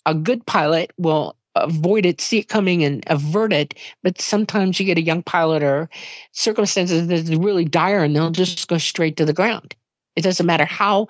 a 0.06 0.14
good 0.14 0.46
pilot 0.46 0.92
will 0.98 1.38
avoid 1.56 2.06
it 2.06 2.20
see 2.20 2.40
it 2.40 2.50
coming 2.50 2.84
and 2.84 3.04
avert 3.08 3.54
it 3.54 3.76
but 4.04 4.20
sometimes 4.20 4.80
you 4.80 4.86
get 4.86 4.98
a 4.98 5.04
young 5.04 5.24
pilot 5.24 5.64
or 5.64 5.90
circumstances 6.32 7.08
that's 7.08 7.30
really 7.30 7.66
dire 7.66 8.04
and 8.04 8.16
they'll 8.16 8.32
just 8.32 8.68
go 8.68 8.78
straight 8.78 9.16
to 9.16 9.26
the 9.26 9.34
ground 9.34 9.76
it 10.16 10.24
doesn't 10.24 10.48
matter 10.48 10.66
how 10.66 11.08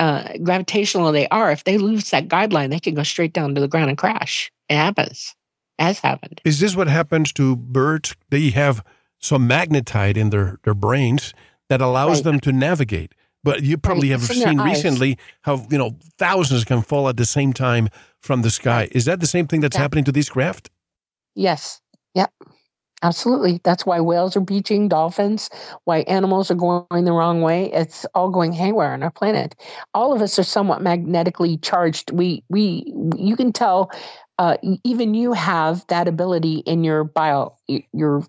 uh, 0.00 0.32
gravitational 0.42 1.12
they 1.12 1.28
are, 1.28 1.52
if 1.52 1.64
they 1.64 1.76
lose 1.76 2.10
that 2.10 2.26
guideline, 2.26 2.70
they 2.70 2.80
can 2.80 2.94
go 2.94 3.02
straight 3.02 3.34
down 3.34 3.54
to 3.54 3.60
the 3.60 3.68
ground 3.68 3.90
and 3.90 3.98
crash. 3.98 4.50
It 4.70 4.76
happens, 4.76 5.36
has 5.78 5.98
happened. 5.98 6.40
Is 6.44 6.58
this 6.58 6.74
what 6.74 6.88
happens 6.88 7.32
to 7.34 7.54
birds? 7.54 8.16
They 8.30 8.48
have 8.50 8.82
some 9.18 9.46
magnetite 9.46 10.16
in 10.16 10.30
their, 10.30 10.58
their 10.64 10.74
brains 10.74 11.34
that 11.68 11.82
allows 11.82 12.18
right. 12.18 12.24
them 12.24 12.40
to 12.40 12.52
navigate. 12.52 13.14
But 13.44 13.62
you 13.62 13.76
probably 13.76 14.10
right. 14.10 14.20
have 14.20 14.28
seen 14.28 14.58
recently 14.58 15.18
how 15.42 15.66
you 15.70 15.78
know 15.78 15.96
thousands 16.18 16.64
can 16.64 16.82
fall 16.82 17.08
at 17.08 17.16
the 17.16 17.24
same 17.24 17.52
time 17.52 17.88
from 18.20 18.42
the 18.42 18.50
sky. 18.50 18.88
Is 18.92 19.04
that 19.06 19.20
the 19.20 19.26
same 19.26 19.46
thing 19.46 19.60
that's 19.60 19.76
yeah. 19.76 19.82
happening 19.82 20.04
to 20.04 20.12
these 20.12 20.28
craft? 20.28 20.70
Yes. 21.34 21.80
Yep. 22.14 22.32
Absolutely. 23.02 23.60
That's 23.64 23.86
why 23.86 24.00
whales 24.00 24.36
are 24.36 24.40
beaching, 24.40 24.86
dolphins, 24.88 25.48
why 25.84 26.00
animals 26.00 26.50
are 26.50 26.54
going 26.54 27.04
the 27.04 27.12
wrong 27.12 27.40
way. 27.40 27.72
It's 27.72 28.04
all 28.14 28.28
going 28.30 28.52
haywire 28.52 28.92
on 28.92 29.02
our 29.02 29.10
planet. 29.10 29.54
All 29.94 30.12
of 30.12 30.20
us 30.20 30.38
are 30.38 30.42
somewhat 30.42 30.82
magnetically 30.82 31.56
charged. 31.58 32.10
We 32.12 32.44
we 32.50 32.92
you 33.16 33.36
can 33.36 33.52
tell 33.52 33.90
uh, 34.38 34.58
even 34.84 35.14
you 35.14 35.32
have 35.32 35.86
that 35.88 36.08
ability 36.08 36.58
in 36.66 36.84
your 36.84 37.04
bio 37.04 37.56
your 37.92 38.22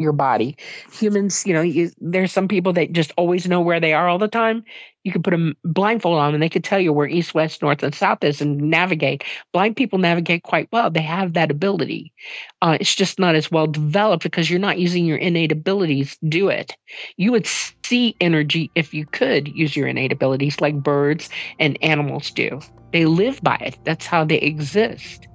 your 0.00 0.12
body. 0.12 0.56
Humans, 0.92 1.46
you 1.46 1.52
know, 1.52 1.60
you, 1.60 1.90
there's 2.00 2.32
some 2.32 2.48
people 2.48 2.72
that 2.72 2.92
just 2.92 3.12
always 3.16 3.46
know 3.46 3.60
where 3.60 3.80
they 3.80 3.92
are 3.92 4.08
all 4.08 4.18
the 4.18 4.28
time. 4.28 4.64
You 5.04 5.12
could 5.12 5.24
put 5.24 5.34
a 5.34 5.54
blindfold 5.64 6.18
on 6.18 6.34
and 6.34 6.42
they 6.42 6.48
could 6.48 6.64
tell 6.64 6.80
you 6.80 6.92
where 6.92 7.06
east, 7.06 7.34
west, 7.34 7.62
north, 7.62 7.82
and 7.82 7.94
south 7.94 8.22
is 8.22 8.40
and 8.40 8.58
navigate. 8.58 9.24
Blind 9.52 9.76
people 9.76 9.98
navigate 9.98 10.42
quite 10.42 10.68
well. 10.72 10.90
They 10.90 11.02
have 11.02 11.34
that 11.34 11.50
ability. 11.50 12.12
Uh, 12.60 12.76
it's 12.80 12.94
just 12.94 13.18
not 13.18 13.34
as 13.34 13.50
well 13.50 13.66
developed 13.66 14.22
because 14.22 14.50
you're 14.50 14.58
not 14.58 14.78
using 14.78 15.06
your 15.06 15.16
innate 15.16 15.52
abilities 15.52 16.16
to 16.16 16.28
do 16.28 16.48
it. 16.48 16.76
You 17.16 17.32
would 17.32 17.46
see 17.46 18.16
energy 18.20 18.70
if 18.74 18.92
you 18.92 19.06
could 19.06 19.48
use 19.48 19.76
your 19.76 19.86
innate 19.86 20.12
abilities 20.12 20.60
like 20.60 20.82
birds 20.82 21.30
and 21.58 21.78
animals 21.82 22.30
do. 22.30 22.60
They 22.92 23.06
live 23.06 23.40
by 23.42 23.56
it. 23.56 23.78
That's 23.84 24.06
how 24.06 24.24
they 24.24 24.38
exist. 24.38 25.28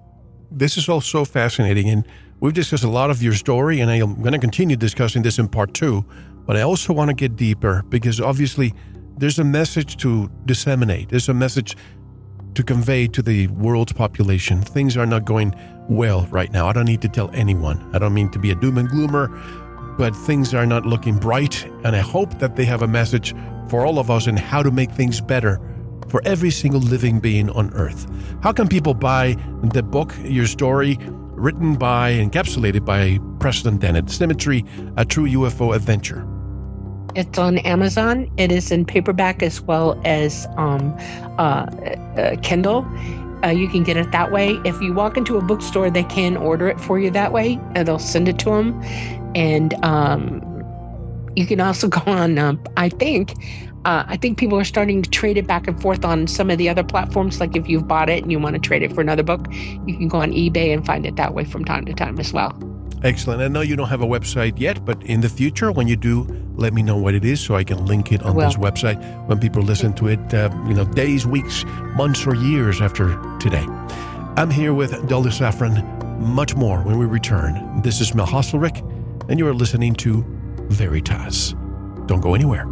This 0.52 0.78
is 0.78 0.88
all 0.88 1.02
so 1.02 1.26
fascinating. 1.26 1.90
And 1.90 2.06
We've 2.46 2.54
discussed 2.54 2.84
a 2.84 2.90
lot 2.90 3.10
of 3.10 3.24
your 3.24 3.34
story, 3.34 3.80
and 3.80 3.90
I'm 3.90 4.22
going 4.22 4.34
to 4.34 4.38
continue 4.38 4.76
discussing 4.76 5.24
this 5.24 5.40
in 5.40 5.48
part 5.48 5.74
two. 5.74 6.06
But 6.46 6.56
I 6.56 6.62
also 6.62 6.94
want 6.94 7.10
to 7.10 7.16
get 7.16 7.36
deeper 7.36 7.84
because 7.90 8.22
obviously 8.22 8.72
there's 9.18 9.40
a 9.40 9.44
message 9.44 9.98
to 10.04 10.30
disseminate. 10.46 11.10
There's 11.10 11.28
a 11.28 11.34
message 11.34 11.76
to 12.54 12.62
convey 12.62 13.08
to 13.08 13.24
the 13.24 13.48
world's 13.48 13.94
population 13.94 14.62
things 14.62 14.96
are 14.96 15.08
not 15.08 15.26
going 15.26 15.56
well 15.90 16.28
right 16.28 16.52
now. 16.52 16.68
I 16.68 16.74
don't 16.74 16.86
need 16.86 17.02
to 17.02 17.10
tell 17.10 17.32
anyone. 17.34 17.84
I 17.96 17.98
don't 17.98 18.14
mean 18.14 18.30
to 18.30 18.38
be 18.38 18.52
a 18.52 18.56
doom 18.56 18.78
and 18.78 18.90
gloomer, 18.90 19.28
but 19.98 20.16
things 20.16 20.54
are 20.54 20.68
not 20.68 20.86
looking 20.86 21.18
bright. 21.18 21.66
And 21.84 21.96
I 21.96 22.02
hope 22.02 22.38
that 22.38 22.56
they 22.56 22.66
have 22.66 22.84
a 22.84 22.88
message 22.88 23.34
for 23.70 23.88
all 23.88 23.98
of 23.98 24.12
us 24.12 24.28
in 24.28 24.38
how 24.38 24.62
to 24.62 24.70
make 24.70 24.92
things 24.92 25.20
better 25.20 25.60
for 26.10 26.22
every 26.26 26.52
single 26.52 26.80
living 26.80 27.20
being 27.20 27.50
on 27.50 27.74
earth. 27.74 28.06
How 28.44 28.52
can 28.52 28.68
people 28.68 28.94
buy 28.94 29.36
the 29.64 29.82
book, 29.82 30.14
your 30.24 30.46
story, 30.46 31.00
written 31.36 31.76
by, 31.76 32.14
encapsulated 32.14 32.86
by 32.86 33.20
Preston 33.40 33.78
Dennett, 33.78 34.10
Symmetry, 34.10 34.66
A 34.98 35.06
True 35.06 35.28
UFO 35.28 35.76
Adventure? 35.76 36.28
It's 37.16 37.40
on 37.40 37.60
Amazon. 37.60 38.30
It 38.38 38.52
is 38.52 38.72
in 38.72 38.86
paperback 38.86 39.42
as 39.42 39.62
well 39.62 40.00
as 40.04 40.48
um, 40.58 40.94
uh, 41.38 41.66
uh, 42.18 42.36
Kindle. 42.42 42.86
Uh, 43.44 43.50
you 43.50 43.70
can 43.70 43.84
get 43.84 43.96
it 43.96 44.12
that 44.12 44.32
way. 44.32 44.60
If 44.66 44.82
you 44.82 44.94
walk 44.94 45.18
into 45.18 45.38
a 45.38 45.42
bookstore, 45.42 45.90
they 45.90 46.04
can 46.04 46.36
order 46.36 46.68
it 46.68 46.80
for 46.80 47.00
you 47.00 47.12
that 47.12 47.32
way, 47.32 47.60
and 47.74 47.88
they'll 47.88 48.00
send 48.00 48.28
it 48.28 48.40
to 48.40 48.50
them. 48.50 48.82
And 49.34 49.74
um, 49.86 50.42
you 51.36 51.46
can 51.46 51.62
also 51.62 51.88
go 51.90 52.02
on. 52.06 52.38
Um, 52.38 52.62
I 52.76 52.90
think, 52.90 53.34
uh, 53.86 54.04
I 54.08 54.18
think 54.18 54.38
people 54.40 54.60
are 54.60 54.66
starting 54.66 55.04
to 55.04 55.10
trade 55.10 55.38
it 55.38 55.46
back 55.46 55.68
and 55.68 55.80
forth 55.80 56.04
on 56.04 56.26
some 56.28 56.50
of 56.50 56.58
the 56.58 56.68
other 56.68 56.84
platforms. 56.84 57.40
Like 57.40 57.56
if 57.56 57.70
you've 57.70 57.88
bought 57.88 58.10
it 58.10 58.24
and 58.24 58.32
you 58.32 58.40
want 58.40 58.56
to 58.56 58.60
trade 58.60 58.82
it 58.82 58.92
for 58.94 59.02
another 59.02 59.24
book, 59.24 59.48
you 59.86 59.96
can 59.96 60.08
go 60.08 60.18
on 60.18 60.32
eBay 60.32 60.74
and 60.74 60.84
find 60.86 61.06
it 61.06 61.16
that 61.18 61.36
way 61.36 61.46
from 61.46 61.64
time 61.64 61.86
to 61.86 61.94
time 61.94 62.20
as 62.20 62.34
well. 62.34 62.58
Excellent. 63.04 63.44
I 63.44 63.48
know 63.48 63.62
you 63.62 63.76
don't 63.76 63.90
have 63.90 64.02
a 64.02 64.08
website 64.08 64.60
yet, 64.60 64.84
but 64.84 65.02
in 65.04 65.22
the 65.22 65.30
future, 65.30 65.72
when 65.72 65.88
you 65.88 65.96
do, 65.96 66.24
let 66.56 66.74
me 66.74 66.82
know 66.82 66.98
what 66.98 67.14
it 67.14 67.24
is 67.24 67.40
so 67.40 67.54
I 67.54 67.64
can 67.64 67.86
link 67.86 68.12
it 68.12 68.24
on 68.24 68.36
this 68.36 68.56
website 68.56 69.00
when 69.28 69.40
people 69.40 69.62
listen 69.62 69.94
to 69.94 70.08
it, 70.08 70.34
uh, 70.34 70.50
you 70.68 70.74
know, 70.74 70.86
days, 70.86 71.28
weeks, 71.28 71.64
months, 71.96 72.26
or 72.26 72.34
years 72.34 72.82
after 72.82 73.22
today. 73.38 73.68
I'm 74.38 74.50
here 74.50 74.74
with 74.74 75.08
Dolly 75.08 75.30
Saffron. 75.30 75.84
Much 76.20 76.56
more 76.56 76.82
when 76.82 76.98
we 76.98 77.06
return. 77.06 77.82
This 77.84 78.02
is 78.02 78.16
Mel 78.16 78.26
Hostelrick, 78.26 78.80
and 79.30 79.38
you 79.38 79.48
are 79.48 79.54
listening 79.54 79.94
to 79.96 80.26
Veritas. 80.70 81.54
Don't 82.08 82.22
go 82.22 82.34
anywhere. 82.34 82.66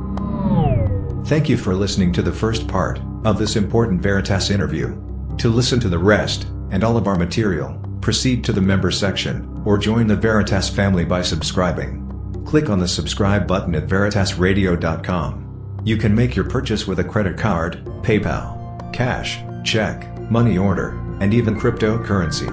Thank 1.25 1.47
you 1.47 1.55
for 1.55 1.73
listening 1.73 2.11
to 2.13 2.21
the 2.21 2.33
first 2.33 2.67
part 2.67 2.99
of 3.23 3.37
this 3.37 3.55
important 3.55 4.01
Veritas 4.01 4.49
interview. 4.49 4.89
To 5.37 5.47
listen 5.47 5.79
to 5.79 5.87
the 5.87 5.97
rest 5.97 6.47
and 6.69 6.83
all 6.83 6.97
of 6.97 7.07
our 7.07 7.15
material, 7.15 7.79
proceed 8.01 8.43
to 8.43 8.51
the 8.51 8.59
member 8.59 8.91
section 8.91 9.61
or 9.63 9.77
join 9.77 10.07
the 10.07 10.17
Veritas 10.17 10.67
family 10.69 11.05
by 11.05 11.21
subscribing. 11.21 12.01
Click 12.45 12.69
on 12.69 12.77
the 12.77 12.89
subscribe 12.89 13.47
button 13.47 13.73
at 13.73 13.87
veritasradio.com. 13.87 15.81
You 15.85 15.95
can 15.95 16.13
make 16.13 16.35
your 16.35 16.49
purchase 16.49 16.87
with 16.87 16.99
a 16.99 17.05
credit 17.05 17.37
card, 17.37 17.85
PayPal, 18.01 18.91
cash, 18.91 19.39
check, 19.63 20.19
money 20.29 20.57
order, 20.57 20.89
and 21.21 21.33
even 21.33 21.57
cryptocurrency. 21.57 22.49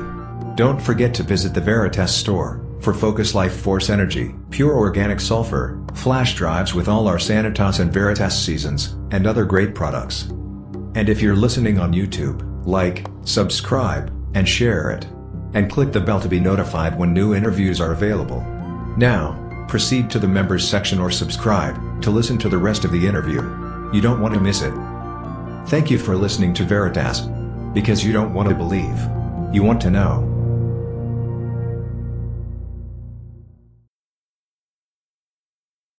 Don't 0.56 0.80
forget 0.80 1.12
to 1.14 1.24
visit 1.24 1.54
the 1.54 1.60
Veritas 1.60 2.14
store 2.14 2.64
for 2.80 2.94
Focus 2.94 3.34
Life 3.34 3.60
Force 3.60 3.90
Energy, 3.90 4.34
pure 4.50 4.76
organic 4.76 5.20
sulfur, 5.20 5.82
flash 5.94 6.34
drives 6.34 6.74
with 6.74 6.88
all 6.88 7.06
our 7.06 7.18
Sanitas 7.18 7.80
and 7.80 7.92
Veritas 7.92 8.38
seasons, 8.38 8.96
and 9.10 9.26
other 9.26 9.44
great 9.44 9.74
products. 9.74 10.28
And 10.94 11.08
if 11.08 11.20
you're 11.20 11.36
listening 11.36 11.78
on 11.78 11.92
YouTube, 11.92 12.42
like, 12.66 13.06
subscribe, 13.24 14.12
and 14.34 14.48
share 14.48 14.90
it. 14.90 15.06
And 15.52 15.70
click 15.70 15.92
the 15.92 16.00
bell 16.00 16.20
to 16.20 16.28
be 16.28 16.40
notified 16.40 16.98
when 16.98 17.12
new 17.12 17.34
interviews 17.34 17.80
are 17.80 17.92
available. 17.92 18.40
Now, 18.96 19.66
proceed 19.68 20.08
to 20.10 20.18
the 20.18 20.28
members 20.28 20.66
section 20.66 21.00
or 21.00 21.10
subscribe 21.10 22.02
to 22.02 22.10
listen 22.10 22.38
to 22.38 22.48
the 22.48 22.58
rest 22.58 22.84
of 22.84 22.92
the 22.92 23.06
interview. 23.06 23.42
You 23.92 24.00
don't 24.00 24.20
want 24.20 24.34
to 24.34 24.40
miss 24.40 24.62
it. 24.62 24.72
Thank 25.68 25.90
you 25.90 25.98
for 25.98 26.16
listening 26.16 26.54
to 26.54 26.64
Veritas. 26.64 27.20
Because 27.74 28.04
you 28.04 28.12
don't 28.12 28.34
want 28.34 28.48
to 28.48 28.54
believe. 28.54 28.98
You 29.52 29.62
want 29.62 29.80
to 29.82 29.90
know. 29.90 30.29